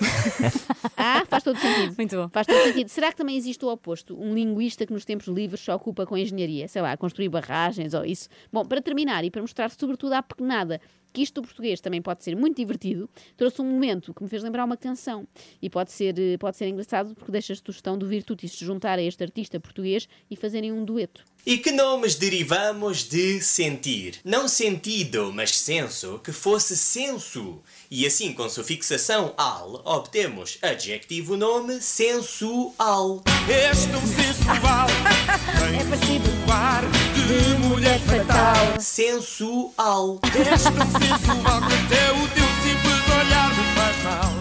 Ah, 0.96 1.24
faz 1.26 1.44
todo 1.44 1.58
sentido. 1.58 1.94
Muito 1.96 2.16
bom. 2.16 2.28
Faz 2.30 2.46
todo 2.46 2.62
sentido. 2.62 2.88
Será 2.88 3.10
que 3.10 3.16
também 3.16 3.36
existe 3.36 3.64
o 3.64 3.68
oposto? 3.68 4.18
Um 4.18 4.34
linguista 4.34 4.86
que 4.86 4.92
nos 4.92 5.04
tempos 5.04 5.26
livres 5.28 5.60
se 5.60 5.70
ocupa 5.70 6.06
com 6.06 6.16
engenharia, 6.16 6.66
sei 6.68 6.82
lá, 6.82 6.96
construir 6.96 7.28
barragens 7.28 7.94
ou 7.94 8.04
isso. 8.04 8.28
Bom, 8.52 8.64
para 8.64 8.80
terminar 8.80 9.22
e 9.24 9.30
para 9.30 9.42
mostrar 9.42 9.70
sobretudo 9.70 10.14
à 10.14 10.22
pequenada 10.22 10.80
que 11.16 11.22
isto 11.22 11.40
do 11.40 11.46
português 11.46 11.80
também 11.80 12.02
pode 12.02 12.22
ser 12.22 12.36
muito 12.36 12.58
divertido, 12.58 13.08
trouxe 13.38 13.62
um 13.62 13.64
momento 13.64 14.12
que 14.12 14.22
me 14.22 14.28
fez 14.28 14.42
lembrar 14.42 14.66
uma 14.66 14.76
canção. 14.76 15.26
E 15.62 15.70
pode 15.70 15.90
ser, 15.90 16.14
eh, 16.18 16.36
pode 16.36 16.58
ser 16.58 16.68
engraçado 16.68 17.14
porque 17.14 17.32
deixa 17.32 17.54
a 17.54 17.56
sugestão 17.56 17.96
do 17.96 18.06
Virtutis 18.06 18.52
se 18.52 18.62
juntar 18.62 18.98
a 18.98 19.02
este 19.02 19.24
artista 19.24 19.58
português 19.58 20.06
e 20.30 20.36
fazerem 20.36 20.72
um 20.72 20.84
dueto. 20.84 21.24
E 21.46 21.56
que 21.56 21.72
nomes 21.72 22.16
derivamos 22.16 23.04
de 23.04 23.40
sentir? 23.40 24.16
Não 24.22 24.46
sentido, 24.46 25.32
mas 25.32 25.56
senso, 25.56 26.18
que 26.18 26.32
fosse 26.32 26.76
senso. 26.76 27.62
E 27.90 28.04
assim, 28.04 28.34
com 28.34 28.46
sufixação 28.46 29.32
al, 29.38 29.80
obtemos 29.86 30.58
adjetivo 30.60 31.34
nome 31.34 31.80
sensual. 31.80 33.22
És 33.48 33.86
tão 33.86 34.02
sensual, 34.02 34.88
É 35.80 35.84
parecido. 35.84 37.15
De 37.26 37.66
mulher 37.66 37.98
fatal. 38.00 38.80
Sensual. 38.80 40.18
És 40.24 40.60
sensual 40.60 41.60
que 41.60 41.74
até 41.74 42.12
o 42.12 42.28
teu 42.28 42.48
simples 42.62 43.02
olhar 43.16 43.48
me 43.50 43.64
faz 43.74 43.96
mal. 44.04 44.32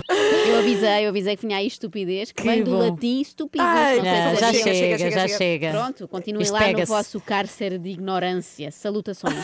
Eu 0.48 0.60
avisei, 0.60 1.06
eu 1.06 1.10
avisei 1.10 1.36
que 1.36 1.46
vinha 1.48 1.58
aí 1.58 1.68
estupidez, 1.68 2.32
que, 2.32 2.42
Que 2.42 2.48
vem 2.48 2.64
do 2.64 2.72
bom. 2.72 2.78
latim 2.90 3.22
estupidez. 3.22 3.68
Ai, 3.68 3.98
Não 3.98 4.04
Não, 4.04 4.36
já 4.36 4.52
chega, 4.54 4.64
chega, 4.74 4.98
chega, 4.98 5.12
já 5.12 5.28
chega. 5.28 5.38
chega. 5.38 5.72
Pronto, 5.72 6.08
continuem 6.08 6.44
Isto 6.44 6.54
lá 6.54 6.72
no 6.72 6.86
vosso 6.86 7.20
cárcere 7.20 7.78
de 7.80 7.90
ignorância. 7.90 8.72
Salutações. 8.72 9.36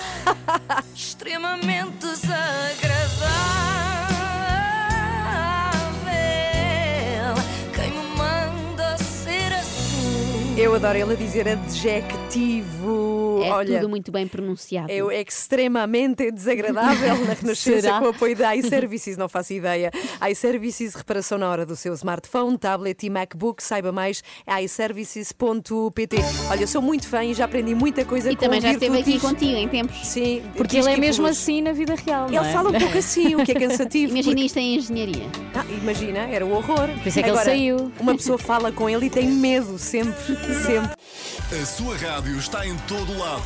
extremamente 0.95 1.97
desagradável. 1.97 3.80
Eu 10.61 10.75
adoro 10.75 10.95
ele 10.95 11.13
a 11.13 11.15
dizer 11.15 11.47
adjetivo. 11.47 13.41
É 13.43 13.49
Olha, 13.51 13.79
tudo 13.79 13.89
muito 13.89 14.11
bem 14.11 14.27
pronunciado. 14.27 14.91
É 14.91 15.21
extremamente 15.21 16.29
desagradável 16.31 17.17
na 17.25 17.33
Renascença 17.41 17.93
com 17.99 18.05
o 18.05 18.09
apoio 18.09 18.35
da 18.35 18.53
iServices, 18.55 19.17
não 19.17 19.27
faço 19.27 19.53
ideia. 19.53 19.89
iServices, 20.29 20.93
reparação 20.93 21.39
na 21.39 21.49
hora 21.49 21.65
do 21.65 21.75
seu 21.75 21.93
smartphone, 21.95 22.55
tablet 22.59 23.03
e 23.03 23.09
MacBook. 23.09 23.63
Saiba 23.63 23.91
mais 23.91 24.21
em 24.47 24.63
iServices.pt. 24.63 26.17
Olha, 26.51 26.61
eu 26.61 26.67
sou 26.67 26.81
muito 26.81 27.07
fã 27.07 27.23
e 27.23 27.33
já 27.33 27.45
aprendi 27.45 27.73
muita 27.73 28.05
coisa 28.05 28.31
E 28.31 28.35
com 28.35 28.43
também 28.43 28.59
o 28.59 28.61
já 28.61 28.73
esteve 28.73 28.99
aqui 28.99 29.19
contigo 29.19 29.55
em 29.57 29.67
tempos. 29.67 30.05
Sim, 30.05 30.43
Porque 30.55 30.77
ele 30.77 30.89
é 30.91 30.97
mesmo 30.97 31.25
assim 31.25 31.61
na 31.63 31.71
vida 31.73 31.95
real. 31.95 32.27
Ele 32.27 32.35
não 32.35 32.45
é? 32.45 32.53
fala 32.53 32.69
um 32.69 32.79
pouco 32.79 32.97
assim, 32.99 33.33
o 33.33 33.43
que 33.43 33.51
é 33.53 33.55
cansativo. 33.55 34.13
Imagina 34.13 34.35
porque- 34.35 34.45
isto 34.45 34.57
em 34.57 34.75
engenharia. 34.75 35.25
Ah, 35.55 35.65
imagina, 35.81 36.19
era 36.19 36.45
o 36.45 36.51
horror. 36.53 36.87
Por 36.99 37.07
isso 37.07 37.19
é 37.19 37.23
que 37.23 37.29
ele 37.29 37.31
Agora, 37.31 37.45
saiu. 37.45 37.91
Uma 37.99 38.15
pessoa 38.15 38.37
fala 38.37 38.71
com 38.71 38.87
ele 38.87 39.07
e 39.07 39.09
tem 39.09 39.27
medo, 39.27 39.77
sempre, 39.79 40.13
sempre. 40.53 40.91
A 41.51 41.65
sua 41.65 41.97
rádio 41.97 42.37
está 42.37 42.65
em 42.65 42.77
todo 42.79 43.17
lado. 43.17 43.43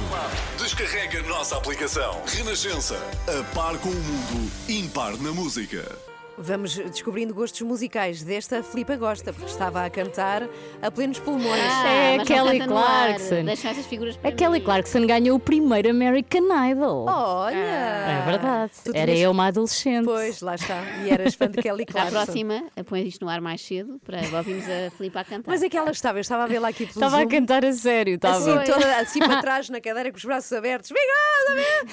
Descarrega 0.58 1.20
a 1.20 1.24
nossa 1.24 1.58
aplicação. 1.58 2.22
Renascença. 2.28 2.96
A 3.28 3.44
par 3.56 3.78
com 3.80 3.90
o 3.90 3.96
mundo. 3.96 4.52
Impar 4.70 5.18
na 5.18 5.32
música. 5.32 6.15
Vamos 6.38 6.76
descobrindo 6.76 7.34
gostos 7.34 7.62
musicais 7.62 8.22
desta 8.22 8.62
Filipa 8.62 8.98
gosta, 8.98 9.32
porque 9.32 9.50
estava 9.50 9.86
a 9.86 9.90
cantar 9.90 10.44
a 10.82 10.92
plenos 10.92 11.18
pulmões. 11.18 11.62
É 11.86 12.18
mas 12.18 12.28
não 12.30 12.36
Kelly. 12.36 12.60
Clarkson. 12.68 13.44
Deixam 13.46 13.72
essas 13.72 13.86
figuras 13.86 14.18
para 14.18 14.30
A 14.30 14.34
Kelly 14.34 14.60
mim. 14.60 14.66
Clarkson 14.66 15.08
ganhou 15.08 15.38
o 15.38 15.40
primeiro 15.40 15.90
American 15.90 16.44
Idol. 16.72 17.06
Olha! 17.08 17.56
É 17.56 18.24
verdade. 18.26 18.72
Tu 18.84 18.92
Era 18.94 19.06
tinhas- 19.06 19.22
eu 19.22 19.32
uma 19.32 19.48
adolescente. 19.48 20.04
Pois, 20.04 20.42
lá 20.42 20.56
está. 20.56 20.82
E 21.06 21.10
eras 21.10 21.36
fã 21.36 21.50
de 21.50 21.62
Kelly 21.62 21.84
À 21.84 21.92
Clarkson. 21.92 22.12
próxima, 22.12 22.64
põe 22.86 23.08
isto 23.08 23.24
no 23.24 23.32
ar 23.32 23.40
mais 23.40 23.62
cedo 23.62 23.98
para 24.06 24.18
ouvirmos 24.38 24.66
a 24.66 24.92
Filipe 24.92 25.18
a 25.18 25.24
cantar. 25.24 25.50
Mas 25.50 25.64
é 25.64 25.70
que 25.70 25.78
ela 25.78 25.92
estava, 25.92 26.18
eu 26.18 26.22
estava 26.22 26.44
a 26.44 26.48
vê-la 26.48 26.68
aqui 26.68 26.80
pelo 26.86 26.90
Estava 26.98 27.16
a 27.16 27.20
Zoom, 27.22 27.30
cantar 27.30 27.64
a 27.64 27.72
sério, 27.72 28.16
estava. 28.16 28.38
Assim, 28.62 28.72
toda, 28.74 28.98
assim 28.98 29.20
para 29.20 29.42
trás 29.42 29.70
na 29.70 29.80
cadeira 29.80 30.12
com 30.12 30.18
os 30.18 30.26
braços 30.26 30.52
abertos. 30.52 30.92
Obrigada! 30.92 31.86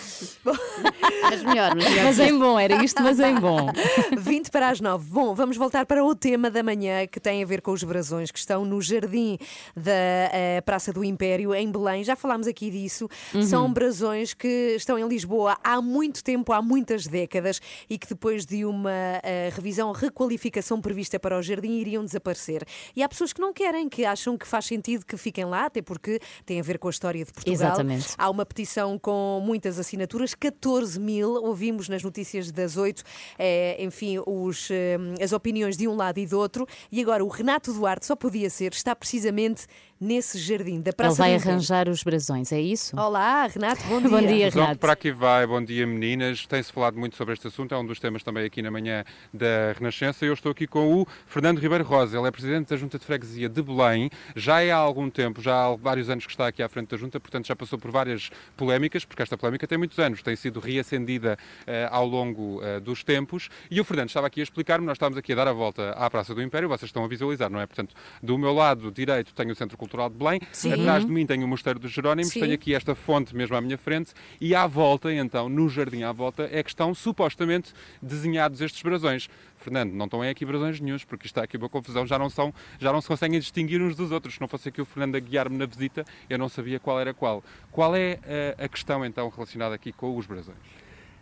Mas 1.31 1.43
melhor, 1.45 1.75
mas 1.77 1.85
melhor. 1.89 2.05
Mas 2.07 2.19
em 2.19 2.39
bom, 2.39 2.59
era 2.59 2.85
isto, 2.85 3.01
mas 3.03 3.21
em 3.21 3.35
bom. 3.37 3.69
20 4.33 4.51
para 4.51 4.71
as 4.71 4.81
9. 4.81 5.11
Bom, 5.11 5.35
vamos 5.35 5.59
voltar 5.59 5.85
para 5.85 6.03
o 6.03 6.15
tema 6.15 6.51
da 6.51 6.63
manhã 6.63 7.07
que 7.07 7.21
tem 7.21 7.43
a 7.43 7.47
ver 7.47 7.61
com 7.61 7.71
os 7.71 7.85
brasões 7.85 8.31
que 8.31 8.39
estão 8.39 8.65
no 8.65 8.81
jardim 8.81 9.37
da 9.77 9.93
eh, 9.93 10.63
Praça 10.65 10.91
do 10.91 11.05
Império, 11.05 11.55
em 11.55 11.71
Belém. 11.71 12.03
Já 12.03 12.17
falámos 12.17 12.47
aqui 12.47 12.71
disso. 12.71 13.11
Uhum. 13.35 13.43
São 13.43 13.71
brasões 13.71 14.33
que 14.33 14.49
estão 14.75 14.99
em 14.99 15.07
Lisboa 15.07 15.59
há 15.63 15.83
muito 15.83 16.25
tempo, 16.25 16.51
há 16.55 16.63
muitas 16.63 17.07
décadas, 17.07 17.61
e 17.91 17.99
que 17.99 18.09
depois 18.09 18.47
de 18.47 18.65
uma 18.65 19.21
eh, 19.23 19.51
revisão, 19.53 19.93
requalificação 19.93 20.81
prevista 20.81 21.21
para 21.21 21.37
o 21.37 21.43
jardim, 21.43 21.73
iriam 21.73 22.03
desaparecer. 22.03 22.65
E 22.97 23.03
há 23.03 23.09
pessoas 23.11 23.35
que 23.35 23.41
não 23.43 23.53
querem, 23.53 23.87
que 23.87 24.03
acham 24.03 24.39
que 24.39 24.49
faz 24.49 24.65
sentido 24.65 25.05
que 25.05 25.19
fiquem 25.19 25.45
lá, 25.45 25.67
até 25.67 25.83
porque 25.83 26.19
tem 26.47 26.59
a 26.59 26.63
ver 26.63 26.79
com 26.79 26.89
a 26.89 26.91
história 26.91 27.23
de 27.23 27.31
Portugal. 27.31 27.55
Exatamente. 27.55 28.15
Há 28.17 28.31
uma 28.31 28.47
petição 28.47 28.99
com 28.99 29.43
muitas 29.45 29.79
assinaturas, 29.79 30.35
14 30.35 30.99
mil. 30.99 31.35
Ouvimos 31.35 31.87
nas 31.87 32.03
notícias 32.03 32.51
das 32.51 32.79
8, 32.79 33.05
eh, 33.39 33.77
enfim, 33.79 34.22
os, 34.27 34.71
eh, 34.71 34.97
as 35.23 35.33
opiniões 35.33 35.77
de 35.77 35.87
um 35.89 35.95
lado 35.95 36.19
e 36.19 36.27
do 36.27 36.39
outro. 36.39 36.67
E 36.91 37.01
agora 37.01 37.25
o 37.25 37.29
Renato 37.29 37.73
Duarte 37.73 38.07
só 38.07 38.17
podia 38.17 38.51
ser, 38.51 38.73
está 38.73 38.95
precisamente 38.95 39.67
nesse 40.03 40.37
jardim 40.37 40.81
da 40.81 40.93
Praça 40.93 41.23
Ele 41.23 41.39
vai 41.39 41.53
arranjar 41.53 41.89
os 41.89 42.03
brasões, 42.03 42.51
é 42.51 42.61
isso? 42.61 42.99
Olá, 42.99 43.47
Renato, 43.47 43.85
bom 43.85 44.01
dia. 44.01 44.11
Bom 44.11 44.21
dia, 44.21 44.51
Pronto, 44.51 44.65
Renato. 44.65 44.81
para 44.81 44.93
aqui 44.93 45.13
vai, 45.13 45.47
bom 45.47 45.63
dia 45.65 45.87
meninas. 45.87 46.45
Tem-se 46.45 46.73
falado 46.73 46.99
muito 46.99 47.17
sobre 47.17 47.35
este 47.35 47.47
assunto, 47.47 47.73
é 47.73 47.79
um 47.79 47.87
dos 47.87 48.01
temas 48.01 48.23
também 48.23 48.45
aqui 48.45 48.61
na 48.61 48.71
manhã 48.71 49.05
da 49.33 49.73
Renascença. 49.79 50.25
Eu 50.25 50.35
estou 50.35 50.51
aqui 50.51 50.67
com 50.67 51.01
o 51.03 51.07
Fernando 51.27 51.59
Ribeiro 51.59 51.85
Rosa, 51.85 52.19
ele 52.19 52.27
é 52.27 52.31
presidente 52.33 52.69
da 52.69 52.77
Junta 52.77 52.99
de 52.99 53.07
Freguesia 53.07 53.49
de 53.49 53.63
Belém. 53.63 54.11
Já 54.35 54.61
é 54.61 54.73
há 54.73 54.77
algum 54.77 55.09
tempo, 55.09 55.41
já 55.41 55.67
há 55.67 55.77
vários 55.77 56.11
anos 56.11 56.27
que 56.27 56.33
está 56.33 56.49
aqui 56.49 56.63
à 56.63 56.69
frente 56.69 56.89
da 56.89 56.97
Junta, 56.97 57.21
portanto 57.21 57.47
já 57.47 57.55
passou 57.55 57.79
por 57.79 57.91
várias 57.93 58.31
polémicas, 58.57 59.05
porque 59.05 59.23
esta 59.23 59.39
polémica 59.39 59.67
tem 59.69 59.79
muitos 59.79 59.99
anos, 60.01 60.21
tem 60.21 60.35
sido 60.35 60.59
reacendida 60.59 61.39
eh, 61.67 61.89
ao 61.91 62.07
longo 62.07 62.61
eh, 62.63 62.81
dos 62.81 63.05
tempos. 63.05 63.49
E 63.71 63.81
o 63.81 63.85
Fernando 63.85 64.09
estava 64.09 64.27
aqui 64.27 64.41
a 64.41 64.43
explicar-me, 64.43 64.85
nós 64.85 64.97
estávamos 64.97 65.17
aqui 65.19 65.33
a 65.33 65.37
dar 65.37 65.49
a 65.49 65.53
volta 65.53 65.91
à 65.93 66.11
Praça 66.11 66.35
do 66.35 66.43
Império, 66.43 66.69
vocês 66.69 66.89
estão 66.89 67.05
a 67.05 67.09
visualizar, 67.09 67.49
não 67.49 67.61
é? 67.61 67.67
Portanto, 67.67 67.95
do 68.21 68.37
meu 68.37 68.53
lado 68.53 68.91
direito 68.91 69.33
tenho 69.33 69.53
o 69.53 69.55
Centro 69.55 69.79
Cultural 69.79 69.92
de 70.09 70.17
Belém, 70.17 70.41
Sim. 70.53 70.73
atrás 70.73 71.05
de 71.05 71.11
mim 71.11 71.27
tenho 71.27 71.45
o 71.45 71.49
Mosteiro 71.49 71.79
dos 71.79 71.91
Jerónimos, 71.91 72.33
Sim. 72.33 72.41
tenho 72.41 72.55
aqui 72.55 72.75
esta 72.75 72.95
fonte 72.95 73.35
mesmo 73.35 73.57
à 73.57 73.61
minha 73.61 73.79
frente 73.79 74.13
e 74.41 74.55
à 74.55 74.67
volta, 74.67 75.13
então, 75.13 75.49
no 75.49 75.69
jardim 75.69 76.03
à 76.03 76.13
volta, 76.13 76.49
é 76.51 76.63
que 76.63 76.71
estão 76.71 76.95
supostamente 76.95 77.73
desenhados 78.01 78.61
estes 78.61 78.83
brasões. 78.83 79.29
Fernando, 79.57 79.93
não 79.93 80.07
estão 80.07 80.23
aqui 80.23 80.45
brasões 80.45 80.81
nenhums, 80.81 81.05
porque 81.05 81.27
isto 81.27 81.37
está 81.37 81.45
aqui 81.45 81.57
uma 81.57 81.69
confusão, 81.69 82.07
já 82.07 82.19
não, 82.19 82.29
são, 82.29 82.53
já 82.81 82.93
não 82.93 83.01
se 83.01 83.09
conseguem 83.09 83.39
distinguir 83.39 83.81
uns 83.81 83.95
dos 83.95 84.11
outros. 84.11 84.35
Se 84.35 84.41
não 84.41 84.49
fosse 84.49 84.69
aqui 84.69 84.81
o 84.81 84.85
Fernando 84.85 85.15
a 85.15 85.21
guiar-me 85.21 85.57
na 85.57 85.67
visita, 85.67 86.05
eu 86.29 86.39
não 86.39 86.49
sabia 86.49 86.81
qual 86.81 87.01
era 87.01 87.15
qual. 87.15 87.45
Qual 87.71 87.95
é 87.95 88.19
a, 88.59 88.65
a 88.65 88.69
questão, 88.69 89.05
então, 89.05 89.29
relacionada 89.29 89.75
aqui 89.75 89.93
com 89.93 90.17
os 90.17 90.27
brasões? 90.27 90.59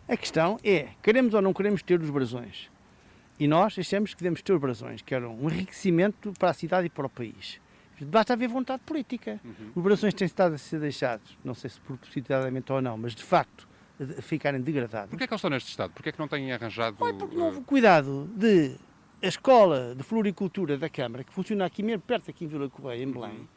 A 0.09 0.17
questão 0.17 0.59
é, 0.65 0.89
queremos 1.03 1.35
ou 1.35 1.43
não 1.43 1.53
queremos 1.53 1.83
ter 1.83 2.01
os 2.01 2.11
brasões? 2.11 2.71
E 3.39 3.47
nós 3.47 3.79
achamos 3.79 4.13
que 4.13 4.19
devemos 4.19 4.43
ter 4.43 4.53
os 4.53 4.61
brasões, 4.61 5.01
que 5.01 5.15
eram 5.15 5.35
um 5.35 5.49
enriquecimento 5.49 6.33
para 6.39 6.51
a 6.51 6.53
cidade 6.53 6.89
e 6.89 6.91
para 6.91 7.07
o 7.07 7.09
país. 7.09 7.61
Basta 8.05 8.33
haver 8.33 8.49
vontade 8.49 8.83
política. 8.85 9.41
Os 9.75 9.83
brasões 9.83 10.15
têm 10.15 10.27
estado 10.27 10.55
a 10.55 10.59
ser 10.59 10.81
deixados, 10.81 11.37
não 11.45 11.55
sei 11.55 11.71
se 11.71 11.81
propositadamente 11.81 12.73
ou 12.73 12.81
não, 12.81 12.97
mas 12.97 13.15
de 13.15 13.23
facto 13.23 13.69
a 14.01 14.23
ficarem 14.23 14.61
degradados. 14.61 15.11
Porquê 15.11 15.25
é 15.25 15.27
que 15.27 15.33
eles 15.33 15.39
estão 15.39 15.51
neste 15.51 15.69
estado? 15.69 15.93
Porquê 15.93 16.09
é 16.09 16.13
que 16.13 16.19
não 16.19 16.29
têm 16.29 16.53
arranjado... 16.53 16.97
Porque 16.97 17.37
não 17.37 17.47
houve 17.47 17.61
cuidado 17.63 18.31
de 18.35 18.77
a 19.23 19.27
escola 19.27 19.95
de 19.95 20.03
floricultura 20.03 20.79
da 20.79 20.89
Câmara, 20.89 21.23
que 21.23 21.33
funciona 21.33 21.67
aqui 21.67 21.83
mesmo, 21.83 22.01
perto 22.01 22.31
aqui 22.31 22.47
em 22.47 22.49
Vila 22.49 22.71
Correia, 22.71 23.03
em 23.03 23.13
Belém, 23.13 23.49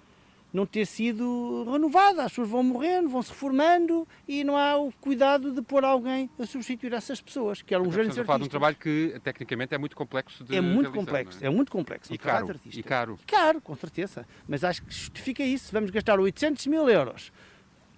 não 0.53 0.65
ter 0.67 0.85
sido 0.85 1.65
renovada. 1.69 2.23
As 2.23 2.31
pessoas 2.31 2.47
vão 2.49 2.61
morrendo, 2.63 3.09
vão 3.09 3.23
se 3.23 3.31
reformando 3.31 4.07
e 4.27 4.43
não 4.43 4.55
há 4.55 4.77
o 4.77 4.91
cuidado 5.01 5.51
de 5.51 5.61
pôr 5.63 5.83
alguém 5.83 6.29
a 6.39 6.45
substituir 6.45 6.93
essas 6.93 7.19
pessoas, 7.19 7.61
que 7.63 7.73
eram 7.73 7.83
os 7.85 7.89
Estamos 7.89 8.05
grandes 8.05 8.19
a 8.19 8.23
falar 8.23 8.37
de 8.37 8.43
um 8.43 8.45
artistas. 8.45 8.51
trabalho 8.51 8.75
que, 8.75 9.19
tecnicamente, 9.23 9.73
é 9.73 9.77
muito 9.79 9.95
complexo 9.95 10.43
de 10.43 10.55
É 10.55 10.61
muito 10.61 10.81
realizar, 10.91 10.93
complexo, 10.99 11.39
não 11.41 11.47
é? 11.47 11.49
muito 11.49 11.71
complexo. 11.71 12.13
E 12.13 12.15
um 12.15 12.17
caro, 12.19 12.59
e 12.65 12.83
caro. 12.83 13.19
Caro, 13.25 13.59
com 13.61 13.75
certeza. 13.75 14.27
Mas 14.47 14.63
acho 14.63 14.83
que 14.83 14.93
justifica 14.93 15.43
isso. 15.43 15.71
Vamos 15.73 15.89
gastar 15.89 16.19
800 16.19 16.67
mil 16.67 16.87
euros 16.87 17.31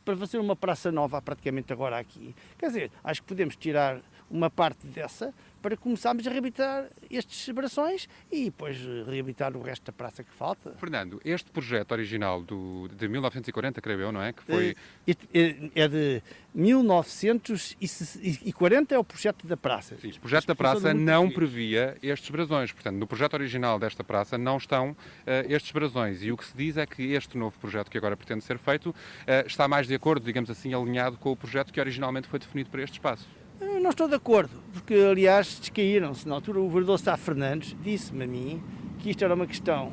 para 0.05 0.15
fazer 0.15 0.37
uma 0.37 0.55
praça 0.55 0.91
nova 0.91 1.21
praticamente 1.21 1.73
agora 1.73 1.97
aqui. 1.99 2.33
Quer 2.57 2.67
dizer, 2.67 2.91
acho 3.03 3.21
que 3.21 3.27
podemos 3.27 3.55
tirar 3.55 3.99
uma 4.29 4.49
parte 4.49 4.87
dessa 4.87 5.33
para 5.61 5.75
começarmos 5.75 6.25
a 6.27 6.29
reabilitar 6.29 6.85
estes 7.09 7.51
brasões 7.53 8.07
e 8.31 8.45
depois 8.45 8.77
eh, 8.77 9.03
reabilitar 9.09 9.57
o 9.57 9.63
resto 9.63 9.85
da 9.85 9.91
praça 9.91 10.23
que 10.23 10.31
falta. 10.31 10.73
Fernando, 10.73 11.19
este 11.25 11.49
projeto 11.49 11.91
original 11.91 12.43
do, 12.43 12.87
de 12.87 13.07
1940, 13.07 13.81
creio 13.81 14.01
eu, 14.01 14.11
não 14.11 14.21
é? 14.21 14.31
Que 14.31 14.43
foi... 14.43 14.69
Eh, 14.69 14.75
este 15.07 15.27
é 15.33 15.85
é 15.85 15.87
de 15.87 16.21
1940, 16.53 18.95
é 18.95 18.99
o 18.99 19.03
projeto 19.03 19.47
da 19.47 19.57
praça. 19.57 19.95
Sim, 19.97 20.09
o 20.09 20.19
projeto 20.19 20.47
da 20.47 20.55
praça 20.55 20.93
não 20.93 21.29
previa 21.29 21.97
estes 22.01 22.29
brasões. 22.29 22.71
Portanto, 22.71 22.95
no 22.97 23.05
projeto 23.07 23.33
original 23.33 23.77
desta 23.79 24.03
praça 24.03 24.37
não 24.37 24.57
estão 24.57 24.95
eh, 25.25 25.45
estes 25.49 25.71
brasões. 25.71 26.21
E 26.23 26.31
o 26.31 26.37
que 26.37 26.45
se 26.45 26.55
diz 26.55 26.77
é 26.77 26.85
que 26.85 27.13
este 27.13 27.37
novo 27.37 27.57
projeto 27.59 27.89
que 27.89 27.97
agora 27.97 28.15
pretende 28.15 28.43
ser 28.43 28.57
feito 28.57 28.95
eh, 29.27 29.43
está 29.47 29.67
mais 29.67 29.87
de 29.87 29.95
acordo, 29.95 30.25
digamos 30.25 30.49
assim, 30.49 30.73
alinhado 30.73 31.17
com 31.17 31.31
o 31.31 31.35
projeto 31.35 31.73
que 31.73 31.79
originalmente 31.79 32.27
foi 32.27 32.39
definido 32.39 32.69
para 32.69 32.83
este 32.83 32.93
espaço. 32.93 33.27
Eu 33.59 33.79
não 33.79 33.89
estou 33.89 34.07
de 34.07 34.15
acordo, 34.15 34.51
porque 34.73 34.93
aliás 34.93 35.59
descaíram-se. 35.59 36.27
Na 36.27 36.35
altura 36.35 36.59
o 36.59 36.69
vereador 36.69 36.99
Sá 36.99 37.15
Fernandes 37.17 37.75
disse-me 37.83 38.23
a 38.23 38.27
mim 38.27 38.61
que 38.99 39.09
isto 39.09 39.23
era 39.23 39.33
uma 39.33 39.45
questão, 39.47 39.91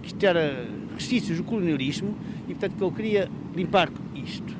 que 0.00 0.06
isto 0.08 0.24
era 0.24 0.66
restícios 0.94 1.38
do 1.38 1.44
colonialismo 1.44 2.16
e 2.48 2.54
portanto 2.54 2.76
que 2.76 2.84
ele 2.84 2.94
queria 2.94 3.30
limpar 3.54 3.90
isto. 4.14 4.54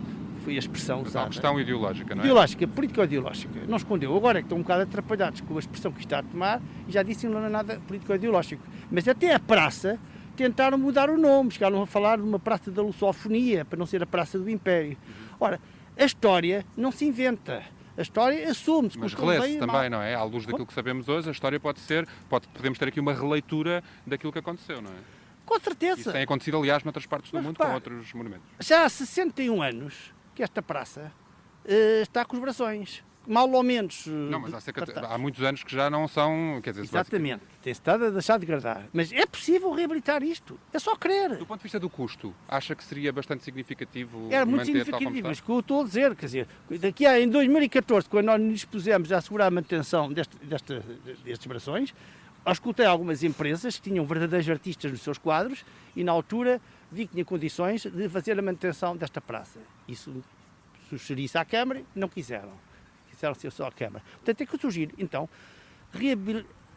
Foi 0.44 0.54
a 0.54 0.58
expressão 0.58 0.98
É 0.98 1.00
uma 1.00 1.08
usada. 1.08 1.28
questão 1.28 1.60
ideológica, 1.60 2.14
não 2.14 2.22
é? 2.22 2.24
Ideológica, 2.26 2.68
político-ideológica. 2.68 3.60
Não 3.66 3.76
escondeu. 3.76 4.16
Agora 4.16 4.38
é 4.38 4.42
que 4.42 4.46
estão 4.46 4.58
um 4.58 4.62
bocado 4.62 4.82
atrapalhados 4.82 5.40
com 5.40 5.56
a 5.56 5.58
expressão 5.58 5.90
que 5.90 6.00
está 6.00 6.20
a 6.20 6.22
tomar 6.22 6.62
e 6.88 6.92
já 6.92 7.02
disse 7.02 7.26
que 7.26 7.32
não 7.32 7.44
é 7.44 7.48
nada 7.48 7.80
político-ideológico. 7.86 8.62
Mas 8.90 9.08
até 9.08 9.34
a 9.34 9.40
praça 9.40 9.98
tentaram 10.36 10.78
mudar 10.78 11.10
o 11.10 11.16
nome, 11.18 11.50
chegaram 11.50 11.82
a 11.82 11.86
falar 11.86 12.18
de 12.18 12.22
uma 12.22 12.38
praça 12.38 12.70
da 12.70 12.80
lusofonia, 12.82 13.64
para 13.64 13.78
não 13.78 13.86
ser 13.86 14.02
a 14.02 14.06
Praça 14.06 14.38
do 14.38 14.48
Império. 14.50 14.96
Ora, 15.40 15.58
a 15.98 16.04
história 16.04 16.64
não 16.76 16.92
se 16.92 17.04
inventa. 17.06 17.62
A 17.96 18.02
história 18.02 18.50
assume-se. 18.50 18.98
Mas 18.98 19.14
relê-se 19.14 19.58
também, 19.58 19.88
não 19.88 20.02
é? 20.02 20.14
À 20.14 20.22
luz 20.22 20.44
daquilo 20.44 20.66
que 20.66 20.74
sabemos 20.74 21.08
hoje, 21.08 21.28
a 21.28 21.32
história 21.32 21.58
pode 21.58 21.80
ser, 21.80 22.06
pode, 22.28 22.46
podemos 22.48 22.78
ter 22.78 22.88
aqui 22.88 23.00
uma 23.00 23.14
releitura 23.14 23.82
daquilo 24.06 24.32
que 24.32 24.38
aconteceu, 24.38 24.82
não 24.82 24.90
é? 24.90 25.16
Com 25.46 25.58
certeza. 25.60 26.00
Isso 26.00 26.12
tem 26.12 26.22
acontecido, 26.22 26.58
aliás, 26.58 26.82
noutras 26.82 27.06
partes 27.06 27.30
do 27.30 27.36
Mas 27.36 27.44
mundo, 27.44 27.54
repare, 27.54 27.70
com 27.70 27.74
outros 27.76 28.12
monumentos. 28.12 28.46
Já 28.60 28.84
há 28.84 28.88
61 28.88 29.62
anos 29.62 30.12
que 30.34 30.42
esta 30.42 30.60
praça 30.60 31.12
eh, 31.64 32.02
está 32.02 32.24
com 32.24 32.36
os 32.36 32.42
brações. 32.42 33.02
Mal 33.26 33.50
ou 33.50 33.62
menos. 33.62 34.06
eh, 34.06 34.10
Não, 34.10 34.40
mas 34.40 34.54
há, 34.54 34.60
cerca 34.60 34.84
há 35.06 35.18
muitos 35.18 35.42
anos 35.42 35.64
que 35.64 35.72
já 35.74 35.90
não 35.90 36.06
são, 36.06 36.60
quer 36.62 36.70
dizer, 36.70 36.84
Exatamente. 36.84 37.42
Tem-se 37.62 37.80
estado 37.80 38.04
a 38.06 38.10
deixar 38.10 38.34
de 38.38 38.46
degradar. 38.46 38.86
Mas 38.92 39.10
é 39.12 39.26
possível 39.26 39.72
reabilitar 39.72 40.22
isto. 40.22 40.58
É 40.72 40.78
só 40.78 40.94
querer. 40.96 41.36
Do 41.36 41.44
ponto 41.46 41.58
de 41.58 41.64
vista 41.64 41.80
do 41.80 41.90
custo, 41.90 42.32
acha 42.48 42.74
que 42.76 42.84
seria 42.84 43.12
bastante 43.12 43.42
significativo 43.42 44.28
Era 44.30 44.46
muito 44.46 44.64
significativo, 44.64 45.10
mas 45.24 45.38
o 45.40 45.42
que 45.42 45.50
eu 45.50 45.60
estou 45.60 45.80
a 45.80 45.84
dizer, 45.84 46.14
quer 46.14 46.26
dizer, 46.26 46.48
daqui 46.80 47.04
a 47.04 47.18
em 47.20 47.28
2014, 47.28 48.08
quando 48.08 48.26
nós 48.26 48.40
nos 48.40 48.52
dispusemos 48.54 49.10
a 49.10 49.18
assegurar 49.18 49.48
a 49.48 49.50
manutenção 49.50 50.12
deste, 50.12 50.36
desta- 50.38 50.84
destes 51.24 51.46
brações, 51.46 51.92
escutei 52.46 52.86
algumas 52.86 53.24
empresas 53.24 53.76
que 53.76 53.90
tinham 53.90 54.06
verdadeiros 54.06 54.48
artistas 54.48 54.92
nos 54.92 55.00
seus 55.02 55.18
quadros 55.18 55.64
e 55.96 56.04
na 56.04 56.12
altura 56.12 56.60
vi 56.92 57.06
que 57.06 57.12
tinha 57.14 57.24
condições 57.24 57.82
de 57.82 58.08
fazer 58.08 58.38
a 58.38 58.42
manutenção 58.42 58.96
desta 58.96 59.20
praça. 59.20 59.58
Isso 59.88 60.22
sugeri-se 60.88 61.36
à 61.36 61.44
Câmara, 61.44 61.82
não 61.94 62.08
quiseram. 62.08 62.52
Quiseram 63.16 63.34
ser 63.34 63.50
só 63.50 63.66
a 63.66 63.72
Câmara. 63.72 64.04
Portanto, 64.16 64.40
é 64.42 64.46
que 64.46 64.54
eu 64.54 64.60
sugiro, 64.60 64.92
então, 64.98 65.26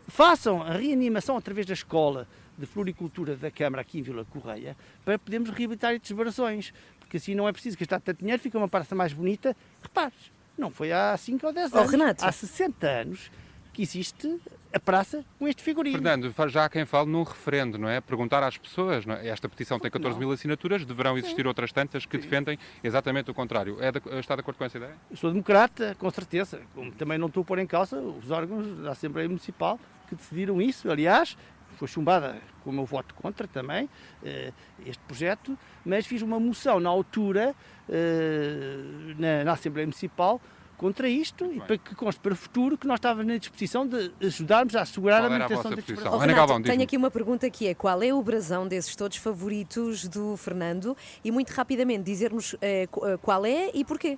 façam 0.07 0.61
a 0.63 0.71
reanimação 0.71 1.35
através 1.37 1.65
da 1.67 1.73
escola 1.73 2.27
de 2.57 2.65
floricultura 2.65 3.35
da 3.35 3.51
Câmara 3.51 3.81
aqui 3.81 3.99
em 3.99 4.01
Vila 4.01 4.25
Correia 4.25 4.75
para 5.05 5.19
podermos 5.19 5.49
reabilitar 5.49 5.93
estes 5.93 6.11
brasões, 6.13 6.73
porque 6.99 7.17
assim 7.17 7.35
não 7.35 7.47
é 7.47 7.51
preciso 7.51 7.77
gastar 7.77 7.99
tanto 7.99 8.19
dinheiro, 8.19 8.41
fica 8.41 8.57
uma 8.57 8.67
praça 8.69 8.95
mais 8.95 9.11
bonita. 9.13 9.55
Repares, 9.83 10.31
não 10.57 10.71
foi 10.71 10.91
há 10.91 11.15
5 11.17 11.45
ou 11.45 11.53
10 11.53 11.73
Oh, 11.73 11.77
anos, 11.79 11.91
Renato. 11.91 12.25
há 12.25 12.31
60 12.31 12.87
anos 12.87 13.31
que 13.73 13.81
existe 13.81 14.39
a 14.71 14.79
praça 14.79 15.25
com 15.39 15.47
este 15.47 15.63
figurino. 15.63 15.95
Fernando, 15.97 16.33
já 16.49 16.65
há 16.65 16.69
quem 16.69 16.85
fale 16.85 17.09
num 17.09 17.23
referendo, 17.23 17.77
não 17.77 17.89
é? 17.89 17.99
Perguntar 17.99 18.43
às 18.43 18.57
pessoas, 18.57 19.05
não 19.05 19.15
é? 19.15 19.27
esta 19.27 19.49
petição 19.49 19.79
tem 19.79 19.89
14 19.89 20.17
mil 20.19 20.31
assinaturas, 20.31 20.85
deverão 20.85 21.17
existir 21.17 21.47
outras 21.47 21.71
tantas 21.71 22.05
que 22.05 22.17
defendem 22.17 22.57
exatamente 22.83 23.31
o 23.31 23.33
contrário. 23.33 23.77
É 23.81 23.91
de- 23.91 24.01
está 24.19 24.35
de 24.35 24.41
acordo 24.41 24.57
com 24.57 24.65
essa 24.65 24.77
ideia? 24.77 24.95
Eu 25.09 25.17
sou 25.17 25.31
democrata, 25.31 25.95
com 25.97 26.09
certeza. 26.11 26.61
Como 26.75 26.91
também 26.91 27.17
não 27.17 27.27
estou 27.27 27.41
a 27.41 27.45
pôr 27.45 27.57
em 27.59 27.65
causa 27.67 27.99
os 27.99 28.29
órgãos 28.29 28.67
da 28.83 28.91
Assembleia 28.91 29.27
Municipal 29.27 29.79
que 30.07 30.15
decidiram 30.15 30.61
isso. 30.61 30.89
Aliás, 30.89 31.35
foi 31.77 31.87
chumbada 31.87 32.37
com 32.63 32.69
o 32.69 32.73
meu 32.73 32.85
voto 32.85 33.15
contra 33.15 33.47
também 33.47 33.89
eh, 34.23 34.51
este 34.85 35.01
projeto, 35.05 35.57
mas 35.85 36.05
fiz 36.05 36.21
uma 36.21 36.39
moção 36.39 36.79
na 36.79 36.89
altura 36.89 37.55
eh, 37.87 39.13
na, 39.17 39.43
na 39.45 39.51
Assembleia 39.53 39.85
Municipal 39.87 40.41
contra 40.79 41.09
isto 41.09 41.45
e 41.51 41.59
para 41.59 41.77
que 41.77 41.93
conste 41.93 42.19
para 42.21 42.31
o 42.31 42.35
futuro 42.35 42.77
que 42.77 42.87
nós 42.87 42.99
estávamos 42.99 43.27
na 43.27 43.37
disposição 43.37 43.85
de 43.85 44.11
ajudarmos 44.21 44.75
a 44.77 44.81
assegurar 44.81 45.21
Qual 45.21 45.27
a 45.27 45.29
manutenção 45.29 45.63
vossa 45.63 45.75
destes 45.75 45.95
posição? 45.95 46.13
Oh. 46.13 46.17
Renato, 46.17 46.61
tenho 46.63 46.81
aqui 46.81 46.95
uma 46.95 47.11
pergunta 47.11 47.49
que 47.49 47.67
é 47.67 47.73
qual 47.73 48.01
é 48.01 48.13
o 48.13 48.23
brasão 48.23 48.65
desses 48.65 48.95
todos 48.95 49.17
favoritos 49.17 50.07
do 50.07 50.37
Fernando 50.37 50.95
e 51.23 51.31
muito 51.31 51.49
rapidamente 51.49 52.03
dizer-nos 52.03 52.55
eh, 52.61 52.87
eh, 53.03 53.17
qual 53.21 53.45
é 53.45 53.69
e 53.73 53.83
porquê. 53.83 54.17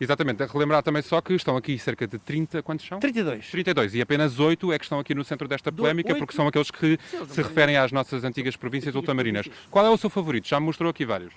Exatamente, 0.00 0.42
relembrar 0.46 0.82
também 0.82 1.02
só 1.02 1.20
que 1.20 1.34
estão 1.34 1.54
aqui 1.54 1.78
cerca 1.78 2.06
de 2.06 2.18
30, 2.18 2.62
quantos 2.62 2.86
são? 2.86 2.98
32. 2.98 3.50
32, 3.50 3.94
e 3.94 4.00
apenas 4.00 4.40
8 4.40 4.72
é 4.72 4.78
que 4.78 4.84
estão 4.86 4.98
aqui 4.98 5.14
no 5.14 5.22
centro 5.22 5.46
desta 5.46 5.70
polémica, 5.70 6.14
porque 6.14 6.34
são 6.34 6.48
aqueles 6.48 6.70
que 6.70 6.98
se 7.28 7.42
referem 7.42 7.76
às 7.76 7.92
nossas 7.92 8.24
antigas 8.24 8.56
províncias 8.56 8.94
ultramarinas. 8.94 9.46
Qual 9.70 9.84
é 9.84 9.90
o 9.90 9.96
seu 9.98 10.08
favorito? 10.08 10.48
Já 10.48 10.58
me 10.58 10.64
mostrou 10.64 10.90
aqui 10.90 11.04
vários. 11.04 11.34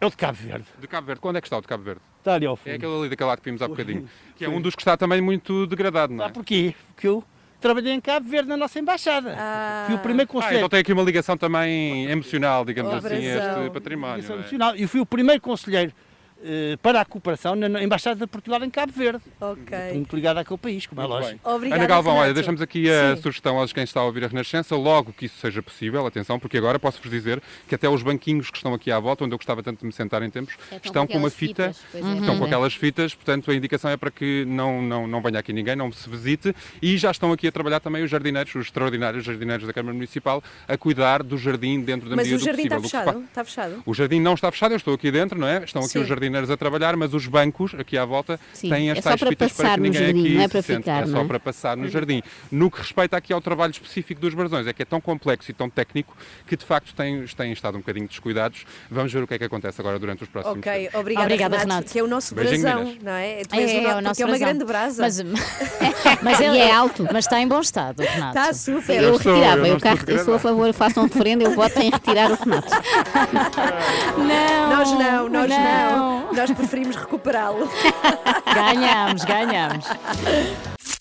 É 0.00 0.06
o 0.06 0.10
de 0.10 0.16
Cabo 0.16 0.38
Verde. 0.38 0.66
De 0.80 0.86
Cabo 0.86 1.08
Verde, 1.08 1.20
quando 1.20 1.36
é 1.36 1.40
que 1.40 1.48
está 1.48 1.58
o 1.58 1.60
de 1.60 1.66
Cabo 1.66 1.82
Verde? 1.82 2.13
Está 2.24 2.34
ali 2.36 2.46
ao 2.46 2.56
fundo. 2.56 2.72
É 2.72 2.76
aquele 2.76 2.96
ali, 2.96 3.08
daquele 3.10 3.28
lá 3.28 3.36
que 3.36 3.44
vimos 3.44 3.60
há 3.60 3.68
bocadinho. 3.68 4.08
Que 4.34 4.44
é 4.46 4.48
um 4.48 4.60
dos 4.60 4.74
que 4.74 4.80
está 4.82 4.96
também 4.96 5.20
muito 5.20 5.64
degradado, 5.66 6.12
não 6.12 6.24
é? 6.24 6.26
Sabe 6.26 6.34
porquê? 6.34 6.74
Porque 6.94 7.06
eu 7.06 7.22
trabalhei 7.60 7.92
em 7.92 8.00
Cabo 8.00 8.28
Verde 8.28 8.48
na 8.48 8.56
nossa 8.56 8.80
embaixada. 8.80 9.36
Fui 9.86 9.94
o 9.94 9.98
primeiro 9.98 10.28
Ah, 10.28 10.32
conselheiro. 10.32 10.58
então 10.58 10.68
tem 10.70 10.80
aqui 10.80 10.92
uma 10.92 11.02
ligação 11.04 11.36
também 11.36 12.06
emocional, 12.10 12.64
digamos 12.64 12.92
Oh, 12.92 12.96
assim, 12.96 13.14
a 13.28 13.60
este 13.62 13.70
património. 13.70 14.16
Ligação 14.16 14.36
é? 14.36 14.38
Nacional. 14.40 14.74
Eu 14.74 14.88
fui 14.88 15.00
o 15.00 15.06
primeiro 15.06 15.40
conselheiro 15.40 15.92
para 16.82 17.00
a 17.00 17.04
cooperação 17.04 17.54
na 17.54 17.82
Embaixada 17.82 18.16
de 18.20 18.26
Portugal 18.26 18.62
em 18.62 18.70
Cabo 18.70 18.92
Verde. 18.92 19.22
Ok. 19.40 19.76
Estou 19.78 19.94
muito 19.94 20.16
ligado 20.16 20.38
àquele 20.38 20.58
país, 20.58 20.86
como 20.86 21.00
é 21.00 21.06
Muito 21.06 21.20
lógico. 21.20 21.40
bem. 21.44 21.54
Obrigada, 21.54 21.80
Ana 21.82 21.88
Galvão, 21.88 22.16
olha, 22.16 22.34
deixamos 22.34 22.60
aqui 22.60 22.90
a 22.90 23.16
Sim. 23.16 23.22
sugestão 23.22 23.58
aos 23.58 23.72
quem 23.72 23.84
está 23.84 24.00
a 24.00 24.04
ouvir 24.04 24.24
a 24.24 24.28
Renascença, 24.28 24.76
logo 24.76 25.12
que 25.12 25.26
isso 25.26 25.36
seja 25.40 25.62
possível, 25.62 26.06
atenção, 26.06 26.38
porque 26.38 26.56
agora 26.58 26.78
posso-vos 26.78 27.10
dizer 27.10 27.42
que 27.68 27.74
até 27.74 27.88
os 27.88 28.02
banquinhos 28.02 28.50
que 28.50 28.56
estão 28.56 28.74
aqui 28.74 28.90
à 28.90 28.98
volta, 28.98 29.24
onde 29.24 29.34
eu 29.34 29.38
gostava 29.38 29.62
tanto 29.62 29.80
de 29.80 29.86
me 29.86 29.92
sentar 29.92 30.22
em 30.22 30.30
tempos, 30.30 30.54
É, 30.70 30.76
estão 30.76 31.04
estão 31.04 31.06
com 31.06 31.18
uma 31.18 31.30
fita, 31.30 31.72
fitas, 31.72 31.84
é. 31.94 31.98
estão 31.98 32.34
Uhum. 32.34 32.38
com 32.38 32.44
aquelas 32.44 32.74
fitas, 32.74 33.14
portanto 33.14 33.50
a 33.50 33.54
indicação 33.54 33.90
é 33.90 33.96
para 33.96 34.10
que 34.10 34.44
não, 34.46 34.82
não, 34.82 35.06
não 35.06 35.22
venha 35.22 35.38
aqui 35.38 35.52
ninguém, 35.52 35.74
não 35.76 35.90
se 35.92 36.08
visite, 36.08 36.54
e 36.82 36.96
já 36.96 37.10
estão 37.10 37.32
aqui 37.32 37.46
a 37.48 37.52
trabalhar 37.52 37.80
também 37.80 38.02
os 38.04 38.10
jardineiros, 38.10 38.54
os 38.54 38.66
extraordinários 38.66 39.24
jardineiros 39.24 39.66
da 39.66 39.72
Câmara 39.72 39.94
Municipal, 39.94 40.42
a 40.68 40.76
cuidar 40.76 41.22
do 41.22 41.38
jardim 41.38 41.80
dentro 41.80 42.08
da 42.08 42.16
Mas 42.16 42.26
medida 42.28 42.42
o 42.42 42.44
jardim 42.46 42.62
do 42.68 42.74
está 42.74 42.80
possível. 42.80 43.00
O 43.00 43.04
que 43.04 43.10
fechado? 43.12 43.24
Está 43.28 43.44
fechado? 43.44 43.82
o 43.86 43.94
jardim 43.94 44.20
não 44.20 44.34
está 44.34 44.50
fechado, 44.50 44.72
eu 44.72 44.76
estou 44.76 44.94
aqui 44.94 45.10
dentro, 45.10 45.38
não 45.38 45.46
é? 45.48 45.64
Estão 45.64 45.80
aqui 45.82 45.90
Sim. 45.92 46.00
os 46.00 46.06
jardineiros 46.08 46.33
a 46.50 46.56
trabalhar, 46.56 46.96
mas 46.96 47.14
os 47.14 47.26
bancos 47.26 47.74
aqui 47.78 47.96
à 47.98 48.04
volta 48.04 48.38
Sim, 48.52 48.68
têm 48.70 48.90
as 48.90 48.98
é 48.98 49.02
tais 49.02 49.20
fitas 49.20 49.36
para 49.36 49.48
passar 49.48 49.74
que 49.74 49.80
no 49.80 49.82
ninguém 49.86 50.00
jardim, 50.06 50.20
aqui 50.20 50.34
não 50.34 50.40
é 50.40 50.44
se 50.44 50.48
para 50.52 50.62
sente. 50.62 50.78
ficar, 50.78 51.02
É 51.02 51.06
não 51.06 51.12
só 51.12 51.20
é? 51.20 51.24
para 51.24 51.40
passar 51.40 51.76
no 51.76 51.88
jardim. 51.88 52.22
No 52.50 52.70
que 52.70 52.78
respeita 52.78 53.16
aqui 53.16 53.32
ao 53.32 53.40
trabalho 53.40 53.70
específico 53.70 54.20
dos 54.20 54.34
brasões, 54.34 54.66
é 54.66 54.72
que 54.72 54.82
é 54.82 54.84
tão 54.84 55.00
complexo 55.00 55.50
e 55.50 55.54
tão 55.54 55.68
técnico 55.70 56.16
que 56.46 56.56
de 56.56 56.64
facto 56.64 56.94
têm, 56.94 57.24
têm 57.26 57.52
estado 57.52 57.76
um 57.76 57.80
bocadinho 57.80 58.08
descuidados. 58.08 58.64
Vamos 58.90 59.12
ver 59.12 59.22
o 59.22 59.26
que 59.26 59.34
é 59.34 59.38
que 59.38 59.44
acontece 59.44 59.80
agora 59.80 59.98
durante 59.98 60.22
os 60.22 60.28
próximos 60.28 60.58
Ok, 60.58 60.72
tempos. 60.72 61.00
obrigada, 61.00 61.24
Obrigada, 61.26 61.56
Renato, 61.58 61.72
Renato. 61.74 61.92
Que 61.92 61.98
é 61.98 62.02
o 62.02 62.06
nosso 62.06 62.34
Beijinho, 62.34 62.62
brasão, 62.62 62.96
não 63.02 63.12
é? 63.12 63.42
Tu 63.44 63.54
É, 63.54 63.60
és 63.60 63.72
o 63.72 63.88
é 63.88 63.96
o 63.96 64.00
nosso 64.00 64.22
é 64.22 64.24
uma 64.24 64.30
brasão. 64.30 64.48
grande 64.48 64.64
brasa. 64.64 65.02
Mas, 65.02 65.20
mas 66.22 66.40
E 66.40 66.44
ele 66.44 66.58
é 66.58 66.70
alto. 66.72 67.06
Mas 67.12 67.24
está 67.24 67.40
em 67.40 67.48
bom 67.48 67.60
estado, 67.60 68.00
Renato. 68.04 68.38
Está 68.38 68.52
super. 68.52 69.02
Eu 69.02 69.16
estou- 69.16 69.32
retirava, 69.34 69.66
eu 69.68 69.74
eu, 69.74 69.80
carro, 69.80 69.98
eu 70.06 70.24
sou 70.24 70.34
a 70.34 70.38
favor, 70.38 70.72
façam 70.72 71.04
um 71.04 71.06
referendo, 71.06 71.42
eu 71.44 71.50
voto 71.52 71.78
em 71.80 71.90
retirar 71.90 72.30
o 72.30 72.34
Renato. 72.36 72.68
Não, 74.16 74.70
Nós 74.76 74.90
não, 74.92 75.28
nós 75.28 75.48
não. 75.48 75.58
não. 75.58 76.23
Nós 76.34 76.50
preferimos 76.50 76.96
recuperá-lo. 76.96 77.68
Ganhamos, 78.54 79.24
ganhamos. 79.24 79.84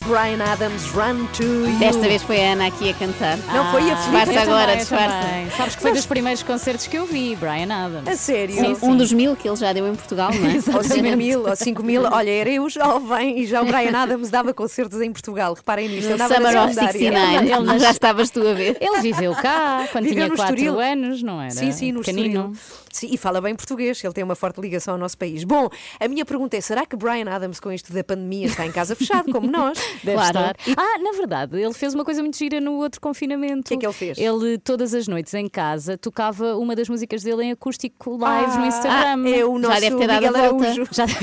Brian 0.05 0.43
Adams, 0.43 0.83
Run 0.91 1.25
to 1.27 1.43
You. 1.43 1.79
Desta 1.79 2.01
vez 2.01 2.21
foi 2.23 2.43
a 2.43 2.51
Ana 2.53 2.67
aqui 2.67 2.89
a 2.89 2.93
cantar. 2.93 3.37
Não 3.37 3.71
foi 3.71 3.89
a 3.89 3.93
Ah, 3.93 3.97
Filipe 3.97 4.25
disfarça 4.25 4.41
agora, 4.41 4.75
disfarça. 4.75 5.55
Sabes 5.55 5.75
que 5.77 5.81
foi 5.81 5.93
dos 5.93 6.05
primeiros 6.05 6.43
concertos 6.43 6.87
que 6.87 6.97
eu 6.97 7.05
vi, 7.05 7.37
Brian 7.37 7.73
Adams. 7.73 8.07
A 8.09 8.15
sério? 8.17 8.53
Sim, 8.53 8.77
Um 8.81 8.97
dos 8.97 9.13
mil 9.13 9.33
que 9.37 9.47
ele 9.47 9.55
já 9.55 9.71
deu 9.71 9.87
em 9.87 9.95
Portugal, 9.95 10.31
não 10.33 10.49
é? 10.49 10.55
Ou 10.75 10.83
5 10.83 11.15
mil, 11.17 11.47
ou 11.47 11.55
5 11.55 11.83
mil. 11.83 12.03
Olha, 12.11 12.29
era 12.31 12.49
eu 12.49 12.69
jovem 12.69 13.39
e 13.39 13.45
já 13.47 13.61
o 13.61 13.65
Brian 13.65 13.95
Adams 13.97 14.29
dava 14.29 14.53
concertos 14.53 14.99
em 14.99 15.11
Portugal. 15.11 15.53
Reparem 15.53 15.87
nisto. 15.87 16.09
No 16.09 16.15
andava 16.15 16.37
na 16.37 16.49
Summer 16.49 16.63
of 16.65 16.73
secundária. 16.73 16.99
69, 16.99 17.51
Ele 17.53 17.61
nas- 17.65 17.81
já 17.81 17.91
estavas 17.91 18.29
tu 18.29 18.41
a 18.45 18.53
ver. 18.53 18.77
Ele 18.81 18.99
viveu 18.99 19.33
cá 19.35 19.87
quando 19.91 20.03
Viveu 20.03 20.15
tinha 20.15 20.27
no 20.27 20.35
4 20.35 20.55
Estoril. 20.55 20.79
anos, 20.81 21.23
não 21.23 21.39
era? 21.41 21.51
Sim, 21.51 21.71
sim, 21.71 21.91
no. 21.93 22.01
Estoril. 22.01 22.51
Sim, 22.91 23.07
e 23.11 23.17
fala 23.17 23.41
bem 23.41 23.55
português, 23.55 24.03
ele 24.03 24.13
tem 24.13 24.23
uma 24.23 24.35
forte 24.35 24.61
ligação 24.61 24.97
nosso 25.03 25.17
país. 25.17 25.43
Bom, 25.43 25.69
a 25.99 26.07
minha 26.07 26.25
pergunta 26.25 26.57
é: 26.57 26.61
será 26.61 26.85
que 26.85 26.95
Brian 26.95 27.29
Adams, 27.29 27.59
com 27.59 27.71
isto 27.71 27.93
da 27.93 28.03
pandemia, 28.03 28.47
está 28.47 28.65
em 28.65 28.71
casa 28.71 28.95
fechado, 28.95 29.31
como 29.31 29.49
nós? 29.49 29.77
Deve 30.03 30.17
Claro. 30.17 30.39
estar. 30.39 30.55
Ah, 30.77 30.97
na 30.99 31.11
verdade, 31.11 31.59
ele 31.61 31.73
fez 31.73 31.93
uma 31.93 32.03
coisa 32.03 32.21
muito 32.21 32.37
gira 32.37 32.59
no 32.59 32.73
outro 32.77 32.99
confinamento. 32.99 33.61
O 33.61 33.63
que 33.67 33.73
é 33.75 33.77
que 33.77 33.85
ele 33.85 33.93
fez? 33.93 34.17
Ele, 34.17 34.57
todas 34.57 34.93
as 34.93 35.07
noites 35.07 35.33
em 35.33 35.47
casa, 35.47 35.97
tocava 35.97 36.55
uma 36.55 36.75
das 36.75 36.89
músicas 36.89 37.21
dele 37.23 37.43
em 37.43 37.51
acústico 37.51 38.17
live 38.17 38.57
no 38.57 38.65
Instagram. 38.65 39.23
Ah, 39.25 39.29
é 39.29 39.45
o 39.45 39.57
nosso 39.59 39.73
Já 39.75 39.79
deve 39.81 39.95
ter 39.97 40.07
dado 40.07 40.25
Miguel 40.25 40.35
a 40.35 40.49
volta. 40.49 40.65
Araújo. 40.65 40.87
Já... 40.91 41.05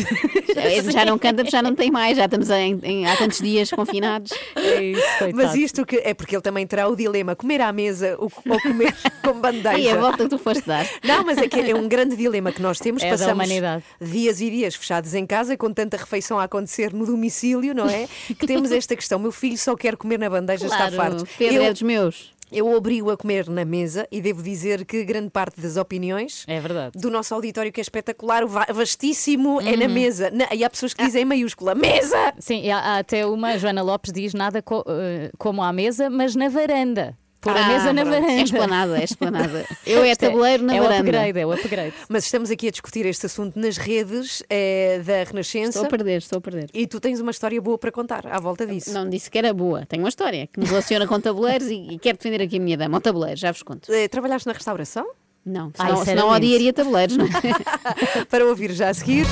Já, 0.50 0.90
já 0.90 1.04
não 1.04 1.18
canta, 1.18 1.44
já 1.48 1.62
não 1.62 1.74
tem 1.74 1.90
mais, 1.90 2.16
já 2.16 2.24
estamos 2.24 2.50
em, 2.50 2.78
em- 2.82 3.06
há 3.06 3.16
tantos 3.16 3.38
dias 3.38 3.70
confinados. 3.70 4.32
É 4.56 4.82
isso, 4.82 5.02
coitado. 5.18 5.36
Mas 5.36 5.54
isto 5.54 5.86
que 5.86 5.96
é 5.98 6.12
porque 6.12 6.34
ele 6.34 6.42
também 6.42 6.66
terá 6.66 6.88
o 6.88 6.96
dilema 6.96 7.36
comer 7.36 7.60
à 7.60 7.72
mesa 7.72 8.16
ou, 8.18 8.30
ou 8.48 8.60
comer 8.60 8.94
com 9.22 9.34
bandeja. 9.40 9.78
E 9.78 9.88
a 9.88 9.96
volta 9.96 10.24
que 10.24 10.28
tu 10.30 10.38
foste 10.38 10.66
dar. 10.66 10.84
Não, 11.04 11.24
mas 11.24 11.38
é 11.38 11.48
que 11.48 11.60
é 11.60 11.74
um 11.74 11.86
grande 11.88 12.16
dilema 12.16 12.50
que 12.52 12.60
nós 12.60 12.78
temos. 12.78 13.02
É 13.02 13.06
da 13.06 13.12
Passamos 13.12 13.48
humanidade. 13.76 13.84
dias 14.12 14.40
e 14.40 14.50
dias 14.50 14.74
fechados 14.74 15.14
em 15.14 15.26
casa, 15.26 15.56
com 15.56 15.72
tanta 15.72 15.96
refeição 15.96 16.38
a 16.38 16.44
acontecer 16.44 16.92
no 16.92 17.06
domicílio, 17.06 17.74
não 17.74 17.88
é? 17.88 18.08
Que 18.38 18.46
temos 18.46 18.70
esta 18.72 18.94
questão. 18.96 19.18
Meu 19.18 19.32
filho 19.32 19.56
só 19.58 19.74
quer 19.76 19.96
comer 19.96 20.18
na 20.18 20.28
bandeja, 20.30 20.64
está 20.66 20.90
Claro, 20.90 20.96
farto. 20.96 21.28
Pedro 21.38 21.56
eu, 21.56 21.62
é 21.64 21.72
dos 21.72 21.82
meus. 21.82 22.32
eu 22.50 22.66
obrigo 22.74 23.10
a 23.10 23.16
comer 23.16 23.48
na 23.48 23.64
mesa 23.64 24.06
e 24.10 24.20
devo 24.20 24.42
dizer 24.42 24.84
que 24.84 25.04
grande 25.04 25.30
parte 25.30 25.60
das 25.60 25.76
opiniões 25.76 26.44
É 26.48 26.58
verdade. 26.60 26.98
do 26.98 27.10
nosso 27.10 27.34
auditório, 27.34 27.70
que 27.72 27.80
é 27.80 27.82
espetacular, 27.82 28.44
vastíssimo, 28.90 29.60
é 29.60 29.76
na 29.76 29.86
Uhum. 29.86 29.92
mesa. 29.92 30.30
Na- 30.30 30.48
e 30.52 30.64
há 30.64 30.70
pessoas 30.70 30.92
que 30.94 31.04
dizem 31.04 31.22
em 31.22 31.24
maiúscula: 31.24 31.74
mesa! 31.74 32.32
Sim, 32.38 32.68
há, 32.70 32.78
há 32.78 32.98
até 32.98 33.24
uma, 33.26 33.56
Joana 33.58 33.82
Lopes 33.82 34.12
diz 34.12 34.34
nada 34.34 34.60
co- 34.62 34.84
eh, 34.88 35.30
como 35.38 35.62
à 35.62 35.72
mesa, 35.72 36.08
mas 36.10 36.34
na 36.34 36.48
varanda. 36.48 37.16
Pôr 37.40 37.56
a 37.56 37.64
Ah, 37.64 37.68
mesa 37.68 37.92
na 37.92 38.02
pronto. 38.02 38.14
varanda. 38.14 38.32
É 38.32 38.42
esplanada, 38.42 38.98
é 39.00 39.04
esplanada. 39.04 39.66
Eu 39.86 40.04
é 40.04 40.10
é- 40.10 40.16
tabuleiro 40.16 40.62
na 40.62 40.74
é 40.76 40.80
o 40.80 40.82
varanda. 40.82 41.00
upgrade, 41.00 41.38
é 41.38 41.46
o 41.46 41.52
upgrade. 41.52 41.94
Mas 42.08 42.24
estamos 42.24 42.50
aqui 42.50 42.68
a 42.68 42.70
discutir 42.70 43.06
este 43.06 43.24
assunto 43.26 43.58
nas 43.58 43.78
redes 43.78 44.42
eh, 44.50 45.00
da 45.04 45.24
Renascença. 45.24 45.70
Estou 45.78 45.84
a 45.86 45.88
perder, 45.88 46.18
estou 46.18 46.36
a 46.38 46.40
perder. 46.40 46.68
E 46.74 46.86
tu 46.86 47.00
tens 47.00 47.18
uma 47.18 47.30
história 47.30 47.58
boa 47.60 47.78
para 47.78 47.90
contar 47.90 48.26
à 48.26 48.38
volta 48.38 48.66
disso. 48.66 48.92
Não 48.92 49.08
disse 49.08 49.30
que 49.30 49.38
era 49.38 49.54
boa. 49.54 49.86
Tenho 49.86 50.02
uma 50.02 50.10
história 50.10 50.46
que 50.48 50.60
me 50.60 50.66
relaciona 50.66 51.06
com 51.06 51.18
tabuleiros 51.18 51.68
e, 51.68 51.92
e 51.92 51.98
quero 51.98 52.18
defender 52.18 52.42
aqui 52.42 52.58
a 52.58 52.60
minha 52.60 52.76
dama. 52.76 52.98
O 52.98 53.00
tabuleiro, 53.00 53.36
já 53.38 53.50
vos 53.50 53.62
conto. 53.62 53.90
Eh, 53.90 54.06
Trabalhaste 54.08 54.46
na 54.46 54.52
restauração? 54.52 55.06
Não, 55.46 55.72
Ai, 55.78 55.86
senão, 55.88 56.04
senão 56.04 56.04
sinceramente. 56.04 56.36
odiaria 56.36 56.72
tabuleiros. 56.74 57.16
não 57.16 57.24
é? 57.24 58.24
para 58.28 58.44
ouvir 58.44 58.72
já 58.72 58.90
a 58.90 58.94
seguir. 58.94 59.24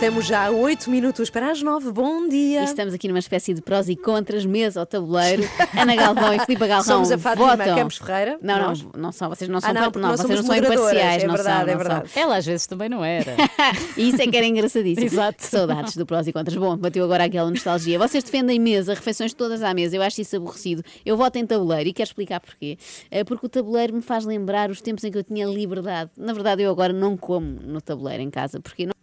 Estamos 0.00 0.24
já 0.24 0.46
a 0.46 0.50
8 0.50 0.88
minutos 0.88 1.28
para 1.28 1.50
as 1.50 1.60
9. 1.60 1.92
Bom 1.92 2.26
dia. 2.26 2.62
E 2.62 2.64
estamos 2.64 2.94
aqui 2.94 3.06
numa 3.06 3.18
espécie 3.18 3.52
de 3.52 3.60
prós 3.60 3.86
e 3.86 3.94
contras, 3.94 4.46
mesa 4.46 4.80
ao 4.80 4.86
tabuleiro. 4.86 5.42
Ana 5.78 5.94
Galvão 5.94 6.32
e 6.32 6.38
Filipe 6.40 6.66
Galrão 6.66 6.82
Somos 6.82 7.12
a 7.12 7.18
Fátima 7.18 7.54
votam. 7.54 7.76
Campos 7.76 7.98
Ferreira. 7.98 8.38
Não, 8.40 8.58
nós. 8.58 8.82
não, 8.82 8.92
não 8.96 9.12
são, 9.12 9.28
vocês 9.28 9.50
não 9.50 9.60
são, 9.60 9.68
Ah, 9.68 9.74
não, 9.74 9.90
não, 10.00 10.16
vocês 10.16 10.30
não 10.30 10.42
são 10.42 10.56
imparciais, 10.56 11.22
é 11.22 11.26
não 11.26 11.34
verdade, 11.34 11.64
são, 11.66 11.74
é 11.74 11.76
verdade. 11.76 12.08
são. 12.08 12.22
Ela 12.22 12.36
às 12.38 12.46
vezes 12.46 12.66
também 12.66 12.88
não 12.88 13.04
era. 13.04 13.36
E 13.98 14.08
isso 14.08 14.22
é 14.22 14.26
que 14.26 14.36
era 14.36 14.46
engraçadíssimo. 14.46 15.04
Exato. 15.06 15.44
Saudades 15.44 15.94
do 15.94 16.06
prós 16.06 16.26
e 16.26 16.32
contras. 16.32 16.56
Bom, 16.56 16.78
bateu 16.78 17.04
agora 17.04 17.24
aquela 17.24 17.50
nostalgia. 17.50 17.98
Vocês 17.98 18.24
defendem 18.24 18.58
mesa, 18.58 18.94
refeições 18.94 19.34
todas 19.34 19.62
à 19.62 19.74
mesa. 19.74 19.96
Eu 19.96 20.02
acho 20.02 20.18
isso 20.22 20.34
aborrecido. 20.34 20.82
Eu 21.04 21.14
voto 21.18 21.36
em 21.36 21.44
tabuleiro 21.46 21.90
e 21.90 21.92
quero 21.92 22.08
explicar 22.08 22.40
porquê. 22.40 22.78
Eh, 23.10 23.22
Porque 23.22 23.44
o 23.44 23.48
tabuleiro 23.50 23.94
me 23.94 24.00
faz 24.02 24.24
lembrar 24.24 24.70
os 24.70 24.80
tempos 24.80 25.04
em 25.04 25.10
que 25.10 25.18
eu 25.18 25.24
tinha 25.24 25.46
liberdade. 25.46 26.10
Na 26.16 26.32
verdade, 26.32 26.62
eu 26.62 26.70
agora 26.70 26.92
não 26.92 27.18
como 27.18 27.44
no 27.60 27.82
tabuleiro 27.82 28.22
em 28.22 28.30
casa, 28.30 28.60
porque 28.60 28.86
não 28.86 28.94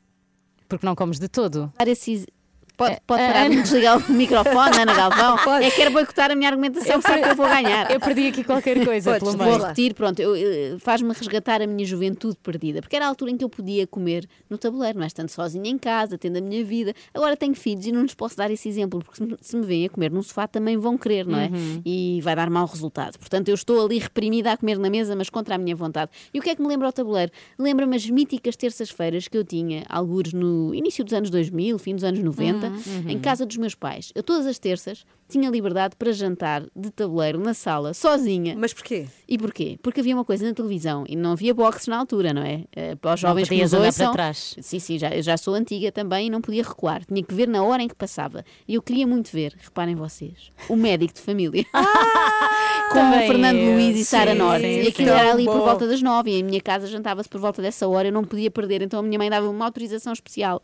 Porque 0.67 0.85
não 0.85 0.95
comes 0.95 1.19
de 1.19 1.27
todo. 1.27 1.71
dar 1.77 1.87
esses. 1.87 2.25
Pode, 2.77 2.97
pode 3.07 3.21
É, 3.23 3.27
parar 3.27 3.49
de 3.49 3.61
desligar 3.63 3.97
o 3.97 4.13
microfone, 4.13 4.77
Ana 4.79 4.93
Galvão. 4.93 5.37
É 5.57 5.71
que 5.71 5.77
quero 5.77 5.91
boicotar 5.91 6.29
a 6.31 6.35
minha 6.35 6.49
argumentação, 6.49 7.01
sabe 7.01 7.23
que 7.23 7.29
eu 7.29 7.35
vou 7.35 7.47
ganhar. 7.47 7.89
Eu 7.89 7.99
perdi 7.99 8.27
aqui 8.27 8.43
qualquer 8.43 8.85
coisa 8.85 9.17
Podes, 9.17 9.35
pelo 9.35 9.49
vou 9.49 9.57
repetir, 9.57 9.95
pronto, 9.95 10.21
faz-me 10.79 11.11
resgatar 11.11 11.61
a 11.61 11.67
minha 11.67 11.85
juventude 11.85 12.37
perdida, 12.43 12.79
porque 12.81 12.95
era 12.95 13.05
a 13.05 13.07
altura 13.07 13.31
em 13.31 13.37
que 13.37 13.43
eu 13.43 13.49
podia 13.49 13.87
comer 13.87 14.27
no 14.47 14.57
tabuleiro, 14.57 14.99
não 14.99 15.03
é? 15.03 15.07
Estando 15.07 15.29
sozinha 15.29 15.69
em 15.69 15.77
casa, 15.77 16.17
tendo 16.17 16.37
a 16.37 16.41
minha 16.41 16.63
vida. 16.63 16.93
Agora 17.13 17.35
tenho 17.35 17.55
filhos 17.55 17.87
e 17.87 17.91
não 17.91 18.03
lhes 18.03 18.13
posso 18.13 18.37
dar 18.37 18.51
esse 18.51 18.69
exemplo, 18.69 19.03
porque 19.03 19.37
se 19.41 19.57
me, 19.57 19.65
veem 19.65 19.85
a 19.87 19.89
comer 19.89 20.11
num 20.11 20.21
sofá 20.21 20.47
também 20.47 20.77
vão 20.77 20.97
querer, 20.97 21.25
não 21.25 21.39
é? 21.39 21.49
E 21.83 22.19
vai 22.21 22.35
dar 22.35 22.49
mau 22.49 22.67
resultado. 22.67 23.17
Portanto, 23.17 23.47
eu 23.49 23.55
estou 23.55 23.83
ali 23.83 23.97
reprimida 23.97 24.51
a 24.51 24.57
comer 24.57 24.77
na 24.77 24.89
mesa, 24.89 25.15
mas 25.15 25.29
contra 25.31 25.55
a 25.55 25.57
minha 25.57 25.75
vontade. 25.75 26.11
E 26.31 26.37
o 26.39 26.43
que 26.43 26.51
é 26.51 26.55
que 26.55 26.61
me 26.61 26.67
lembra 26.67 26.87
o 26.87 26.91
tabuleiro? 26.91 27.31
Lembra-me 27.57 27.95
as 27.95 28.07
míticas 28.07 28.55
terças-feiras 28.55 29.27
que 29.27 29.37
eu 29.37 29.43
tinha, 29.43 29.83
algures 29.89 30.31
no 30.33 30.75
início 30.75 31.03
dos 31.03 31.13
anos 31.13 31.31
2000, 31.31 31.79
fim 31.79 31.95
dos 31.95 32.03
anos 32.03 32.19
90, 32.19 32.66
em 33.07 33.19
casa 33.19 33.45
dos 33.45 33.57
meus 33.57 33.75
pais. 33.75 34.11
Eu 34.15 34.23
todas 34.23 34.45
as 34.45 34.57
terças 34.59 35.05
tinha 35.29 35.49
liberdade 35.49 35.93
para 35.97 36.11
jantar 36.13 36.63
de 36.73 36.89
tabuleiro 36.89 37.37
na 37.39 37.53
sala, 37.53 37.93
sozinha. 37.93 38.55
Mas 38.57 38.73
porquê? 38.73 39.07
E 39.27 39.37
porquê? 39.37 39.77
Porque 39.83 39.99
havia 39.99 40.15
uma 40.15 40.23
coisa 40.23 40.45
na 40.47 40.53
televisão 40.53 41.03
e 41.07 41.15
não 41.17 41.33
havia 41.33 41.53
boxe 41.53 41.89
na 41.89 41.97
altura, 41.97 42.33
não 42.33 42.41
é? 42.41 42.63
Eh, 42.73 42.95
Para 42.95 43.13
os 43.13 43.21
Não 43.21 43.29
jovens 43.29 43.43
que 43.49 43.55
podias 43.55 43.73
nos 43.73 43.81
ouçam, 43.85 44.05
para 44.05 44.13
trás. 44.13 44.55
Sim, 44.61 44.79
sim, 44.79 44.97
já, 44.97 45.09
eu 45.13 45.21
já 45.21 45.35
sou 45.35 45.53
antiga 45.53 45.91
também 45.91 46.27
e 46.27 46.29
não 46.29 46.39
podia 46.39 46.63
recuar. 46.63 47.03
Tinha 47.05 47.21
que 47.21 47.33
ver 47.33 47.47
na 47.49 47.61
hora 47.61 47.83
em 47.83 47.89
que 47.89 47.95
passava. 47.95 48.45
E 48.65 48.75
eu 48.75 48.81
queria 48.81 49.05
muito 49.05 49.29
ver, 49.29 49.53
reparem 49.59 49.95
vocês, 49.95 50.49
o 50.69 50.77
médico 50.77 51.13
de 51.13 51.19
família. 51.21 51.65
Com 52.89 52.93
Também 52.99 53.23
o 53.25 53.27
Fernando 53.27 53.57
eu, 53.57 53.73
Luís 53.73 53.97
e 53.99 54.05
Sara 54.05 54.33
Norte. 54.33 54.61
sim, 54.61 54.81
E 54.83 54.87
aquilo 54.87 55.09
era 55.09 55.31
ali 55.33 55.43
Tão 55.43 55.53
por 55.53 55.59
bom. 55.59 55.65
volta 55.65 55.87
das 55.87 56.01
nove. 56.01 56.31
E 56.31 56.39
em 56.39 56.43
minha 56.43 56.61
casa 56.61 56.87
jantava-se 56.87 57.27
por 57.27 57.41
volta 57.41 57.61
dessa 57.61 57.85
hora. 57.87 58.07
Eu 58.07 58.13
não 58.13 58.23
podia 58.23 58.49
perder. 58.49 58.81
Então 58.81 58.99
a 59.01 59.03
minha 59.03 59.17
mãe 59.17 59.29
dava 59.29 59.49
uma 59.49 59.65
autorização 59.65 60.13
especial 60.13 60.61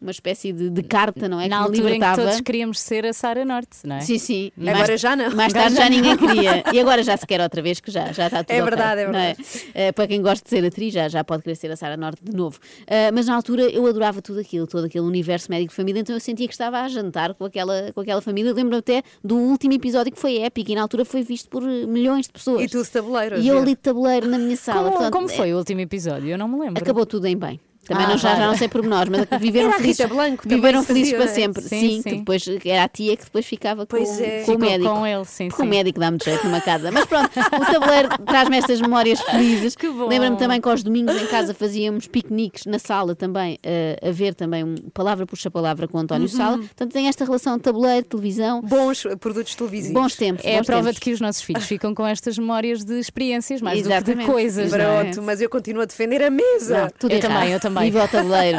uma 0.00 0.10
espécie 0.10 0.52
de, 0.52 0.70
de 0.70 0.82
carta, 0.82 1.28
não 1.28 1.40
é? 1.40 1.46
Na 1.48 1.58
que 1.58 1.62
altura 1.64 1.94
em 1.96 2.00
que 2.00 2.14
todos 2.16 2.40
queríamos 2.40 2.80
ser 2.80 3.04
a 3.04 3.12
Sara 3.12 3.44
Norte, 3.44 3.78
não 3.84 3.96
é? 3.96 4.00
Sim, 4.00 4.18
sim. 4.18 4.50
Agora 4.58 4.78
Mais- 4.88 5.00
já 5.00 5.14
não. 5.16 5.30
Mais 5.36 5.52
tarde 5.52 5.76
já 5.76 5.82
já 5.84 5.90
ninguém 5.90 6.16
queria. 6.16 6.64
E 6.72 6.80
agora 6.80 7.02
já 7.02 7.16
se 7.16 7.26
quer 7.26 7.40
outra 7.40 7.60
vez, 7.60 7.80
que 7.80 7.90
já, 7.90 8.12
já 8.12 8.26
está 8.26 8.42
tudo 8.44 8.54
É 8.56 8.62
verdade, 8.62 9.00
é 9.02 9.04
não 9.06 9.12
verdade. 9.12 9.44
Eh, 9.74 9.92
para 9.92 10.06
quem 10.06 10.22
gosta 10.22 10.42
de 10.44 10.50
ser 10.50 10.64
atriz, 10.64 10.92
já, 10.94 11.08
já 11.08 11.22
pode 11.24 11.42
querer 11.42 11.56
ser 11.56 11.70
a 11.70 11.76
Sara 11.76 11.96
Norte 11.96 12.20
de 12.24 12.34
novo. 12.36 12.58
Eh, 12.86 13.10
mas 13.10 13.26
na 13.26 13.34
altura 13.34 13.62
eu 13.64 13.86
adorava 13.86 14.22
tudo 14.22 14.40
aquilo, 14.40 14.66
todo 14.66 14.84
aquele 14.86 15.04
universo 15.04 15.50
médico 15.50 15.70
de 15.70 15.76
família, 15.76 16.00
então 16.00 16.14
eu 16.14 16.20
sentia 16.20 16.46
que 16.46 16.54
estava 16.54 16.80
a 16.80 16.88
jantar 16.88 17.34
com 17.34 17.44
aquela, 17.44 17.92
com 17.92 18.00
aquela 18.00 18.20
família. 18.20 18.52
Lembro 18.52 18.76
até 18.76 19.02
do 19.22 19.36
último 19.36 19.74
episódio 19.74 20.12
que 20.12 20.18
foi 20.18 20.38
épico 20.38 20.70
e 20.70 20.74
na 20.74 20.82
altura 20.82 21.04
foi 21.04 21.22
visto 21.22 21.48
por 21.48 21.62
eh, 21.62 21.86
milhões 21.86 22.26
de 22.26 22.32
pessoas. 22.32 22.62
E 22.64 22.68
tu 22.68 22.82
de 22.82 22.90
tabuleiro. 22.90 23.38
E 23.38 23.48
eu 23.48 23.64
de 23.64 23.76
tabuleiro 23.76 24.26
na 24.28 24.38
minha 24.38 24.56
sala. 24.56 24.78
Como, 24.84 24.92
portanto, 24.92 25.12
como 25.12 25.30
é- 25.30 25.34
foi 25.34 25.52
o 25.52 25.58
último 25.58 25.80
episódio? 25.80 26.28
Eu 26.30 26.38
não 26.38 26.48
me 26.48 26.58
lembro. 26.58 26.82
Acabou 26.82 27.04
tudo 27.04 27.26
em 27.26 27.36
bem. 27.36 27.60
Também 27.86 28.04
Ah, 28.04 28.08
não, 28.10 28.18
já, 28.18 28.36
já 28.36 28.46
não 28.46 28.56
sei 28.56 28.68
pormenores, 28.68 29.10
mas 29.10 29.40
viveram 29.40 29.68
Era 29.68 29.76
a 29.76 29.80
felizes, 29.80 30.06
Blanco, 30.06 30.48
viveram 30.48 30.82
felizes 30.84 31.12
para 31.14 31.24
é? 31.24 31.28
sempre. 31.28 31.62
Sim, 31.62 31.68
Sim, 31.80 32.02
sim. 32.02 32.10
que 32.10 32.16
depois 32.16 32.44
era 32.64 32.84
a 32.84 32.88
tia 32.88 33.16
que 33.16 33.24
depois 33.24 33.44
ficava 33.46 33.86
com, 33.86 33.96
é. 33.96 34.42
com 34.44 34.52
o 34.52 34.58
médico. 34.58 34.90
com 34.94 35.06
ele, 35.06 35.24
sim, 35.24 35.48
Porque 35.48 35.62
sim. 35.62 35.66
o 35.68 35.70
médico 35.70 35.98
dá-me 35.98 36.18
de 36.18 36.24
jeito 36.26 36.44
numa 36.46 36.60
casa. 36.60 36.90
Mas 36.92 37.04
pronto, 37.06 37.30
o 37.36 37.72
tabuleiro 37.72 38.08
traz-me 38.26 38.58
estas 38.58 38.80
memórias 38.80 39.20
felizes. 39.22 39.74
Que 39.74 39.88
bom. 39.88 40.06
Lembra-me 40.08 40.36
também 40.36 40.60
que 40.60 40.68
aos 40.68 40.82
domingos 40.82 41.20
em 41.20 41.26
casa 41.26 41.52
fazíamos 41.54 42.06
piqueniques 42.06 42.66
na 42.66 42.78
sala 42.78 43.14
também, 43.16 43.58
eh, 43.62 43.98
a 44.06 44.10
ver 44.12 44.34
também 44.34 44.62
um 44.62 44.74
palavra 44.94 45.26
puxa 45.26 45.50
palavra 45.50 45.88
com 45.88 45.98
o 45.98 46.00
António 46.00 46.28
Uhum. 46.28 46.36
Sala. 46.36 46.58
Portanto, 46.58 46.92
tem 46.92 47.08
esta 47.08 47.24
relação 47.24 47.58
tabuleiro, 47.58 48.06
televisão. 48.06 48.60
Bons 48.62 49.04
produtos 49.18 49.54
televisivos. 49.54 49.94
Bons 50.00 50.14
tempos. 50.14 50.44
É 50.44 50.54
a 50.54 50.58
bons 50.58 50.66
prova 50.66 50.82
tempos. 50.84 50.94
de 50.96 51.00
que 51.00 51.12
os 51.12 51.20
nossos 51.20 51.42
filhos 51.42 51.64
ficam 51.64 51.94
com 51.94 52.06
estas 52.06 52.38
memórias 52.38 52.84
de 52.84 52.98
experiências 53.00 53.60
mais 53.60 53.78
do 53.82 53.88
que 53.88 53.92
Exatamente. 53.94 54.26
de 54.26 54.32
coisas. 54.32 54.72
é? 54.72 54.76
Pronto, 55.02 55.22
mas 55.22 55.40
eu 55.40 55.48
continuo 55.50 55.82
a 55.82 55.86
defender 55.86 56.22
a 56.22 56.30
mesa. 56.30 56.82
Não, 56.82 56.90
tudo 56.98 57.10
Eu 57.12 57.18
errado. 57.18 57.32
também, 57.32 57.52
eu 57.52 57.58
também. 57.60 57.79
Viva 57.84 58.04
o 58.04 58.08
tabuleiro. 58.08 58.58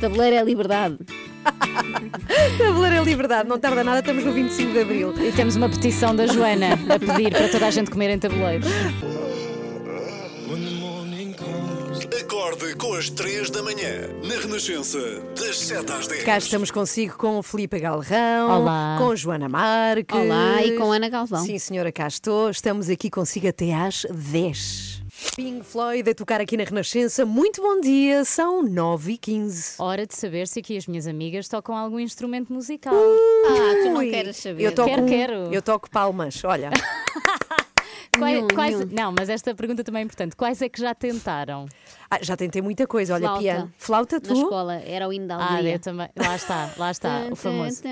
tabuleiro 0.00 0.36
é 0.36 0.42
liberdade. 0.44 0.98
Tabuleiro 2.58 2.96
é 2.96 3.02
liberdade, 3.04 3.48
não 3.48 3.58
tarda 3.58 3.82
nada, 3.82 4.00
estamos 4.00 4.24
no 4.24 4.32
25 4.32 4.72
de 4.72 4.80
Abril. 4.80 5.14
E 5.20 5.32
temos 5.32 5.56
uma 5.56 5.68
petição 5.68 6.14
da 6.14 6.26
Joana 6.26 6.74
a 6.74 6.98
pedir 6.98 7.30
para 7.32 7.48
toda 7.48 7.66
a 7.66 7.70
gente 7.70 7.90
comer 7.90 8.10
em 8.10 8.18
tabuleiros. 8.18 8.66
Acorde 12.20 12.74
com 12.76 12.94
as 12.94 13.10
3 13.10 13.50
da 13.50 13.62
manhã, 13.62 14.08
na 14.22 14.34
Renascença, 14.40 14.98
das 15.36 15.58
7 15.58 15.92
às 15.92 16.06
10. 16.06 16.22
Cá 16.24 16.38
estamos 16.38 16.70
consigo 16.70 17.16
com 17.16 17.38
o 17.38 17.42
Filipe 17.42 17.78
Galrão, 17.78 18.50
Olá. 18.50 18.96
com 18.98 19.14
Joana 19.16 19.48
Marques. 19.48 20.16
Olá, 20.16 20.62
e 20.62 20.76
com 20.76 20.92
Ana 20.92 21.08
Galvão. 21.08 21.44
Sim, 21.44 21.58
senhora, 21.58 21.90
cá 21.90 22.06
estou. 22.06 22.50
Estamos 22.50 22.88
aqui 22.88 23.10
consigo 23.10 23.48
até 23.48 23.74
às 23.74 24.06
10. 24.10 24.89
Pink 25.36 25.64
Floyd 25.64 26.08
a 26.10 26.14
tocar 26.14 26.40
aqui 26.40 26.56
na 26.56 26.64
Renascença. 26.64 27.24
Muito 27.24 27.60
bom 27.62 27.80
dia, 27.80 28.24
são 28.24 28.62
9 28.62 29.12
e 29.12 29.18
15 29.18 29.74
Hora 29.78 30.06
de 30.06 30.14
saber 30.14 30.46
se 30.48 30.60
aqui 30.60 30.76
as 30.76 30.86
minhas 30.86 31.06
amigas 31.06 31.46
tocam 31.48 31.76
algum 31.76 31.98
instrumento 32.00 32.52
musical. 32.52 32.94
Ah, 32.94 33.74
tu 33.82 33.90
não 33.90 33.96
Ui, 33.98 34.10
queres 34.10 34.36
saber. 34.36 34.64
Eu 34.64 34.74
toco, 34.74 34.88
Quero, 34.90 35.06
quero. 35.06 35.34
eu 35.54 35.62
toco 35.62 35.90
palmas, 35.90 36.42
olha. 36.44 36.70
Quais- 38.20 38.34
Nenhum, 38.36 38.48
quais- 38.48 38.78
nenhum. 38.78 38.90
Não, 38.92 39.14
mas 39.18 39.28
esta 39.28 39.54
pergunta 39.54 39.82
também 39.84 40.00
é 40.02 40.04
importante. 40.04 40.36
Quais 40.36 40.60
é 40.62 40.68
que 40.68 40.80
já 40.80 40.94
tentaram? 40.94 41.66
Ah, 42.12 42.18
já 42.20 42.36
tentei 42.36 42.60
muita 42.60 42.88
coisa, 42.88 43.14
olha, 43.14 43.22
Flauta. 43.22 43.40
piano. 43.40 43.72
Flauta, 43.78 44.16
Na 44.16 44.20
tu? 44.20 44.32
escola 44.34 44.74
era 44.84 45.06
o 45.08 45.12
hino 45.12 45.28
da 45.28 45.36
Ah, 45.54 45.62
eu 45.62 45.78
também. 45.78 46.08
Lá 46.16 46.34
está, 46.34 46.70
lá 46.76 46.90
está, 46.90 47.22
o 47.30 47.36
famoso. 47.36 47.82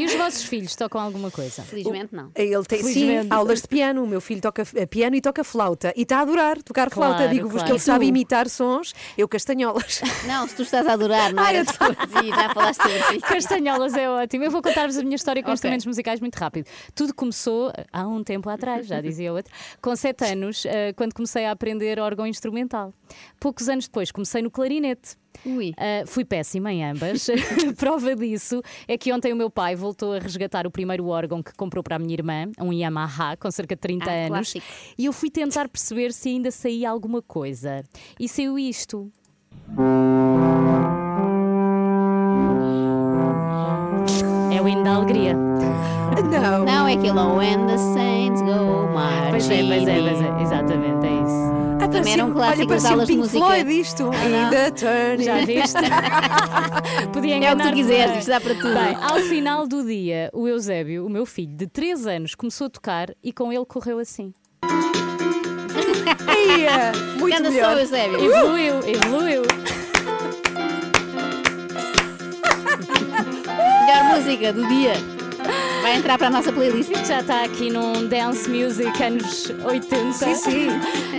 E 0.00 0.04
os 0.04 0.14
vossos 0.14 0.42
filhos 0.42 0.74
tocam 0.74 1.00
alguma 1.00 1.30
coisa? 1.30 1.62
Felizmente 1.62 2.12
não. 2.14 2.32
Ele 2.34 2.64
tem 2.64 2.82
sim, 2.82 3.08
aulas 3.30 3.62
de 3.62 3.68
piano. 3.68 4.02
O 4.02 4.06
meu 4.06 4.20
filho 4.20 4.40
toca 4.40 4.64
eh, 4.74 4.86
piano 4.86 5.14
e 5.14 5.20
toca 5.20 5.44
flauta. 5.44 5.92
E 5.96 6.02
está 6.02 6.18
a 6.18 6.20
adorar 6.22 6.60
tocar 6.62 6.90
Claro, 6.90 7.14
flauta. 7.14 7.32
Digo-vos 7.32 7.52
claro. 7.52 7.66
que 7.66 7.72
ele 7.72 7.78
sabe 7.78 8.06
imitar 8.06 8.48
sons, 8.48 8.92
eu 9.16 9.28
castanholas. 9.28 10.00
Não, 10.26 10.48
se 10.48 10.56
tu 10.56 10.62
estás 10.62 10.84
a 10.86 10.92
adorar, 10.94 11.32
não 11.32 11.42
Ah, 11.44 11.50
era 11.52 11.58
eu 11.58 11.64
sobre 11.66 11.94
ti, 12.06 12.28
já 12.30 12.52
falaste 12.52 12.82
sobre. 12.82 13.20
Castanholas 13.20 13.94
é 13.94 14.10
ótimo. 14.10 14.42
Eu 14.44 14.50
vou 14.50 14.60
contar-vos 14.60 14.98
a 14.98 15.02
minha 15.04 15.14
história 15.14 15.40
com 15.42 15.46
Ok. 15.50 15.54
instrumentos 15.54 15.86
musicais 15.86 16.18
muito 16.20 16.34
rápido. 16.36 16.66
Tudo 16.96 17.14
começou 17.14 17.72
há 17.92 18.06
um 18.08 18.24
tempo 18.24 18.48
atrás, 18.50 18.86
já 18.88 19.00
dizia 19.00 19.32
outro, 19.32 19.45
com 19.82 19.94
sete 19.96 20.24
anos, 20.24 20.64
eh, 20.66 20.92
quando 20.94 21.14
comecei 21.14 21.44
a 21.46 21.50
aprender 21.52 21.98
órgão 21.98 22.26
instrumental. 22.26 22.92
Poucos 23.40 23.68
anos 23.68 23.86
depois 23.86 24.10
comecei 24.10 24.42
no 24.42 24.50
clarinete. 24.50 25.16
Uh, 25.44 26.06
fui 26.06 26.24
péssima 26.24 26.72
em 26.72 26.82
ambas. 26.84 27.26
Prova 27.76 28.16
disso 28.16 28.62
é 28.88 28.96
que 28.96 29.12
ontem 29.12 29.32
o 29.34 29.36
meu 29.36 29.50
pai 29.50 29.76
voltou 29.76 30.14
a 30.14 30.18
resgatar 30.18 30.66
o 30.66 30.70
primeiro 30.70 31.06
órgão 31.08 31.42
que 31.42 31.52
comprou 31.52 31.84
para 31.84 31.96
a 31.96 31.98
minha 31.98 32.14
irmã, 32.14 32.50
um 32.58 32.72
Yamaha 32.72 33.36
com 33.36 33.50
cerca 33.50 33.74
de 33.76 33.80
30 33.80 34.10
Ah, 34.10 34.14
anos. 34.14 34.28
clássico. 34.52 34.66
E 34.96 35.04
eu 35.04 35.12
fui 35.12 35.30
tentar 35.30 35.68
perceber 35.68 36.12
se 36.14 36.30
ainda 36.30 36.50
saía 36.50 36.88
alguma 36.90 37.20
coisa. 37.20 37.84
E 38.18 38.26
saiu 38.28 38.58
isto. 38.58 39.12
É 44.56 44.62
o 44.62 44.66
hino 44.68 44.82
da 44.84 44.94
alegria. 44.94 45.36
Não. 46.30 46.64
Não, 46.64 46.88
é 46.88 46.94
aquele 46.94 47.18
oh, 47.18 47.36
When 47.36 47.66
the 47.66 47.76
Saints 47.78 48.40
Go 48.42 48.88
Marching. 48.92 49.30
Pois 49.30 49.50
é, 49.50 49.62
pois 49.62 49.88
é, 49.88 50.00
pois 50.00 50.20
é. 50.20 50.42
Exatamente, 50.42 51.06
é 51.06 51.22
isso. 51.22 51.56
Ah, 51.80 51.88
Também 51.88 52.12
era 52.14 52.24
um 52.24 52.32
clássico 52.32 52.66
das 52.66 52.84
aulas 52.84 53.06
de 53.06 53.16
música. 53.16 53.38
Floyd 53.38 53.70
isto. 53.80 54.02
In 54.04 54.50
the 54.50 54.70
turning. 54.70 55.24
Já 55.24 55.44
viste? 55.44 55.78
Podia 57.12 57.34
É 57.34 57.36
o 57.36 57.38
enganar 57.38 57.64
que 57.64 57.70
tu 57.70 57.74
quiseres, 57.74 58.18
isto 58.18 58.28
dá 58.28 58.40
para 58.40 58.54
tudo. 58.54 58.74
Bem, 58.74 58.96
ao 59.00 59.16
final 59.20 59.66
do 59.66 59.84
dia, 59.84 60.30
o 60.32 60.48
Eusébio, 60.48 61.06
o 61.06 61.10
meu 61.10 61.26
filho 61.26 61.54
de 61.54 61.66
3 61.66 62.06
anos, 62.06 62.34
começou 62.34 62.66
a 62.66 62.70
tocar 62.70 63.10
e 63.22 63.32
com 63.32 63.52
ele 63.52 63.64
correu 63.66 63.98
assim. 63.98 64.32
Ia, 66.58 66.92
muito 67.18 67.36
Anda 67.38 67.50
melhor. 67.50 67.74
só, 67.74 67.78
Eusébio. 67.80 68.24
Evoluiu, 68.24 68.74
evoluiu. 68.88 69.42
Melhor 73.86 74.16
música 74.16 74.52
do 74.52 74.66
dia. 74.66 75.15
Vai 75.82 75.96
entrar 75.96 76.18
para 76.18 76.26
a 76.28 76.30
nossa 76.30 76.52
playlist. 76.52 76.90
Já 77.06 77.20
está 77.20 77.44
aqui 77.44 77.70
num 77.70 78.08
dance 78.08 78.48
music 78.48 79.02
anos 79.02 79.50
80. 79.64 80.12
Sim, 80.12 80.34
sim. 80.34 80.68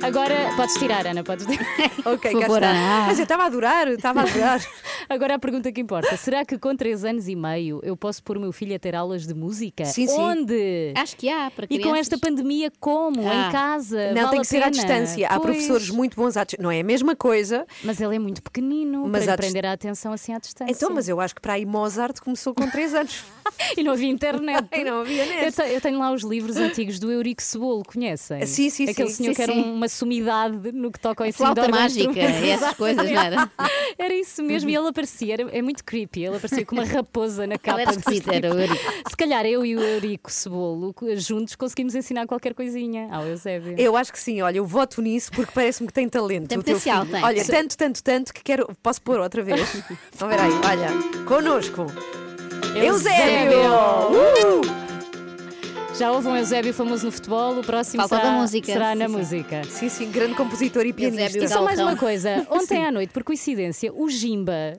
Agora 0.03 0.35
podes 0.55 0.75
tirar, 0.75 1.05
Ana, 1.07 1.23
podes 1.23 1.45
tirar. 1.45 1.65
Ok, 2.07 2.31
Por 2.31 2.39
cá 2.41 2.47
favor. 2.47 2.63
Ana. 2.63 3.05
Mas 3.07 3.17
eu 3.19 3.23
estava 3.23 3.43
a 3.43 3.45
adorar, 3.47 3.87
estava 3.89 4.21
a 4.21 4.23
adorar. 4.23 4.61
Agora 5.09 5.35
a 5.35 5.39
pergunta 5.39 5.71
que 5.71 5.81
importa: 5.81 6.15
será 6.15 6.45
que 6.45 6.57
com 6.57 6.75
3 6.75 7.03
anos 7.05 7.27
e 7.27 7.35
meio 7.35 7.81
eu 7.83 7.97
posso 7.97 8.23
pôr 8.23 8.37
o 8.37 8.39
meu 8.39 8.51
filho 8.53 8.75
a 8.75 8.79
ter 8.79 8.95
aulas 8.95 9.25
de 9.27 9.33
música? 9.33 9.83
Sim, 9.85 10.07
sim. 10.07 10.17
Onde? 10.19 10.93
Acho 10.95 11.15
que 11.17 11.29
há 11.29 11.51
para 11.51 11.65
E 11.65 11.67
crianças. 11.67 11.89
com 11.91 11.95
esta 11.97 12.17
pandemia, 12.17 12.71
como? 12.79 13.27
Ah. 13.27 13.47
Em 13.47 13.51
casa? 13.51 14.13
Não, 14.13 14.21
Vale 14.23 14.29
tem 14.29 14.39
a 14.39 14.41
que 14.41 14.47
ser 14.47 14.63
à 14.63 14.69
distância. 14.69 15.27
Há 15.27 15.39
Pois. 15.39 15.43
professores 15.57 15.89
muito 15.89 16.15
bons 16.15 16.37
à 16.37 16.43
distância. 16.43 16.63
Não 16.63 16.71
é 16.71 16.79
a 16.79 16.83
mesma 16.83 17.15
coisa. 17.15 17.65
Mas 17.83 17.99
ele 17.99 18.15
é 18.15 18.19
muito 18.19 18.41
pequenino 18.41 19.05
Mas 19.07 19.25
para 19.25 19.35
prender 19.37 19.65
a 19.65 19.73
atenção 19.73 20.13
assim 20.13 20.33
à 20.33 20.39
distância. 20.39 20.71
Então, 20.71 20.89
mas 20.89 21.09
eu 21.09 21.19
acho 21.19 21.35
que 21.35 21.41
para 21.41 21.53
aí 21.53 21.65
Mozart 21.65 22.19
começou 22.21 22.53
com 22.53 22.69
3 22.69 22.93
anos. 22.93 23.23
E 23.77 23.83
não 23.83 23.93
havia 23.93 24.07
internet. 24.09 24.67
E 24.71 24.83
não 24.83 25.01
havia 25.01 25.25
net. 25.25 25.45
Eu, 25.45 25.51
te- 25.51 25.73
eu 25.73 25.81
tenho 25.81 25.99
lá 25.99 26.11
os 26.11 26.23
livros 26.23 26.57
antigos 26.57 26.99
do 26.99 27.11
Eurico 27.11 27.41
Cebolo, 27.41 27.83
conhecem? 27.85 28.43
Sim, 28.45 28.69
sim, 28.69 28.89
Aquele 28.89 29.09
sim. 29.09 29.15
senhor 29.15 29.31
Sim, 29.31 29.35
que 29.35 29.41
era 29.43 29.53
sim. 29.53 29.61
uma 29.61 29.87
sumidade 29.87 30.71
no 30.71 30.91
que 30.91 30.99
toca 30.99 31.23
ao 31.23 31.27
ensino 31.27 31.53
Flauta 31.53 31.69
mágica, 31.69 32.17
essas 32.19 32.73
coisas, 32.75 33.09
não 33.11 33.19
era? 33.21 33.51
Era 33.99 34.13
isso 34.13 34.43
mesmo, 34.43 34.69
e 34.69 34.75
ele 34.75 34.87
aparecia, 34.87 35.33
era, 35.33 35.43
é 35.51 35.61
muito 35.61 35.83
creepy, 35.83 36.23
ele 36.25 36.35
aparecia 36.37 36.63
com 36.65 36.75
uma 36.75 36.83
raposa 36.85 37.47
na 37.47 37.57
capa. 37.57 37.81
Ele 37.81 37.89
era 37.89 37.99
esquisito, 37.99 38.29
era 38.31 38.53
o 38.53 38.59
Eurico. 38.59 38.91
Se 39.09 39.17
calhar 39.17 39.45
eu 39.45 39.65
e 39.65 39.75
o 39.75 39.79
Eurico 39.79 40.31
Cebolo 40.31 40.93
juntos 41.15 41.55
conseguimos 41.55 41.95
ensinar 41.95 42.27
qualquer 42.27 42.53
coisinha 42.53 43.07
ao 43.11 43.25
Eusébio. 43.25 43.73
Eu 43.77 43.97
acho 43.97 44.11
que 44.13 44.19
sim, 44.19 44.41
olha, 44.41 44.57
eu 44.57 44.65
voto 44.65 45.01
nisso 45.01 45.31
porque 45.31 45.51
parece-me 45.51 45.87
que 45.87 45.93
tem 45.93 46.07
talento. 46.07 46.47
Tem 46.47 46.57
o 46.59 46.63
teu 46.63 46.75
potencial, 46.75 47.01
filho. 47.05 47.11
tem. 47.11 47.23
Olha, 47.23 47.45
tanto, 47.45 47.75
tanto, 47.77 48.03
tanto 48.03 48.33
que 48.33 48.43
quero. 48.43 48.67
Posso 48.83 49.01
pôr 49.01 49.19
outra 49.19 49.41
vez? 49.41 49.67
Vamos 50.15 50.35
ver 50.35 50.41
aí, 50.43 50.51
olha. 50.63 50.89
Connosco. 51.25 51.87
Eusébio! 52.83 53.59
Uh! 54.11 54.77
Já 55.97 56.11
houve 56.11 56.27
um 56.27 56.37
Eusébio 56.37 56.73
famoso 56.73 57.07
no 57.07 57.11
futebol, 57.11 57.57
o 57.57 57.63
próximo 57.63 58.03
Falta 58.07 58.17
será, 58.17 58.29
da 58.29 58.39
música, 58.39 58.71
será 58.71 58.91
sim, 58.91 58.99
na 58.99 59.07
sim. 59.07 59.15
música. 59.15 59.63
Sim, 59.63 59.89
sim, 59.89 60.11
grande 60.11 60.35
compositor 60.35 60.85
e 60.85 60.93
pianista. 60.93 61.23
Eusébio 61.23 61.45
E 61.45 61.49
só 61.49 61.63
mais 61.63 61.79
uma 61.79 61.95
coisa, 61.95 62.45
ontem 62.51 62.85
à 62.85 62.91
noite, 62.91 63.11
por 63.11 63.23
coincidência, 63.23 63.91
o 63.91 64.07
Jimba. 64.07 64.77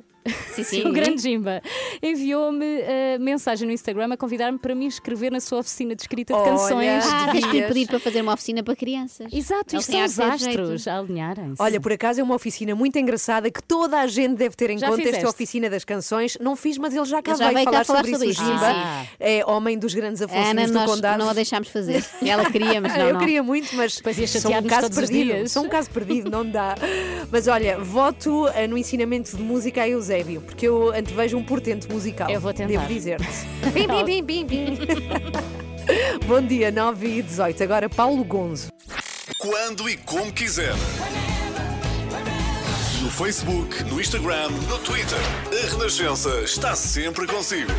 Sim, 0.53 0.62
sim. 0.64 0.85
O 0.87 0.93
grande 0.93 1.20
Jimba 1.22 1.62
enviou-me 2.03 2.64
uh, 2.64 3.20
mensagem 3.20 3.66
no 3.66 3.72
Instagram 3.72 4.12
a 4.12 4.16
convidar-me 4.16 4.59
para 4.59 4.74
me 4.74 4.87
inscrever 4.87 5.31
na 5.31 5.41
sua 5.41 5.59
oficina 5.59 5.95
de 5.95 6.03
escrita 6.03 6.33
de 6.35 6.39
Olha. 6.39 6.51
canções. 6.53 7.05
Ah, 7.07 7.29
tens 7.33 7.47
que 7.47 7.62
pedir 7.62 7.87
para 7.89 7.99
fazer 8.01 8.20
uma 8.22 8.35
oficina 8.35 8.62
para 8.62 8.74
crianças. 8.76 9.33
Exato, 9.33 9.76
isto 9.76 9.91
são 9.93 10.05
os 10.05 10.18
astros 10.20 10.89
a 10.89 10.99
alinharem-se. 10.99 11.61
Olha, 11.62 11.81
por 11.81 11.93
acaso 11.93 12.20
é 12.20 12.22
uma 12.22 12.35
oficina 12.35 12.74
muito 12.74 12.99
engraçada 12.99 13.51
que 13.51 13.62
toda 13.62 14.01
a 14.01 14.07
gente 14.07 14.37
deve 14.37 14.55
ter 14.57 14.70
em 14.70 14.79
Já 14.79 14.89
conta. 14.89 15.01
Esta 15.01 15.11
fizeste? 15.14 15.26
oficina 15.26 15.70
das 15.70 15.85
canções. 15.85 16.37
Não 16.41 16.57
fiz, 16.57 16.79
mas 16.79 16.95
ele 16.95 17.05
já 17.05 17.22
cá 17.22 17.33
Ele 17.33 17.39
já 17.39 17.45
veio 17.47 17.55
veio 17.57 17.64
cá 17.66 17.85
falar, 17.85 17.85
falar 17.85 17.99
sobre, 17.99 18.12
sobre 18.12 18.29
isso. 18.31 18.43
isso, 18.43 18.53
Jimba 18.53 18.72
sim. 18.72 19.09
é 19.20 19.45
homem 19.47 19.79
dos 19.79 19.95
grandes 19.95 20.22
A 20.22 20.24
Afonso 20.26 20.51
Ana, 20.51 20.66
do 20.66 20.85
Condado. 20.85 21.18
não 21.18 21.29
a 21.29 21.33
deixámos 21.33 21.68
fazer. 21.68 22.05
Ela 22.24 22.51
queria, 22.51 22.81
mas 22.81 22.93
não, 22.99 23.07
eu 23.07 23.12
não. 23.14 23.20
queria 23.20 23.43
muito, 23.43 23.74
mas 23.74 23.95
sou 24.41 24.53
um 24.53 24.62
caso 24.64 24.91
perdido. 24.91 25.49
Sou 25.49 25.64
um 25.64 25.68
caso 25.68 25.91
perdido, 25.91 26.31
não 26.31 26.49
dá. 26.49 26.74
Mas 27.31 27.47
olha, 27.49 27.79
voto 27.79 28.49
eh, 28.49 28.66
no 28.66 28.76
ensinamento 28.76 29.37
de 29.37 29.43
música 29.43 29.83
a 29.83 29.89
Eusébio, 29.89 30.18
porque 30.41 30.66
eu 30.69 30.91
antevejo 30.91 31.37
um 31.37 31.45
portento 31.45 31.91
musical. 31.93 32.31
Eu 32.31 32.41
vou 32.41 32.53
tentar. 32.53 32.69
Devo 32.69 32.87
dizer-te. 32.87 33.27
Bim, 33.73 33.87
bim, 33.87 34.05
bim, 34.05 34.23
bim, 34.23 34.45
bim. 34.47 34.79
Bom 36.27 36.43
dia, 36.43 36.71
9 36.71 37.07
e 37.07 37.23
18. 37.23 37.62
Agora 37.62 37.89
Paulo 37.89 38.25
Gonzo. 38.25 38.69
Quando 39.39 39.89
e 39.89 39.97
como 39.97 40.33
quiser. 40.33 40.75
No 43.03 43.11
Facebook, 43.11 43.85
no 43.85 44.01
Instagram, 44.01 44.51
no 44.69 44.79
Twitter. 44.81 45.19
A 45.53 45.71
Renascença 45.71 46.41
está 46.41 46.75
sempre 46.75 47.27
consigo. 47.27 47.71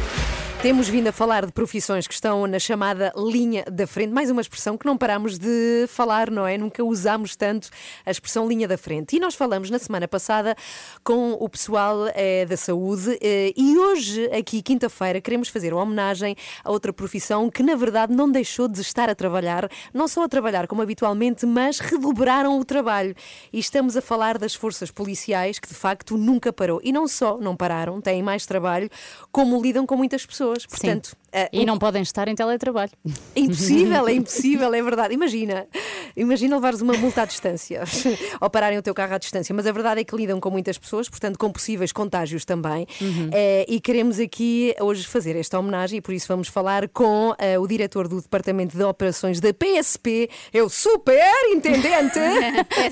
Temos 0.61 0.89
vindo 0.89 1.07
a 1.07 1.13
falar 1.13 1.45
de 1.45 1.53
profissões 1.53 2.05
que 2.05 2.13
estão 2.13 2.45
na 2.45 2.59
chamada 2.59 3.13
linha 3.15 3.63
da 3.71 3.87
frente, 3.87 4.11
mais 4.11 4.29
uma 4.29 4.41
expressão 4.41 4.77
que 4.77 4.85
não 4.85 4.97
paramos 4.97 5.39
de 5.39 5.85
falar, 5.87 6.29
não 6.29 6.45
é? 6.45 6.57
Nunca 6.57 6.83
usámos 6.83 7.33
tanto 7.33 7.69
a 8.05 8.11
expressão 8.11 8.45
linha 8.45 8.67
da 8.67 8.77
frente. 8.77 9.15
E 9.15 9.21
nós 9.21 9.35
falamos 9.35 9.69
na 9.69 9.79
semana 9.79 10.05
passada 10.05 10.57
com 11.01 11.31
o 11.31 11.47
pessoal 11.47 12.07
eh, 12.13 12.45
da 12.45 12.57
saúde 12.57 13.17
eh, 13.21 13.53
e 13.55 13.77
hoje, 13.77 14.25
aqui, 14.37 14.61
quinta-feira, 14.61 15.21
queremos 15.21 15.47
fazer 15.47 15.73
uma 15.73 15.81
homenagem 15.81 16.35
a 16.61 16.69
outra 16.69 16.91
profissão 16.91 17.49
que, 17.49 17.63
na 17.63 17.75
verdade, 17.75 18.13
não 18.13 18.29
deixou 18.29 18.67
de 18.67 18.81
estar 18.81 19.09
a 19.09 19.15
trabalhar, 19.15 19.69
não 19.93 20.09
só 20.09 20.25
a 20.25 20.27
trabalhar 20.27 20.67
como 20.67 20.81
habitualmente, 20.81 21.45
mas 21.45 21.79
redobraram 21.79 22.59
o 22.59 22.65
trabalho. 22.65 23.15
E 23.53 23.59
estamos 23.59 23.95
a 23.95 24.01
falar 24.01 24.37
das 24.37 24.55
forças 24.55 24.91
policiais, 24.91 25.57
que 25.57 25.69
de 25.69 25.73
facto 25.73 26.17
nunca 26.17 26.51
parou. 26.51 26.81
E 26.83 26.91
não 26.91 27.07
só 27.07 27.37
não 27.37 27.55
pararam, 27.55 28.01
têm 28.01 28.21
mais 28.21 28.45
trabalho, 28.45 28.89
como 29.31 29.61
lidam 29.61 29.85
com 29.85 29.95
muitas 29.95 30.25
pessoas. 30.25 30.48
Portanto, 30.65 31.15
eh, 31.31 31.49
E 31.53 31.59
o- 31.61 31.65
não 31.65 31.77
podem 31.77 32.01
estar 32.01 32.27
em 32.27 32.35
teletrabalho. 32.35 32.91
é 33.35 33.39
impossível, 33.39 34.07
é 34.07 34.13
impossível, 34.13 34.73
é 34.73 34.81
verdade. 34.81 35.13
Imagina, 35.13 35.67
imagina 36.15 36.55
levares 36.55 36.81
uma 36.81 36.93
multa 36.93 37.21
à 37.21 37.25
distância 37.25 37.83
ou 38.41 38.49
pararem 38.49 38.77
o 38.77 38.81
teu 38.81 38.93
carro 38.93 39.13
à 39.13 39.17
distância, 39.17 39.53
mas 39.53 39.65
a 39.67 39.71
verdade 39.71 40.01
é 40.01 40.03
que 40.03 40.15
lidam 40.15 40.39
com 40.39 40.49
muitas 40.49 40.77
pessoas, 40.77 41.07
portanto, 41.09 41.37
com 41.37 41.51
possíveis 41.51 41.91
contágios 41.91 42.45
também. 42.45 42.87
Eh, 43.31 43.65
e 43.67 43.79
queremos 43.79 44.19
aqui 44.19 44.73
hoje 44.79 45.05
fazer 45.05 45.35
esta 45.35 45.57
homenagem 45.59 45.97
e 45.99 46.01
por 46.01 46.13
isso 46.13 46.27
vamos 46.27 46.47
falar 46.47 46.87
com 46.89 47.33
eh, 47.37 47.57
o 47.59 47.67
diretor 47.67 48.07
do 48.07 48.21
Departamento 48.21 48.75
de 48.77 48.83
Operações 48.83 49.39
da 49.39 49.53
PSP, 49.53 50.29
é 50.53 50.61
o 50.63 50.69
superintendente. 50.69 52.19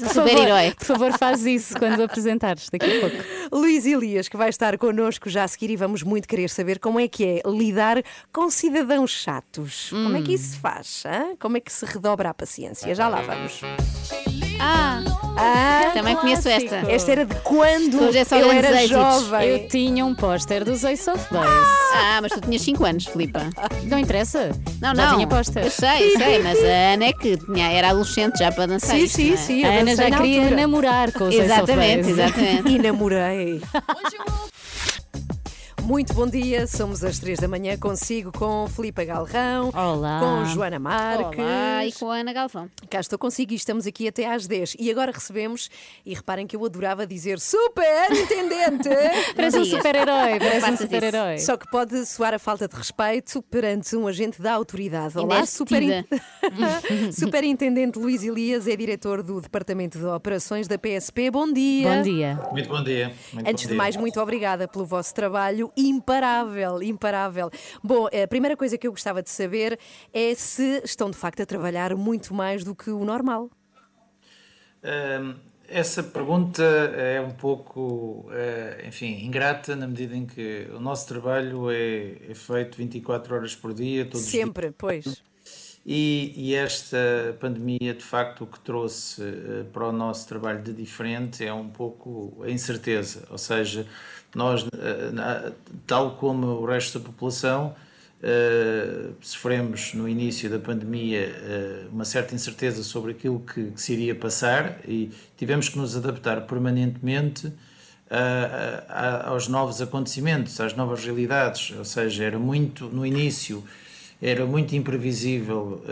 Um 0.08 0.10
super-herói. 0.10 0.74
Por 0.76 0.86
favor, 0.86 1.18
faz 1.18 1.45
isso 1.45 1.78
quando 1.78 2.01
apresentares 2.03 2.70
daqui 2.70 2.86
a 2.97 2.99
pouco. 2.99 3.16
Luís 3.51 3.86
Elias, 3.86 4.28
que 4.28 4.38
vai 4.38 4.49
estar 4.49 4.78
connosco 4.78 5.30
já 5.30 5.43
a 5.43 5.47
seguir 5.47 5.70
e 5.72 5.76
vamos 5.76 6.03
muito 6.03 6.28
querer 6.28 6.49
saber 6.49 6.80
como 6.80 6.99
é 6.99 7.08
que 7.08 7.24
é 7.26 7.41
lidar 7.50 8.02
com 8.34 8.50
cidadãos 8.50 9.12
chatos. 9.12 9.89
Como 9.89 10.18
é 10.18 10.22
que 10.22 10.34
isso 10.34 10.52
se 10.54 10.58
faz? 10.60 11.04
hã? 11.06 11.36
Como 11.39 11.58
é 11.58 11.60
que 11.60 11.72
se 11.72 11.86
redobra 11.86 12.30
a 12.30 12.34
paciência? 12.34 12.93
Já 12.95 13.08
lá 13.08 13.22
vamos. 13.22 13.62
Ah, 14.60 15.04
Ah, 15.39 15.91
também 15.93 16.16
conheço 16.16 16.50
esta. 16.50 16.78
esta 16.91 17.12
era 17.12 17.26
de 17.26 17.36
quando 17.41 18.02
Hoje 18.08 18.18
é 18.18 18.24
só 18.24 18.38
eu 18.38 18.52
era 18.52 18.88
jovem. 18.88 19.48
Eu 19.48 19.68
tinha 19.68 20.04
um 20.04 20.16
póster 20.16 20.64
dos 20.66 20.84
Ace 20.84 21.08
of 21.12 21.24
Base. 21.32 21.48
Ah, 21.93 22.20
mas 22.24 22.32
tu 22.32 22.41
tinhas 22.41 22.64
5 22.64 22.84
anos, 22.84 23.06
Filipa. 23.06 23.41
Não 23.84 24.00
interessa? 24.00 24.50
Não, 24.82 24.95
Já 24.95 25.06
não. 25.10 25.16
tinha 25.16 25.28
póster. 25.28 25.64
Eu 25.64 25.70
sei, 25.70 26.08
eu 26.16 26.18
sei, 26.18 26.39
mas 26.41 26.58
a 26.64 26.93
Ana 26.93 27.06
é 27.06 27.14
que 27.14 27.38
tinha, 27.38 27.72
era 27.72 27.89
adolescente 27.91 28.39
já 28.39 28.52
para 28.52 28.66
dançar. 28.66 28.95
Sim, 28.98 29.04
isto, 29.04 29.16
sim, 29.16 29.34
é? 29.34 29.38
sim. 29.38 29.64
A 29.64 29.80
Ana 29.82 29.95
já 29.95 30.10
na 30.10 30.18
queria 30.18 30.39
altura. 30.41 30.56
namorar 30.62 31.12
com 31.12 31.24
os 31.26 31.36
Ace 31.36 31.41
of 31.43 31.52
Exatamente, 31.54 31.98
Base. 32.08 32.12
exatamente. 32.22 32.70
E 32.72 32.80
namorei. 32.80 33.62
Muito 35.88 36.14
bom 36.14 36.28
dia, 36.28 36.68
somos 36.68 37.02
às 37.02 37.18
três 37.18 37.40
da 37.40 37.48
manhã 37.48 37.78
consigo 37.78 38.30
com 38.38 38.68
Filipe 38.68 39.06
Galrão, 39.06 39.72
Olá. 39.74 40.20
com 40.20 40.46
Joana 40.48 40.78
Marques. 40.78 41.40
Olá, 41.40 41.86
e 41.86 41.94
com 41.94 42.12
a 42.12 42.18
Ana 42.18 42.34
Galvão. 42.34 42.70
Cá 42.90 43.00
estou 43.00 43.18
consigo 43.18 43.54
e 43.54 43.56
estamos 43.56 43.88
aqui 43.88 44.06
até 44.06 44.30
às 44.30 44.46
10. 44.48 44.76
E 44.78 44.92
agora 44.92 45.14
recebemos, 45.14 45.70
e 46.06 46.14
reparem 46.14 46.46
que 46.46 46.58
eu 46.58 46.66
adorava 46.66 47.08
dizer 47.08 47.40
super 47.40 48.12
intendente. 48.12 48.90
Parece 49.34 49.60
um 49.60 49.64
super-herói, 49.64 50.40
parece 50.40 50.72
um 50.72 50.78
super-herói. 50.78 51.38
Só 51.40 51.56
que 51.56 51.72
pode 51.72 52.06
soar 52.06 52.34
a 52.34 52.40
falta 52.40 52.68
de 52.68 52.76
respeito 52.76 53.42
perante 53.44 53.96
um 53.96 54.08
agente 54.08 54.42
da 54.42 54.56
autoridade. 54.56 55.18
Olá, 55.18 55.38
és 55.38 55.50
super... 55.52 55.80
detida. 55.80 56.22
Superintendente 57.18 57.98
Luís 57.98 58.24
Elias 58.24 58.68
é 58.68 58.76
diretor 58.76 59.24
do 59.24 59.40
Departamento 59.40 59.98
de 59.98 60.06
Operações 60.06 60.68
da 60.68 60.78
PSP. 60.78 61.32
Bom 61.32 61.50
dia. 61.50 61.90
Bom 61.90 62.02
dia. 62.02 62.40
Muito 62.52 62.68
bom 62.68 62.84
dia. 62.84 63.14
Muito 63.32 63.50
Antes 63.50 63.64
bom 63.64 63.68
de 63.70 63.74
dia. 63.74 63.78
mais, 63.78 63.96
muito 63.96 64.20
obrigada 64.20 64.68
pelo 64.68 64.86
vosso 64.86 65.14
trabalho 65.14 65.72
imparável, 65.78 66.82
imparável. 66.82 67.50
Bom, 67.84 68.08
a 68.08 68.28
primeira 68.28 68.58
coisa 68.58 68.78
que 68.78 68.88
eu 68.88 68.92
gostava 68.92 69.22
de 69.22 69.30
saber 69.30 69.80
é 70.12 70.34
se 70.34 70.82
estão 70.84 71.12
de 71.12 71.18
facto 71.18 71.42
a 71.42 71.46
trabalhar 71.46 71.96
muito 71.96 72.34
mais 72.34 72.64
do 72.64 72.76
que 72.76 72.90
o 72.90 73.06
normal. 73.06 73.50
Hum, 74.84 75.36
essa 75.68 76.02
pergunta 76.02 76.64
é 76.64 77.20
um 77.20 77.32
pouco, 77.32 78.30
eh, 78.32 78.86
enfim, 78.88 79.24
ingrata 79.24 79.76
na 79.76 79.86
medida 79.86 80.16
em 80.16 80.26
que 80.26 80.68
o 80.74 80.80
nosso 80.80 81.08
trabalho 81.08 81.70
é, 81.70 82.18
é 82.30 82.34
feito 82.34 82.78
24 82.78 83.36
horas 83.36 83.56
por 83.56 83.74
dia, 83.74 84.06
todos 84.06 84.26
os 84.26 84.32
dias. 84.32 84.46
Sempre, 84.46 84.72
pois. 84.72 85.22
E, 85.90 86.34
e 86.36 86.54
esta 86.54 86.98
pandemia, 87.40 87.94
de 87.94 88.04
facto, 88.04 88.44
o 88.44 88.48
que 88.48 88.60
trouxe 88.60 89.22
eh, 89.24 89.64
para 89.72 89.88
o 89.88 89.92
nosso 89.94 90.28
trabalho 90.28 90.62
de 90.62 90.74
diferente 90.74 91.46
é 91.46 91.54
um 91.54 91.70
pouco 91.70 92.44
a 92.44 92.50
incerteza. 92.50 93.26
Ou 93.30 93.38
seja, 93.38 93.88
nós, 94.36 94.66
eh, 94.66 95.52
tal 95.86 96.12
como 96.12 96.48
o 96.48 96.66
resto 96.66 97.00
da 97.00 97.06
população, 97.06 97.76
eh, 98.22 99.10
sofremos 99.22 99.94
no 99.94 100.08
início 100.08 100.50
da 100.50 100.60
pandemia 100.60 101.22
eh, 101.22 101.86
uma 101.92 102.04
certa 102.04 102.36
incerteza 102.36 102.84
sobre 102.84 103.12
aquilo 103.12 103.40
que, 103.40 103.72
que 103.72 103.82
se 103.82 103.94
iria 103.94 104.16
passar 104.16 104.80
e 104.88 105.12
tivemos 105.38 105.70
que 105.70 105.78
nos 105.78 105.96
adaptar 105.96 106.42
permanentemente 106.42 107.52
aos 109.26 109.50
novos 109.50 109.82
acontecimentos, 109.82 110.62
às 110.62 110.74
novas 110.74 111.04
realidades. 111.04 111.74
Ou 111.78 111.84
seja, 111.84 112.24
era 112.24 112.40
muito, 112.40 112.86
no 112.86 113.06
início, 113.06 113.62
era 114.22 114.46
muito 114.46 114.74
imprevisível 114.78 115.84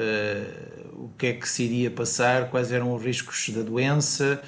o 0.93 1.09
que 1.17 1.27
é 1.27 1.33
que 1.33 1.47
se 1.47 1.63
iria 1.63 1.91
passar, 1.91 2.49
quais 2.49 2.71
eram 2.71 2.95
os 2.95 3.03
riscos 3.03 3.49
da 3.49 3.61
doença 3.63 4.41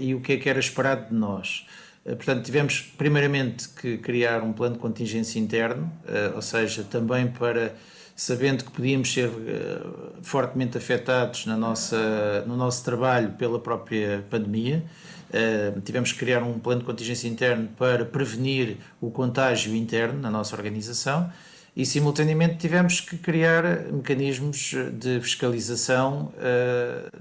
e 0.00 0.16
o 0.16 0.20
que 0.20 0.32
é 0.32 0.36
que 0.36 0.48
era 0.50 0.58
esperado 0.58 1.10
de 1.10 1.14
nós. 1.14 1.64
Eh, 2.04 2.14
Portanto, 2.14 2.44
tivemos 2.44 2.80
primeiramente 2.96 3.68
que 3.68 3.98
criar 3.98 4.42
um 4.42 4.52
plano 4.52 4.74
de 4.74 4.80
contingência 4.80 5.38
interno, 5.38 5.90
eh, 6.06 6.32
ou 6.34 6.42
seja, 6.42 6.84
também 6.84 7.26
para, 7.26 7.74
sabendo 8.14 8.64
que 8.64 8.70
podíamos 8.70 9.12
ser 9.12 9.30
eh, 9.46 9.80
fortemente 10.22 10.76
afetados 10.76 11.46
na 11.46 11.56
nossa, 11.56 12.44
no 12.46 12.56
nosso 12.56 12.84
trabalho 12.84 13.30
pela 13.32 13.58
própria 13.58 14.24
pandemia, 14.30 14.84
tivemos 15.84 16.12
que 16.12 16.18
criar 16.20 16.44
um 16.44 16.60
plano 16.60 16.82
de 16.82 16.86
contingência 16.86 17.26
interno 17.26 17.68
para 17.76 18.04
prevenir 18.04 18.76
o 19.00 19.10
contágio 19.10 19.74
interno 19.74 20.20
na 20.20 20.30
nossa 20.30 20.54
organização 20.54 21.28
e, 21.74 21.84
simultaneamente, 21.84 22.56
tivemos 22.58 23.00
que 23.00 23.18
criar 23.18 23.64
mecanismos 23.90 24.76
de 24.92 25.20
fiscalização 25.20 26.32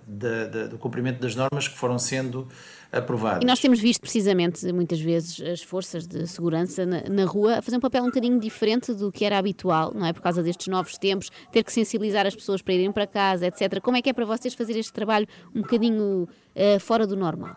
do 0.05 0.77
cumprimento 0.77 1.21
das 1.21 1.35
normas 1.35 1.67
que 1.67 1.75
foram 1.75 1.97
sendo 1.97 2.47
aprovadas. 2.93 3.41
E 3.43 3.45
nós 3.45 3.59
temos 3.59 3.79
visto 3.79 3.99
precisamente, 4.01 4.71
muitas 4.71 4.99
vezes, 5.01 5.41
as 5.41 5.61
forças 5.61 6.05
de 6.07 6.27
segurança 6.27 6.85
na, 6.85 7.01
na 7.09 7.25
rua 7.25 7.57
a 7.57 7.61
fazer 7.61 7.77
um 7.77 7.79
papel 7.79 8.03
um 8.03 8.07
bocadinho 8.07 8.39
diferente 8.39 8.93
do 8.93 9.11
que 9.11 9.25
era 9.25 9.37
habitual, 9.37 9.91
não 9.93 10.05
é? 10.05 10.13
Por 10.13 10.21
causa 10.21 10.41
destes 10.43 10.67
novos 10.67 10.97
tempos, 10.97 11.29
ter 11.51 11.63
que 11.63 11.73
sensibilizar 11.73 12.25
as 12.25 12.35
pessoas 12.35 12.61
para 12.61 12.73
irem 12.73 12.91
para 12.91 13.07
casa, 13.07 13.47
etc. 13.47 13.81
Como 13.81 13.97
é 13.97 14.01
que 14.01 14.09
é 14.09 14.13
para 14.13 14.25
vocês 14.25 14.53
fazer 14.53 14.77
este 14.77 14.93
trabalho 14.93 15.27
um 15.55 15.61
bocadinho 15.61 16.27
eh, 16.55 16.79
fora 16.79 17.05
do 17.07 17.15
normal? 17.17 17.55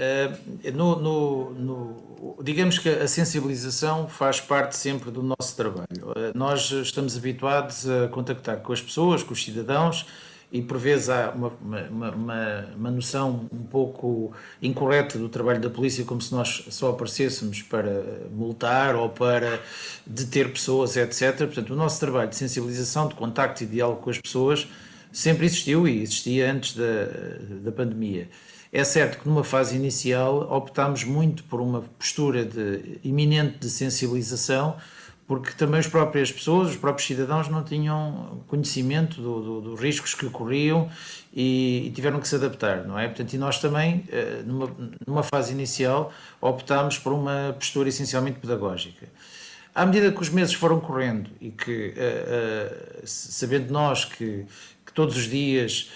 Uh, 0.00 0.72
no, 0.72 0.96
no- 0.98 1.50
no- 1.50 2.36
digamos 2.42 2.78
que 2.78 2.88
a 2.88 3.06
sensibilização 3.06 4.08
faz 4.08 4.40
parte 4.40 4.74
sempre 4.74 5.10
do 5.10 5.22
nosso 5.22 5.54
trabalho. 5.54 5.86
Uh, 6.06 6.32
nós 6.34 6.70
estamos 6.70 7.16
habituados 7.18 7.86
a 7.86 8.08
contactar 8.08 8.60
com 8.62 8.72
as 8.72 8.80
pessoas, 8.80 9.22
com 9.22 9.34
os 9.34 9.44
cidadãos, 9.44 10.06
e 10.52 10.60
por 10.60 10.78
vezes 10.78 11.08
há 11.08 11.30
uma, 11.30 11.52
uma, 11.60 12.10
uma, 12.10 12.66
uma 12.76 12.90
noção 12.90 13.48
um 13.52 13.64
pouco 13.64 14.32
incorreta 14.60 15.18
do 15.18 15.28
trabalho 15.28 15.60
da 15.60 15.70
polícia, 15.70 16.04
como 16.04 16.20
se 16.20 16.32
nós 16.32 16.64
só 16.70 16.90
aparecêssemos 16.90 17.62
para 17.62 18.02
multar 18.32 18.96
ou 18.96 19.08
para 19.08 19.60
deter 20.04 20.52
pessoas, 20.52 20.96
etc. 20.96 21.36
Portanto, 21.38 21.72
o 21.72 21.76
nosso 21.76 22.00
trabalho 22.00 22.28
de 22.28 22.36
sensibilização, 22.36 23.08
de 23.08 23.14
contacto 23.14 23.62
e 23.62 23.66
diálogo 23.66 24.02
com 24.02 24.10
as 24.10 24.18
pessoas 24.18 24.66
sempre 25.12 25.46
existiu 25.46 25.86
e 25.86 26.02
existia 26.02 26.50
antes 26.50 26.74
da, 26.76 27.06
da 27.62 27.72
pandemia. 27.72 28.28
É 28.72 28.84
certo 28.84 29.20
que 29.20 29.28
numa 29.28 29.42
fase 29.42 29.74
inicial 29.74 30.48
optámos 30.52 31.02
muito 31.02 31.42
por 31.44 31.60
uma 31.60 31.82
postura 31.98 32.44
de, 32.44 33.00
iminente 33.02 33.58
de 33.58 33.68
sensibilização, 33.68 34.76
porque 35.30 35.52
também 35.52 35.78
as 35.78 35.86
próprias 35.86 36.32
pessoas, 36.32 36.70
os 36.70 36.76
próprios 36.76 37.06
cidadãos 37.06 37.46
não 37.46 37.62
tinham 37.62 38.42
conhecimento 38.48 39.20
do- 39.22 39.40
do- 39.40 39.60
dos 39.60 39.80
riscos 39.80 40.12
que 40.12 40.28
corriam 40.28 40.90
e, 41.32 41.84
e 41.86 41.90
tiveram 41.92 42.18
que 42.18 42.26
se 42.26 42.34
adaptar, 42.34 42.84
não 42.84 42.98
é? 42.98 43.06
Portanto, 43.06 43.32
e 43.32 43.38
nós 43.38 43.60
também, 43.60 44.02
eh, 44.10 44.42
numa, 44.44 44.68
numa 45.06 45.22
fase 45.22 45.52
inicial, 45.52 46.12
optámos 46.40 46.98
por 46.98 47.12
uma 47.12 47.54
postura 47.56 47.88
essencialmente 47.88 48.40
pedagógica. 48.40 49.06
À 49.72 49.86
medida 49.86 50.10
que 50.10 50.20
os 50.20 50.30
meses 50.30 50.52
foram 50.52 50.80
correndo 50.80 51.30
e 51.40 51.50
que, 51.50 51.94
eh, 51.96 52.24
eh, 52.96 53.02
sabendo 53.04 53.72
nós 53.72 54.04
que, 54.04 54.44
que 54.84 54.92
todos 54.92 55.16
os 55.16 55.28
dias 55.30 55.90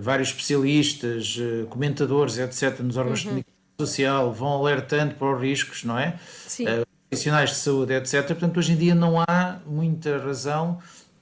vários 0.00 0.28
especialistas, 0.30 1.38
comentadores, 1.68 2.38
etc., 2.38 2.80
nos 2.80 2.96
órgãos 2.96 3.20
de 3.20 3.26
Uhum. 3.28 3.32
comunicação 3.34 3.52
social 3.78 4.32
vão 4.32 4.48
alertando 4.54 5.14
para 5.14 5.36
os 5.36 5.40
riscos, 5.42 5.84
não 5.84 5.96
é? 5.98 6.18
Sim. 6.48 6.64
Profissionais 7.12 7.50
de 7.50 7.56
saúde, 7.56 7.92
etc. 7.92 8.26
Portanto, 8.26 8.56
hoje 8.56 8.72
em 8.72 8.76
dia 8.76 8.94
não 8.94 9.20
há 9.20 9.58
muita 9.66 10.16
razão 10.16 10.78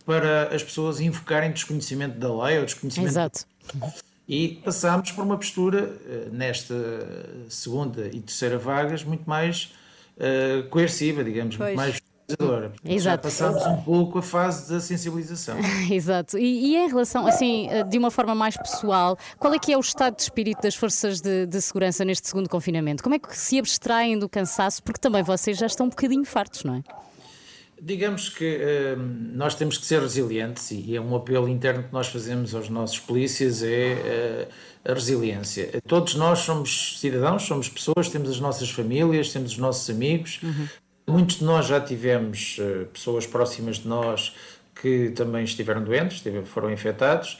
para 0.07 0.55
as 0.55 0.63
pessoas 0.63 1.01
invocarem 1.01 1.51
desconhecimento 1.51 2.17
da 2.17 2.29
lei 2.45 2.61
ou 2.61 2.65
desconhecimento 2.65 3.11
Exato. 3.11 3.45
E 4.29 4.61
passámos 4.65 5.11
por 5.11 5.25
uma 5.25 5.37
postura, 5.37 5.93
eh, 6.09 6.29
nesta 6.31 6.77
segunda 7.49 8.07
e 8.07 8.21
terceira 8.21 8.57
vagas, 8.57 9.03
muito 9.03 9.29
mais 9.29 9.73
uh, 10.17 10.63
coerciva, 10.69 11.25
digamos, 11.25 11.57
Pois. 11.57 11.71
muito 11.71 11.77
mais 11.77 12.01
fiscalizadora. 12.31 12.71
Portanto, 12.71 12.89
Já 12.89 12.95
Exato. 12.95 13.23
passámos 13.23 13.67
um 13.67 13.83
pouco 13.83 14.19
a 14.19 14.23
fase 14.23 14.73
da 14.73 14.81
sensibilização. 14.81 15.57
Exato. 15.91 16.39
E, 16.39 16.73
e 16.73 16.77
em 16.77 16.89
relação, 16.89 17.27
assim, 17.27 17.69
eh, 17.69 17.85
de 17.85 17.99
uma 17.99 18.11
forma 18.11 18.35
mais 18.35 18.57
pessoal, 18.57 19.19
qual 19.39 19.53
é 19.55 19.59
que 19.59 19.73
é 19.73 19.77
o 19.77 19.81
estado 19.81 20.17
de 20.17 20.23
espírito 20.23 20.63
das 20.63 20.75
forças 20.75 21.21
de, 21.21 21.47
de 21.47 21.61
segurança 21.61 22.05
neste 22.05 22.29
segundo 22.29 22.49
confinamento? 22.49 23.03
Como 23.03 23.15
é 23.15 23.19
que 23.19 23.37
se 23.37 23.59
abstraem 23.59 24.19
do 24.19 24.29
cansaço? 24.29 24.83
Porque 24.83 25.01
também 25.01 25.23
vocês 25.23 25.59
já 25.59 25.67
estão 25.67 25.87
um 25.87 25.91
bocadinho 25.91 26.25
fartos, 26.25 26.65
não 26.65 26.77
é? 26.77 26.83
Digamos 27.83 28.29
que 28.29 28.59
hum, 28.99 29.31
nós 29.33 29.55
temos 29.55 29.79
que 29.79 29.87
ser 29.87 30.03
resilientes 30.03 30.71
e 30.71 30.95
é 30.95 31.01
um 31.01 31.17
apelo 31.17 31.49
interno 31.49 31.83
que 31.83 31.93
nós 31.93 32.09
fazemos 32.09 32.55
aos 32.55 32.69
nossos 32.69 32.99
polícias 32.99 33.63
é 33.63 33.93
eh, 33.93 34.49
a 34.85 34.93
resiliência. 34.93 35.81
Todos 35.87 36.15
nós 36.15 36.41
somos 36.41 36.99
cidadãos, 37.01 37.43
somos 37.43 37.71
pessoas, 37.71 38.09
temos 38.09 38.29
as 38.29 38.39
nossas 38.39 38.71
famílias, 38.71 39.33
temos 39.33 39.53
os 39.53 39.59
nossos 39.59 39.89
amigos. 39.89 40.41
Muitos 41.11 41.37
de 41.37 41.45
nós 41.45 41.67
já 41.67 41.81
tivemos 41.81 42.57
eh, 42.61 42.85
pessoas 42.93 43.27
próximas 43.27 43.77
de 43.77 43.89
nós 43.89 44.35
que 44.81 45.11
também 45.11 45.45
estiveram 45.45 45.83
doentes, 45.83 46.23
foram 46.47 46.71
infectados. 46.71 47.39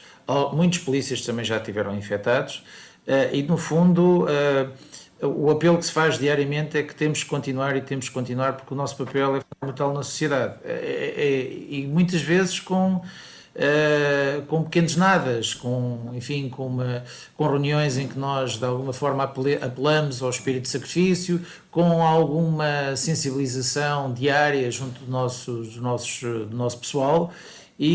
Muitos 0.53 0.79
polícias 0.79 1.21
também 1.21 1.43
já 1.43 1.59
tiveram 1.59 1.95
infectados. 1.95 2.63
Eh, 3.07 3.37
e 3.37 3.43
no 3.43 3.57
fundo 3.57 4.27
eh, 4.29 4.67
o 5.25 5.49
apelo 5.49 5.77
que 5.77 5.85
se 5.85 5.91
faz 5.91 6.19
diariamente 6.19 6.77
é 6.77 6.83
que 6.83 6.93
temos 6.93 7.23
que 7.23 7.29
continuar 7.29 7.75
e 7.75 7.81
temos 7.81 8.09
que 8.09 8.13
continuar 8.13 8.53
porque 8.53 8.73
o 8.73 8.77
nosso 8.77 8.97
papel 8.97 9.37
é 9.37 9.41
fundamental 9.41 9.93
na 9.93 10.03
sociedade. 10.03 10.55
E 10.65 11.87
muitas 11.87 12.21
vezes 12.21 12.59
com, 12.59 13.01
eh, 13.55 14.41
com 14.47 14.63
pequenos 14.63 14.95
nadas, 14.95 15.53
com, 15.53 16.09
enfim, 16.13 16.49
com, 16.49 16.67
uma- 16.67 17.03
com 17.35 17.47
reuniões 17.47 17.97
em 17.97 18.07
que 18.07 18.17
nós 18.17 18.57
de 18.57 18.65
alguma 18.65 18.93
forma 18.93 19.23
apelamos 19.23 20.21
ao 20.21 20.29
espírito 20.29 20.63
de 20.63 20.69
sacrifício, 20.69 21.41
com 21.69 22.01
alguma 22.01 22.95
sensibilização 22.95 24.13
diária 24.13 24.69
junto 24.71 25.01
do 25.03 25.11
nosso, 25.11 25.51
dos 25.57 25.77
nossos, 25.77 26.21
do 26.21 26.55
nosso 26.55 26.77
pessoal. 26.79 27.31
E, 27.79 27.87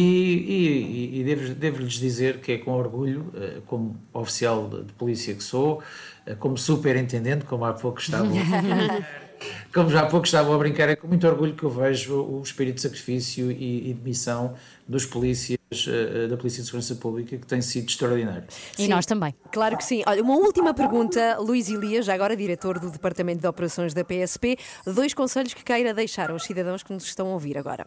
e, 1.14 1.20
e 1.20 1.24
devo- 1.24 1.54
devo-lhes 1.54 1.92
dizer 1.94 2.38
que 2.40 2.52
é 2.52 2.58
com 2.58 2.72
orgulho, 2.72 3.32
eh, 3.36 3.58
como 3.66 3.96
oficial 4.12 4.68
de, 4.68 4.92
polícia 4.94 5.32
que 5.32 5.44
sou, 5.44 5.80
eh, 6.26 6.34
como 6.34 6.58
superintendente, 6.58 7.44
como 7.44 7.64
há 7.64 7.72
pouco 7.72 8.00
estavam, 8.00 8.32
como 9.72 9.90
já 9.90 10.00
há 10.00 10.06
pouco 10.06 10.26
estavam 10.26 10.54
a 10.54 10.58
brincar, 10.58 10.88
é 10.88 10.96
com 10.96 11.06
muito 11.06 11.26
orgulho 11.26 11.54
que 11.54 11.64
eu 11.64 11.70
vejo 11.70 12.14
o 12.14 12.42
espírito 12.42 12.76
de 12.76 12.82
sacrifício 12.82 13.50
e, 13.50 13.90
e 13.90 13.94
de 13.94 14.00
missão 14.02 14.54
dos 14.88 15.04
polícias, 15.04 15.58
eh, 15.88 16.28
da 16.28 16.36
Polícia 16.36 16.62
de 16.62 16.66
Segurança 16.66 16.94
Pública, 16.94 17.36
que 17.36 17.46
tem 17.46 17.60
sido 17.60 17.88
extraordinário. 17.88 18.44
E 18.78 18.86
nós 18.88 19.04
também. 19.04 19.34
Claro 19.52 19.76
que 19.76 19.84
sim. 19.84 20.02
Olha, 20.06 20.22
uma 20.22 20.36
última 20.36 20.72
pergunta, 20.72 21.38
Luís 21.38 21.68
Elias, 21.68 22.06
já 22.06 22.14
agora 22.14 22.36
diretor 22.36 22.78
do 22.78 22.90
Departamento 22.90 23.40
de 23.40 23.46
Operações 23.46 23.92
da 23.92 24.04
PSP. 24.04 24.56
Dois 24.86 25.12
conselhos 25.12 25.54
que 25.54 25.64
queira 25.64 25.92
deixar 25.92 26.30
aos 26.30 26.44
cidadãos 26.44 26.82
que 26.82 26.92
nos 26.92 27.04
estão 27.04 27.28
a 27.28 27.32
ouvir 27.32 27.58
agora. 27.58 27.86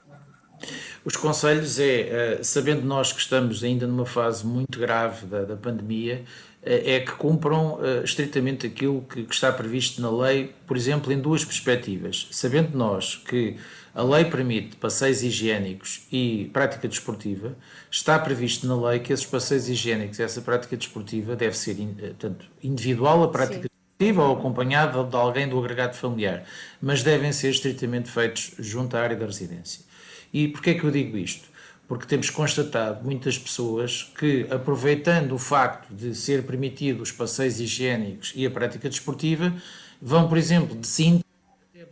Os 1.05 1.15
conselhos 1.15 1.79
é, 1.79 1.85
eh, 1.85 2.39
sabendo 2.43 2.85
nós 2.85 3.13
que 3.13 3.21
estamos 3.21 3.63
ainda 3.63 3.87
numa 3.87 4.05
fase 4.05 4.45
muito 4.45 4.79
grave 4.79 5.25
da, 5.25 5.43
da 5.43 5.55
pandemia, 5.55 6.23
eh, 6.23 6.25
é 6.63 6.99
que 6.99 7.11
cumpram 7.13 7.79
eh, 7.81 8.01
estritamente 8.03 8.67
aquilo 8.67 9.01
que, 9.01 9.23
que 9.23 9.33
está 9.33 9.51
previsto 9.51 10.01
na 10.01 10.11
lei, 10.11 10.53
por 10.67 10.75
exemplo, 10.75 11.11
em 11.11 11.19
duas 11.19 11.45
perspectivas. 11.45 12.27
Sabendo 12.31 12.77
nós 12.77 13.15
que 13.15 13.55
a 13.95 14.03
lei 14.03 14.25
permite 14.25 14.75
passeios 14.75 15.23
higiênicos 15.23 16.01
e 16.11 16.49
prática 16.53 16.87
desportiva, 16.87 17.57
está 17.89 18.19
previsto 18.19 18.67
na 18.67 18.89
lei 18.89 18.99
que 18.99 19.13
esses 19.13 19.25
passeios 19.25 19.69
higiênicos, 19.69 20.19
essa 20.19 20.41
prática 20.41 20.75
desportiva, 20.75 21.35
deve 21.35 21.57
ser 21.57 21.77
eh, 21.79 22.07
portanto, 22.07 22.45
individual 22.61 23.23
a 23.23 23.29
prática 23.29 23.67
desportiva 23.69 24.23
ou 24.25 24.37
acompanhada 24.37 25.03
de 25.03 25.15
alguém 25.15 25.47
do 25.47 25.57
agregado 25.57 25.95
familiar, 25.95 26.43
mas 26.81 27.03
devem 27.03 27.31
ser 27.31 27.49
estritamente 27.49 28.09
feitos 28.09 28.53
junto 28.59 28.95
à 28.95 29.01
área 29.01 29.15
da 29.15 29.25
residência. 29.25 29.83
E 30.31 30.47
porquê 30.47 30.71
é 30.71 30.73
que 30.75 30.83
eu 30.83 30.91
digo 30.91 31.17
isto? 31.17 31.48
Porque 31.89 32.05
temos 32.05 32.29
constatado 32.29 33.03
muitas 33.03 33.37
pessoas 33.37 34.13
que, 34.17 34.45
aproveitando 34.51 35.33
o 35.33 35.39
facto 35.39 35.91
de 35.91 36.13
ser 36.13 36.45
permitido 36.45 37.01
os 37.01 37.11
passeios 37.11 37.59
higiênicos 37.59 38.31
e 38.35 38.45
a 38.45 38.51
prática 38.51 38.87
desportiva, 38.87 39.51
vão, 39.99 40.29
por 40.29 40.37
exemplo, 40.37 40.77
de 40.77 40.87
até 40.87 41.28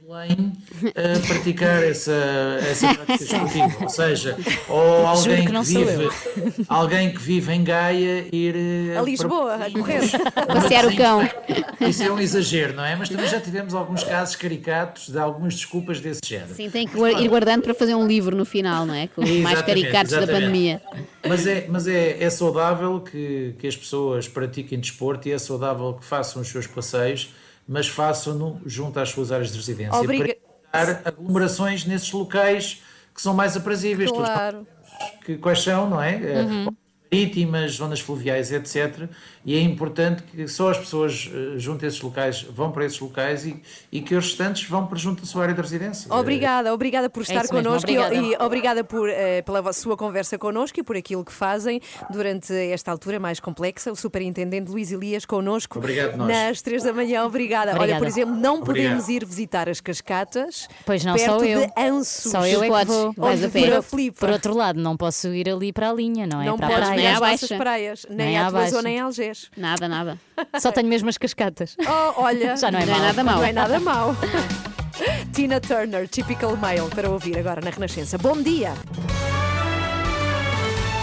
Belém 0.07 0.53
a 0.95 1.27
praticar 1.27 1.83
essa, 1.83 2.13
essa 2.61 2.93
prática 2.95 3.17
desportiva. 3.17 3.83
Ou 3.83 3.89
seja, 3.89 4.37
ou 4.69 5.05
alguém 5.05 5.45
que 5.45 5.51
que, 5.51 5.61
vive, 5.63 6.09
alguém 6.69 7.13
que 7.13 7.21
vive 7.21 7.51
em 7.51 7.61
Gaia 7.61 8.25
ir 8.31 8.55
eh, 8.55 8.97
A 8.97 9.01
Lisboa, 9.01 9.55
a 9.55 9.69
correr. 9.69 10.09
Passear 10.47 10.85
o 10.85 10.95
cão. 10.95 11.29
Isso 11.81 12.03
é 12.03 12.09
um 12.09 12.19
exagero, 12.19 12.73
não 12.73 12.85
é? 12.85 12.95
Mas 12.95 13.09
também 13.09 13.27
já 13.27 13.41
tivemos 13.41 13.73
alguns 13.73 14.01
casos 14.01 14.37
caricatos 14.37 15.09
de 15.09 15.19
algumas 15.19 15.55
desculpas 15.55 15.99
desse 15.99 16.21
género. 16.23 16.55
Sim, 16.55 16.69
tem 16.69 16.87
que 16.87 16.97
ir 16.97 17.27
guardando 17.27 17.63
para 17.63 17.73
fazer 17.73 17.93
um 17.93 18.07
livro 18.07 18.33
no 18.33 18.45
final, 18.45 18.85
não 18.85 18.93
é? 18.93 19.07
Com 19.07 19.21
os 19.21 19.29
mais 19.29 19.57
Exatamente, 19.57 19.81
caricatos 19.81 20.11
da 20.11 20.17
exatamente. 20.19 20.45
pandemia. 20.45 20.81
Mas 21.27 21.45
é, 21.45 21.65
mas 21.67 21.85
é, 21.85 22.23
é 22.23 22.29
saudável 22.29 23.01
que, 23.01 23.55
que 23.59 23.67
as 23.67 23.75
pessoas 23.75 24.25
pratiquem 24.25 24.79
desporto 24.79 25.27
e 25.27 25.33
é 25.33 25.37
saudável 25.37 25.95
que 25.95 26.05
façam 26.05 26.41
os 26.41 26.47
seus 26.47 26.65
passeios, 26.65 27.29
mas 27.68 27.88
façam-no 27.88 28.61
junto 28.65 28.99
às 28.99 29.09
suas 29.09 29.32
áreas 29.32 29.51
de 29.51 29.57
residência. 29.57 29.99
Obriga- 29.99 30.36
Para 30.72 30.91
evitar 30.91 31.09
aglomerações 31.09 31.86
nesses 31.86 32.11
locais 32.11 32.82
que 33.13 33.22
são 33.22 33.34
mais 33.34 33.57
aprazíveis. 33.57 34.11
Claro. 34.11 34.65
que, 35.26 35.38
quais 35.38 35.61
são, 35.61 35.89
não 35.89 36.01
é? 36.01 36.15
Uhum. 36.43 36.68
Marítimas, 37.11 37.73
zonas 37.73 37.99
fluviais, 37.99 38.51
etc. 38.51 39.07
E 39.45 39.55
é 39.55 39.61
importante 39.61 40.23
que 40.23 40.45
só 40.47 40.69
as 40.71 40.77
pessoas 40.77 41.31
eh, 41.33 41.57
junto 41.57 41.85
a 41.85 41.87
esses 41.87 42.01
locais 42.01 42.41
vão 42.43 42.69
para 42.71 42.85
esses 42.85 42.99
locais 42.99 43.45
e, 43.45 43.61
e 43.91 44.01
que 44.01 44.13
os 44.13 44.25
restantes 44.25 44.67
vão 44.67 44.85
para 44.85 44.97
junto 44.97 45.23
à 45.23 45.25
sua 45.25 45.43
área 45.43 45.55
de 45.55 45.61
residência. 45.61 46.13
Obrigada, 46.13 46.73
obrigada 46.73 47.09
por 47.09 47.21
estar 47.23 47.45
isso 47.45 47.53
mesmo, 47.53 47.69
connosco 47.69 47.89
e- 47.89 47.97
obrigada. 47.97 48.15
e, 48.15 48.45
obrigada 48.45 48.83
por, 48.83 49.09
eh, 49.09 49.41
pela 49.41 49.71
sua 49.71 49.95
conversa 49.95 50.37
connosco 50.37 50.79
e 50.79 50.83
por 50.83 50.97
aquilo 50.97 51.23
que 51.23 51.31
fazem 51.31 51.79
durante 52.11 52.53
esta 52.53 52.91
altura 52.91 53.19
mais 53.21 53.39
complexa. 53.39 53.89
O 53.89 53.95
Superintendente 53.95 54.69
Luís 54.69 54.91
Elias 54.91 55.23
connosco 55.25 55.79
Obrigado, 55.79 56.17
nós. 56.17 56.27
nas 56.27 56.61
três 56.61 56.83
da 56.83 56.91
manhã. 56.91 57.23
Obrigada. 57.23 57.71
Olha, 57.71 57.77
Obrigada. 57.79 57.99
por 58.01 58.07
exemplo, 58.07 58.35
não 58.35 58.59
Obrigado. 58.59 58.83
podemos 58.97 59.07
ir 59.09 59.25
visitar 59.25 59.69
as 59.69 59.79
cascatas 59.79 60.67
Pois 60.85 61.05
não, 61.05 61.13
perto 61.15 61.25
sou 61.39 61.45
eu. 61.45 61.61
de. 61.61 62.05
Só 62.05 62.45
eu 62.45 62.63
é 62.63 62.79
que 62.81 62.85
vou. 62.85 63.13
vais 63.15 63.43
a 63.43 63.49
pé. 63.49 63.81
Por, 64.19 64.29
outro 64.29 64.53
lado, 64.53 64.77
não 64.79 64.97
posso 64.97 65.29
ir 65.29 65.49
ali 65.49 65.71
para 65.71 65.89
a 65.89 65.93
linha, 65.93 66.27
não 66.27 66.41
é? 66.41 66.45
Não 66.45 66.57
para 66.57 66.85
a 66.85 66.96
nem 66.97 67.05
praia. 67.05 67.15
às 67.15 67.21
à 67.21 67.31
nossas 67.31 67.49
baixa. 67.49 67.57
praias, 67.63 68.05
nem, 68.09 68.17
Nem 68.27 68.37
à 68.37 68.41
tua 68.49 68.51
baixa. 68.59 68.71
zona 68.71 68.89
em 68.89 68.99
Algés. 68.99 69.49
Nada, 69.55 69.87
nada. 69.87 70.17
Só 70.59 70.71
tenho 70.71 70.87
mesmo 70.87 71.07
as 71.09 71.17
cascatas. 71.17 71.75
Oh, 71.79 72.21
olha, 72.23 72.55
Já 72.57 72.69
não 72.71 72.79
é 72.79 72.85
Não 72.85 72.93
é 72.93 72.97
mau. 72.97 73.05
nada 73.07 73.23
mau. 73.23 73.35
Não 73.37 73.43
é 73.45 73.53
nada 73.53 73.79
mau. 73.79 74.15
Tina 75.33 75.59
Turner, 75.61 76.07
Typical 76.09 76.55
Male, 76.57 76.89
para 76.93 77.09
ouvir 77.09 77.37
agora 77.37 77.61
na 77.61 77.69
Renascença. 77.69 78.17
Bom 78.17 78.41
dia! 78.41 78.73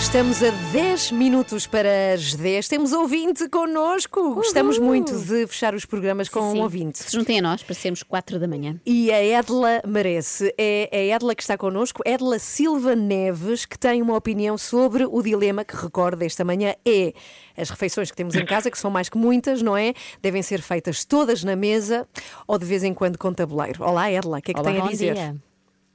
Estamos 0.05 0.43
a 0.43 0.51
10 0.71 1.13
minutos 1.13 1.67
para 1.67 2.13
as 2.13 2.35
10. 2.35 2.69
Temos 2.69 2.93
ouvinte 2.93 3.49
connosco. 3.49 4.35
Gostamos 4.35 4.79
muito 4.79 5.19
de 5.19 5.47
fechar 5.47 5.75
os 5.75 5.87
programas 5.87 6.29
com 6.29 6.53
Sim. 6.53 6.59
um 6.59 6.63
ouvinte. 6.63 6.99
Se 6.99 7.11
juntem 7.11 7.39
a 7.39 7.43
nós 7.43 7.63
para 7.63 7.75
sermos 7.75 8.03
4 8.03 8.39
da 8.39 8.47
manhã. 8.47 8.79
E 8.85 9.11
a 9.11 9.25
Edla 9.25 9.83
merece. 9.85 10.55
É 10.57 10.89
a 10.93 11.17
Edla 11.17 11.35
que 11.35 11.43
está 11.43 11.57
connosco, 11.57 12.03
Edla 12.05 12.39
Silva 12.39 12.95
Neves, 12.95 13.65
que 13.65 13.79
tem 13.79 14.03
uma 14.03 14.15
opinião 14.15 14.57
sobre 14.59 15.05
o 15.05 15.23
dilema 15.23 15.65
que 15.65 15.75
recorda 15.75 16.25
esta 16.25 16.45
manhã 16.45 16.75
é 16.85 17.13
as 17.57 17.71
refeições 17.71 18.11
que 18.11 18.17
temos 18.17 18.35
em 18.37 18.45
casa, 18.45 18.71
que 18.71 18.79
são 18.79 18.91
mais 18.91 19.09
que 19.09 19.17
muitas, 19.17 19.63
não 19.63 19.77
é? 19.77 19.95
Devem 20.21 20.43
ser 20.43 20.61
feitas 20.61 21.05
todas 21.05 21.43
na 21.43 21.57
mesa 21.57 22.07
ou 22.47 22.59
de 22.59 22.67
vez 22.67 22.85
em 22.85 22.93
quando 22.93 23.19
com 23.19 23.33
tabuleiro. 23.33 23.83
Olá, 23.83 24.13
Edla, 24.13 24.39
o 24.39 24.43
que 24.43 24.51
é 24.51 24.55
que 24.55 24.61
Olá, 24.61 24.71
tem 24.71 24.81
a 24.81 24.85
bom 24.85 24.91
dizer? 24.91 25.15
dia. 25.15 25.37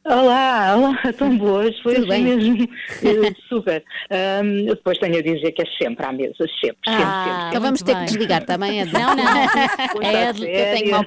Olá, 0.06 0.76
olá, 0.78 0.97
tão 1.18 1.38
boas, 1.38 1.78
foi 1.82 1.95
Tudo 1.95 2.12
assim 2.12 2.24
bem? 2.24 2.38
mesmo, 2.38 2.64
eh, 3.04 3.34
super. 3.50 3.84
Eu 4.66 4.76
depois 4.76 4.97
tenho 4.97 5.18
a 5.18 5.22
dizer 5.22 5.52
que 5.52 5.62
é 5.62 5.66
sempre 5.82 6.06
à 6.06 6.12
mesa, 6.12 6.34
sempre, 6.38 6.50
sempre, 6.62 6.78
Ah, 6.88 7.24
sempre. 7.28 7.47
Então 7.50 7.62
vamos 7.62 7.82
ter 7.82 7.93
bem. 7.95 8.06
que 8.06 8.12
desligar 8.12 8.43
também. 8.45 8.80
Edna? 8.82 9.00
Não, 9.00 9.16
não. 9.16 9.26
Pois 9.93 10.08
É 10.08 10.30
está 10.30 10.30
Edla- 10.30 10.45
Eu 10.47 10.78
tenho 10.78 10.91
mal 10.91 11.02
a 11.02 11.04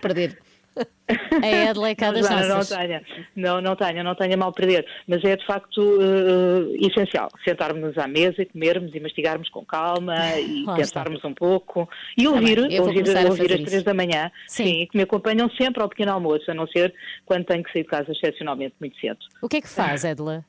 perder. 0.75 0.91
A 1.43 1.89
é 1.89 1.95
cá 1.95 2.11
das 2.13 2.29
Não, 2.29 2.41
não, 2.41 2.49
nossas. 2.57 2.71
não 2.71 2.79
tenha, 2.79 3.03
não, 3.37 3.61
não 3.61 3.77
tenha, 3.77 4.03
não 4.05 4.15
tenha 4.15 4.37
mal 4.37 4.53
perder, 4.53 4.87
mas 5.07 5.23
é 5.25 5.37
de 5.37 5.45
facto 5.47 5.81
eh, 6.01 6.87
essencial 6.87 7.29
sentarmos 7.45 7.97
à 7.99 8.07
mesa 8.07 8.41
e 8.43 8.47
comermos 8.47 8.95
e 8.95 9.01
mastigarmos 9.01 9.49
com 9.51 9.65
calma 9.65 10.15
e 10.39 10.65
Lá 10.65 10.79
está. 10.81 11.01
pensarmos 11.03 11.25
um 11.25 11.35
pouco 11.35 11.89
e 12.17 12.27
ouvir, 12.27 12.61
bem, 12.69 12.79
vou 12.79 12.89
ouvir, 12.89 13.03
começar 13.03 13.27
a 13.27 13.31
ouvir 13.31 13.43
fazer 13.49 13.55
às 13.63 13.69
três 13.69 13.83
da 13.83 13.95
manhã, 13.95 14.31
Sim. 14.47 14.65
sim, 14.65 14.87
que 14.91 14.97
me 14.97 15.03
acompanham 15.03 15.51
sempre 15.51 15.83
ao 15.83 15.89
pequeno 15.89 16.13
almoço, 16.13 16.51
a 16.51 16.55
não 16.55 16.67
ser 16.67 16.95
quando 17.27 17.45
tenho 17.45 17.63
que 17.63 17.73
sair 17.73 17.83
de 17.83 17.89
casa 17.89 18.11
excepcionalmente 18.13 18.75
muito 18.81 18.99
cedo. 18.99 19.19
O 19.43 19.49
que 19.49 19.57
é 19.57 19.61
que 19.61 19.69
faz, 19.69 20.05
Edla? 20.05 20.45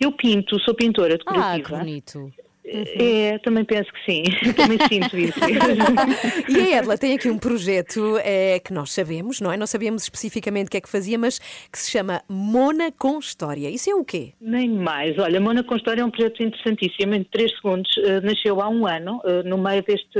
Eu 0.00 0.12
pinto, 0.12 0.58
sou 0.60 0.74
pintora 0.74 1.14
Ah, 1.26 1.52
que 1.54 1.62
decorativa. 1.62 2.30
Bonito. 2.72 3.02
É, 3.02 3.38
também 3.38 3.64
penso 3.64 3.90
que 3.92 4.04
sim. 4.04 4.22
Também 4.54 4.78
sinto 4.88 5.18
isso. 5.18 5.38
E 6.48 6.74
a 6.74 6.78
Edla 6.78 6.98
tem 6.98 7.14
aqui 7.14 7.28
um 7.30 7.38
projeto 7.38 8.18
eh, 8.18 8.58
que 8.60 8.72
nós 8.72 8.92
sabemos, 8.92 9.40
não 9.40 9.52
é? 9.52 9.56
Não 9.56 9.66
sabíamos 9.66 10.02
especificamente 10.02 10.68
o 10.68 10.70
que 10.70 10.76
é 10.76 10.80
que 10.80 10.88
fazia, 10.88 11.18
mas 11.18 11.38
que 11.38 11.78
se 11.78 11.90
chama 11.90 12.22
Mona 12.28 12.90
com 12.92 13.18
História. 13.18 13.68
Isso 13.70 13.90
é 13.90 13.94
o 13.94 14.04
quê? 14.04 14.32
Nem 14.40 14.68
mais. 14.68 15.18
Olha, 15.18 15.40
Mona 15.40 15.62
com 15.62 15.76
História 15.76 16.02
é 16.02 16.04
um 16.04 16.10
projeto 16.10 16.42
interessantíssimo. 16.42 17.14
Em 17.14 17.24
três 17.24 17.52
segundos, 17.56 17.90
eh, 17.98 18.20
nasceu 18.20 18.60
há 18.60 18.68
um 18.68 18.86
ano, 18.86 19.20
eh, 19.24 19.42
no 19.44 19.58
meio 19.58 19.82
deste, 19.82 20.18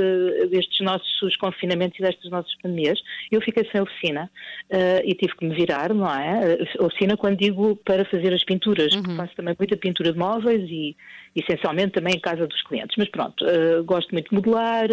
destes 0.49 0.79
nossos 0.81 1.35
confinamentos 1.37 1.99
e 1.99 2.01
destas 2.01 2.31
nossas 2.31 2.53
pandemias. 2.61 2.99
Eu 3.31 3.41
fiquei 3.41 3.67
sem 3.71 3.81
oficina 3.81 4.29
eh, 4.69 5.03
e 5.05 5.13
tive 5.15 5.35
que 5.35 5.45
me 5.45 5.55
virar, 5.55 5.93
não 5.93 6.07
é? 6.07 6.57
Oficina 6.79 7.17
quando 7.17 7.37
digo 7.37 7.75
para 7.77 8.05
fazer 8.05 8.33
as 8.33 8.43
pinturas, 8.43 8.95
porque 8.95 9.15
faço 9.15 9.35
também 9.35 9.55
muita 9.57 9.77
pintura 9.77 10.11
de 10.11 10.17
móveis 10.17 10.69
e 10.69 10.95
essencialmente 11.35 11.93
também 11.93 12.15
em 12.15 12.19
casa 12.19 12.45
dos 12.45 12.61
clientes. 12.63 12.95
Mas 12.97 13.09
pronto, 13.09 13.45
eh, 13.45 13.81
gosto 13.83 14.11
muito 14.11 14.29
de 14.29 14.35
modelar 14.35 14.87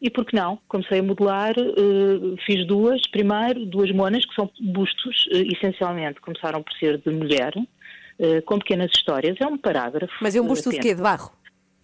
e 0.00 0.10
por 0.10 0.24
que 0.24 0.36
não? 0.36 0.58
Comecei 0.68 1.00
a 1.00 1.02
modelar, 1.02 1.54
eh, 1.58 2.36
fiz 2.46 2.66
duas, 2.66 3.06
primeiro, 3.08 3.66
duas 3.66 3.90
monas 3.92 4.24
que 4.24 4.34
são 4.34 4.50
bustos, 4.60 5.28
eh, 5.32 5.42
essencialmente 5.52 6.20
começaram 6.20 6.62
por 6.62 6.72
ser 6.74 6.98
de 6.98 7.10
mulher, 7.10 7.52
com 8.44 8.58
pequenas 8.58 8.90
histórias. 8.94 9.34
É 9.40 9.46
um 9.46 9.56
parágrafo. 9.56 10.12
Mas 10.20 10.36
é 10.36 10.40
um 10.42 10.46
busto 10.46 10.68
de 10.68 10.78
quê? 10.78 10.94
De 10.94 11.00
barro? 11.00 11.32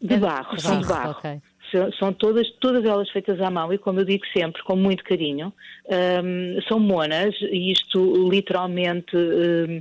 De 0.02 0.18
barro, 0.18 0.60
sim, 0.60 0.80
de 0.80 0.86
barro. 0.86 1.12
ok. 1.12 1.40
São- 1.98 2.12
todas, 2.12 2.48
todas 2.60 2.84
elas 2.84 3.08
feitas 3.10 3.40
à 3.40 3.50
mão 3.50 3.72
e, 3.72 3.78
como 3.78 4.00
eu 4.00 4.04
digo 4.04 4.24
sempre, 4.36 4.62
com 4.62 4.76
muito 4.76 5.02
carinho. 5.04 5.52
Hum, 5.88 6.58
são 6.68 6.78
monas 6.80 7.34
e 7.42 7.70
isto 7.72 8.28
literalmente 8.28 9.16
hum, 9.16 9.80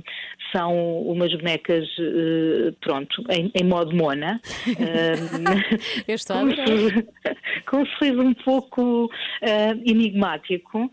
são 0.54 1.00
umas 1.02 1.32
bonecas, 1.34 1.84
eh, 1.98 2.72
pronto, 2.80 3.24
em, 3.30 3.50
em 3.54 3.64
modo 3.64 3.94
mona. 3.94 4.40
Hum, 4.66 5.44
Eu 6.08 6.14
estou 6.14 6.36
a 6.36 6.40
com, 6.40 6.46
um 6.46 6.50
com 7.66 7.76
um 7.82 7.86
sorriso 7.86 8.20
um 8.22 8.34
pouco 8.34 9.10
eh, 9.42 9.72
enigmático, 9.84 10.90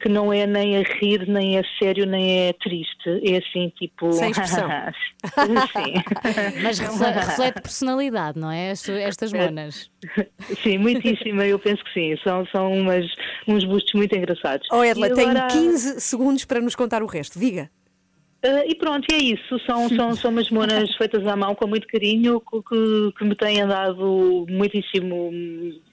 que 0.00 0.08
não 0.08 0.32
é 0.32 0.46
nem 0.46 0.76
a 0.78 0.82
rir, 0.82 1.26
nem 1.28 1.58
é 1.58 1.62
sério, 1.78 2.06
nem 2.06 2.48
é 2.48 2.52
triste. 2.54 3.08
É 3.24 3.36
assim, 3.38 3.72
tipo. 3.78 4.12
Sem 4.12 4.30
expressão. 4.30 4.68
Mas 6.62 6.78
refle- 6.78 7.10
reflete 7.12 7.60
personalidade, 7.62 8.38
não 8.38 8.50
é? 8.50 8.70
As- 8.70 8.88
Estas 8.88 9.32
monas. 9.32 9.57
Sim, 10.62 10.78
muitíssima, 10.78 11.46
eu 11.46 11.58
penso 11.58 11.82
que 11.84 11.92
sim. 11.92 12.16
São, 12.22 12.46
são 12.46 12.72
umas, 12.72 13.04
uns 13.46 13.64
bustos 13.64 13.92
muito 13.94 14.14
engraçados. 14.16 14.66
Oh, 14.70 14.82
Edla, 14.84 15.08
E 15.08 15.14
tem 15.14 15.30
agora- 15.30 15.48
15 15.48 16.00
segundos 16.00 16.44
para 16.44 16.60
nos 16.60 16.74
contar 16.74 17.02
o 17.02 17.06
resto. 17.06 17.38
Diga. 17.38 17.70
Ah, 18.44 18.64
e 18.66 18.74
pronto, 18.76 19.04
é 19.12 19.16
isso. 19.16 19.58
São, 19.66 19.88
são, 19.88 20.14
são 20.14 20.30
umas 20.30 20.48
monas 20.50 20.94
feitas 20.96 21.26
à 21.26 21.34
mão 21.34 21.54
com 21.56 21.66
muito 21.66 21.86
carinho, 21.88 22.40
que, 22.40 22.62
que, 22.62 23.12
que 23.18 23.24
me 23.24 23.34
têm 23.34 23.60
andado 23.62 24.46
muitíssimo. 24.48 25.30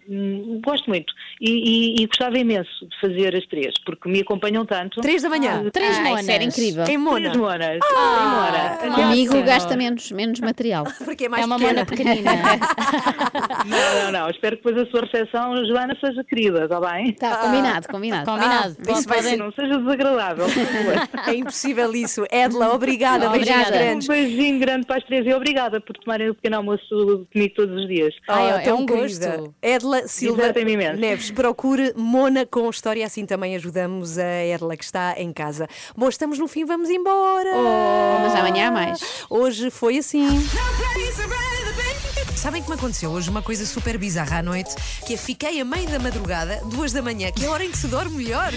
Hum, 0.09 0.61
Gosto 0.63 0.87
muito. 0.89 1.13
E, 1.41 1.51
e- 1.99 2.03
e 2.03 2.07
gostava 2.07 2.37
imenso 2.37 2.69
de 2.87 2.99
fazer 3.01 3.35
as 3.35 3.45
três, 3.47 3.73
porque 3.85 4.09
me 4.09 4.21
acompanham 4.21 4.65
tanto. 4.65 5.01
Três 5.01 5.21
da 5.21 5.29
manhã. 5.29 5.63
Ah, 5.65 5.71
Três 5.71 5.97
Ah, 5.97 6.01
monas. 6.01 6.21
isso 6.21 6.31
era 6.31 6.43
incrível. 6.43 6.85
Em 6.85 6.97
Mona. 6.97 7.29
Três 7.29 7.37
monas. 7.37 7.79
Ah, 7.95 8.79
em 8.83 8.89
Mona. 8.89 8.95
Comigo 9.07 9.33
Nossa. 9.35 9.45
gasta 9.45 9.75
menos, 9.77 10.11
menos 10.11 10.39
material. 10.39 10.85
Porque 11.03 11.25
é 11.25 11.29
mais 11.29 11.43
É 11.43 11.45
uma 11.45 11.57
pequena. 11.57 11.73
mona 11.73 11.85
pequenina. 11.85 12.31
Não, 13.65 14.03
não, 14.05 14.11
não. 14.11 14.29
Espero 14.29 14.57
que 14.57 14.63
depois 14.63 14.87
a 14.87 14.89
sua 14.91 15.01
recepção, 15.01 15.55
Joana, 15.65 15.95
seja 15.99 16.23
querida, 16.23 16.63
está 16.65 16.79
bem? 16.79 17.09
Está 17.09 17.37
combinado, 17.37 17.87
combinado. 17.87 18.25
Combinado. 18.29 18.75
Ah, 18.87 18.91
isso 18.91 19.07
vai 19.07 19.21
ser, 19.21 19.37
não 19.37 19.51
seja 19.51 19.77
desagradável, 19.77 20.45
por 20.45 20.53
favor. 20.53 21.25
É 21.27 21.35
impossível 21.35 21.91
isso. 21.95 22.23
Edla, 22.31 22.73
obrigada. 22.73 23.29
Beijinhos 23.29 23.59
Obrigada. 23.67 23.75
Um 23.75 23.79
grandes. 23.87 24.07
beijinho 24.07 24.59
grande 24.59 24.85
para 24.85 24.97
as 24.97 25.03
três 25.05 25.25
e 25.25 25.33
obrigada 25.33 25.81
por 25.81 25.95
tomarem 25.97 26.29
o 26.29 26.35
pequeno 26.35 26.57
almoço 26.57 27.25
comigo 27.31 27.53
todos 27.55 27.75
os 27.81 27.87
dias. 27.87 28.13
Ai, 28.27 28.45
Oh, 28.45 28.55
é 28.57 28.59
tão 28.59 28.79
um 28.81 28.85
querida. 28.85 29.37
gosto. 29.37 29.55
Edla 29.61 29.94
Silva 30.07 30.37
Divertem-me 30.37 30.73
imenso. 30.73 30.99
Neves, 30.99 31.31
procure 31.31 31.93
Mona 31.95 32.45
com 32.45 32.69
história, 32.69 33.05
assim 33.05 33.25
também 33.25 33.55
ajudamos 33.55 34.17
a 34.17 34.43
Edla 34.43 34.75
que 34.75 34.83
está 34.83 35.15
em 35.17 35.31
casa. 35.31 35.67
Bom, 35.95 36.09
estamos 36.09 36.39
no 36.39 36.47
fim, 36.47 36.65
vamos 36.65 36.89
embora. 36.89 37.49
Oh, 37.55 38.19
mas 38.21 38.35
amanhã 38.35 38.67
há 38.67 38.71
mais. 38.71 38.99
Hoje 39.29 39.69
foi 39.69 39.97
assim. 39.97 40.27
Sabem 42.35 42.61
que 42.61 42.69
me 42.69 42.75
aconteceu 42.75 43.09
hoje 43.09 43.29
uma 43.29 43.41
coisa 43.41 43.65
super 43.65 43.97
bizarra 43.97 44.39
à 44.39 44.43
noite? 44.43 44.75
Que 45.07 45.15
é 45.15 45.17
fiquei 45.17 45.59
a 45.59 45.65
meio 45.65 45.89
da 45.89 45.97
madrugada, 45.97 46.61
duas 46.65 46.91
da 46.91 47.01
manhã, 47.01 47.31
que 47.31 47.43
é 47.43 47.47
a 47.47 47.51
hora 47.51 47.65
em 47.65 47.71
que 47.71 47.77
se 47.77 47.87
dorme 47.87 48.17
melhor, 48.17 48.51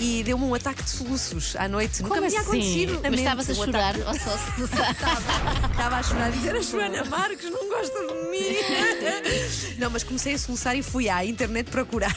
e 0.00 0.22
deu-me 0.24 0.44
um 0.44 0.54
ataque 0.54 0.82
de 0.82 0.88
soluços 0.88 1.54
à 1.56 1.68
noite. 1.68 2.02
Nunca 2.02 2.14
Como 2.14 2.26
me 2.26 2.30
tinha 2.30 2.40
assim? 2.40 2.50
acontecido. 2.50 3.00
Mas 3.02 3.14
estavas 3.20 3.50
a 3.50 3.54
chorar 3.54 3.96
ou 3.98 4.14
só 4.18 4.38
se 4.38 4.62
Estava 5.70 5.96
a 5.96 6.02
chorar 6.02 6.30
dizer 6.32 6.56
a 6.56 6.60
Joana 6.62 7.04
Marques 7.04 7.50
não 7.50 7.68
gosta 7.68 7.98
de 7.98 8.30
mim. 8.30 8.40
Não, 9.78 9.90
mas 9.90 10.02
comecei 10.02 10.34
a 10.34 10.38
soluçar 10.38 10.76
e 10.76 10.82
fui 10.82 11.08
à 11.08 11.24
internet 11.24 11.70
procurar. 11.70 12.14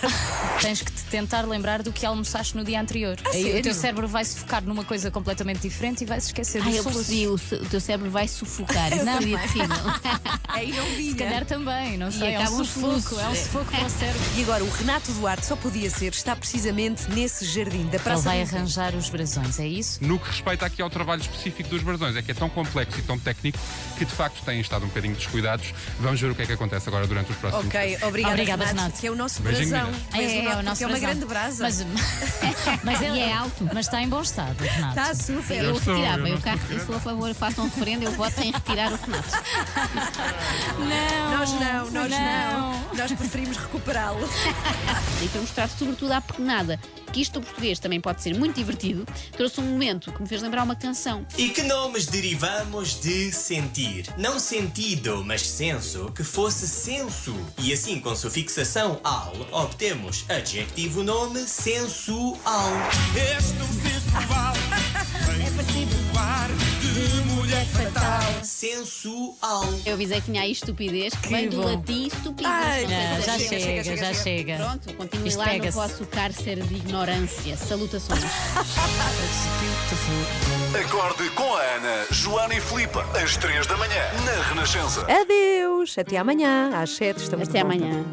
Tens 0.62 0.82
que 0.82 0.92
te 0.92 1.04
tentar 1.06 1.42
lembrar 1.48 1.82
do 1.82 1.94
que 1.94 2.06
almoçaste 2.06 2.58
no 2.58 2.64
dia 2.64 2.80
anterior. 2.80 3.18
A 3.26 3.30
Aí 3.30 3.60
o 3.60 3.62
teu 3.62 3.74
cérebro 3.74 4.08
vai 4.08 4.26
se 4.26 4.38
focar 4.40 4.62
numa 4.64 4.84
coisa 4.84 5.10
completamente 5.10 5.62
diferente 5.62 6.04
e 6.04 6.06
vai 6.06 6.20
se 6.20 6.28
esquecer 6.28 6.62
do 6.62 6.70
Ai, 6.70 6.80
eu 6.80 6.84
percebi, 6.84 7.28
o, 7.28 7.36
o 7.36 7.66
teu 7.70 7.80
cérebro 7.80 8.10
vai 8.10 8.28
sufocar. 8.28 8.90
Não, 9.04 9.18
seria 9.18 9.40
possível. 9.40 9.68
Aí 10.50 10.72
não. 10.72 10.86
Se 10.86 11.16
calhar 11.16 11.46
também, 11.46 11.98
não 11.98 12.12
sei. 12.12 12.36
É 12.36 12.48
um 12.48 12.64
sufoco, 12.64 13.20
é 13.20 13.28
um 13.28 13.36
sufoco 13.36 13.66
para 13.72 13.86
o 13.86 13.90
cérebro. 13.90 14.22
E 14.38 14.44
agora, 14.44 14.64
o 14.64 14.70
Renato 14.70 15.12
Duarte 15.14 15.46
só 15.48 15.56
podia 15.56 15.90
ser, 15.90 16.12
está 16.14 16.36
precisamente 16.36 17.10
nesse 17.10 17.46
jardim 17.46 17.73
da 17.84 17.96
Ele 17.96 18.00
Praça 18.00 18.22
vai 18.24 18.38
do 18.38 18.42
Império. 18.44 18.58
arranjar 18.60 18.96
os 18.96 19.10
brasões, 19.10 19.60
é 19.60 19.68
isso? 19.68 20.00
No 20.04 20.20
que 20.20 20.28
respeita 20.30 20.66
aqui 20.66 20.82
ao 20.82 20.90
trabalho 20.90 21.22
específico 21.22 21.70
dos 21.70 21.82
brasões, 21.84 22.16
é 22.16 22.22
que 22.22 22.32
é 22.32 22.34
tão 22.34 22.50
complexo 22.50 23.00
e 23.00 23.02
tão 23.02 23.18
técnico 23.18 23.58
que 23.98 24.06
de 24.06 24.12
facto 24.12 24.44
têm 24.44 24.60
estado 24.62 24.86
um 24.86 24.88
bocadinho 24.88 25.16
descuidados. 25.16 25.74
Vamos 26.00 26.20
ver 26.22 26.32
o 26.32 26.36
que 26.36 26.42
é 26.44 26.46
que 26.46 26.54
acontece 26.54 26.88
agora 26.90 27.08
durante 27.08 27.32
os 27.32 27.38
próximos 27.38 27.66
Ok, 27.68 27.88
dias. 27.88 28.04
obrigada, 28.04 28.34
Obrigada, 28.34 28.66
Renato, 28.66 28.82
Renato. 28.86 29.00
Que 29.02 29.08
é 29.08 29.12
o 29.12 29.16
nosso 29.16 29.42
Beijinho, 29.42 29.70
brasão. 29.70 29.92
és 30.14 30.32
É, 30.32 30.46
é 30.46 30.56
o 30.56 30.64
nosso 30.64 30.78
que 30.78 30.84
é 30.84 30.88
uma 30.88 30.92
brasão. 30.98 31.10
grande 31.10 31.26
brasa. 31.26 31.64
Mas, 31.64 31.86
mas 32.84 33.02
ele 33.02 33.20
é 33.20 33.34
alto. 33.34 33.70
Mas 33.74 33.86
está 33.88 34.02
em 34.02 34.10
bom 34.10 34.22
estado, 34.22 34.58
Renato. 34.64 35.00
Está 35.00 35.16
super. 35.16 35.58
Eu 35.58 35.64
Eu 35.74 35.80
sou, 35.80 35.96
retirava, 35.96 36.20
eu 36.22 36.28
eu 36.28 36.36
estou 36.38 36.54
eu 36.78 36.86
sou 36.86 36.96
a 36.96 37.00
favor, 37.00 37.34
façam 37.34 37.66
um 37.66 37.70
referendo, 37.70 38.04
eu 38.04 38.12
voto 38.12 38.40
em 38.42 38.52
retirar 38.52 38.92
o 38.92 38.96
Renato. 38.98 39.30
Não, 40.80 41.38
Nós 41.38 41.52
não, 41.54 41.92
nós 41.92 42.10
não. 42.12 42.72
não. 42.82 42.94
Nós 42.96 43.12
preferimos 43.12 43.58
recuperá-lo. 43.58 44.28
E 45.22 45.28
para 45.28 45.42
mostrar 45.42 45.70
sobretudo 45.70 46.12
à 46.12 46.22
pequenada 46.22 46.80
que 47.14 47.22
isto 47.22 47.40
do 47.40 47.46
português 47.46 47.80
também 47.80 48.02
pode 48.02 48.22
ser 48.24 48.36
muito 48.36 48.56
divertido, 48.56 49.06
trouxe 49.38 49.62
um 49.62 49.64
momento 49.64 50.12
que 50.12 50.22
me 50.22 50.28
fez 50.28 50.42
lembrar 50.42 50.64
uma 50.64 50.76
canção. 50.76 51.26
E 51.38 51.50
que 51.50 51.62
nomes 51.62 52.08
derivamos 52.08 53.00
de 53.00 53.32
sentir? 53.32 54.08
Não 54.18 54.40
sentido, 54.40 55.24
mas 55.24 55.42
senso, 55.42 56.12
que 56.12 56.24
fosse 56.24 56.68
senso. 56.68 57.34
E 57.60 57.72
assim, 57.72 58.00
com 58.00 58.16
sufixação 58.16 59.00
al, 59.04 59.34
obtemos 59.52 60.26
adjetivo 60.28 61.04
nome 61.04 61.42
sensual. 61.48 62.40
Tão 63.14 63.68
sensual. 63.68 64.54
É 65.44 66.73
Sensual. 68.44 69.64
Eu 69.86 69.94
avisei 69.94 70.20
que 70.20 70.26
tinha 70.26 70.42
aí 70.42 70.52
estupidez, 70.52 71.14
que, 71.16 71.30
vem 71.30 71.50
do 71.50 71.58
bom. 71.62 71.64
latim 71.76 72.08
estupidez. 72.08 72.46
Ai, 72.54 72.84
Não 72.84 73.22
já 73.22 73.36
é- 73.36 73.40
chega, 73.40 73.96
já 73.98 74.14
chega. 74.14 74.56
Pronto, 74.58 74.94
continuem 74.96 75.28
Isto 75.30 75.40
lá 75.40 75.54
no 75.58 75.72
vosso 75.72 76.06
cárcere 76.06 76.62
de 76.62 76.76
ignorância. 76.76 77.56
Salutações. 77.58 78.24
Acorde 80.86 81.30
com 81.32 81.54
a 81.56 81.62
Ana, 81.62 82.06
Joana 82.12 82.56
e 82.56 82.62
Filipe, 82.62 82.98
às 83.22 83.38
3 83.38 83.66
da 83.68 83.78
manhã, 83.78 84.02
na 84.26 84.42
Renascença. 84.50 85.02
Adeus. 85.02 85.98
Até 85.98 86.18
amanhã, 86.18 86.72
às 86.82 86.90
7 86.96 87.18
estamos 87.24 87.48
Até 87.48 87.60
amanhã. 87.62 88.04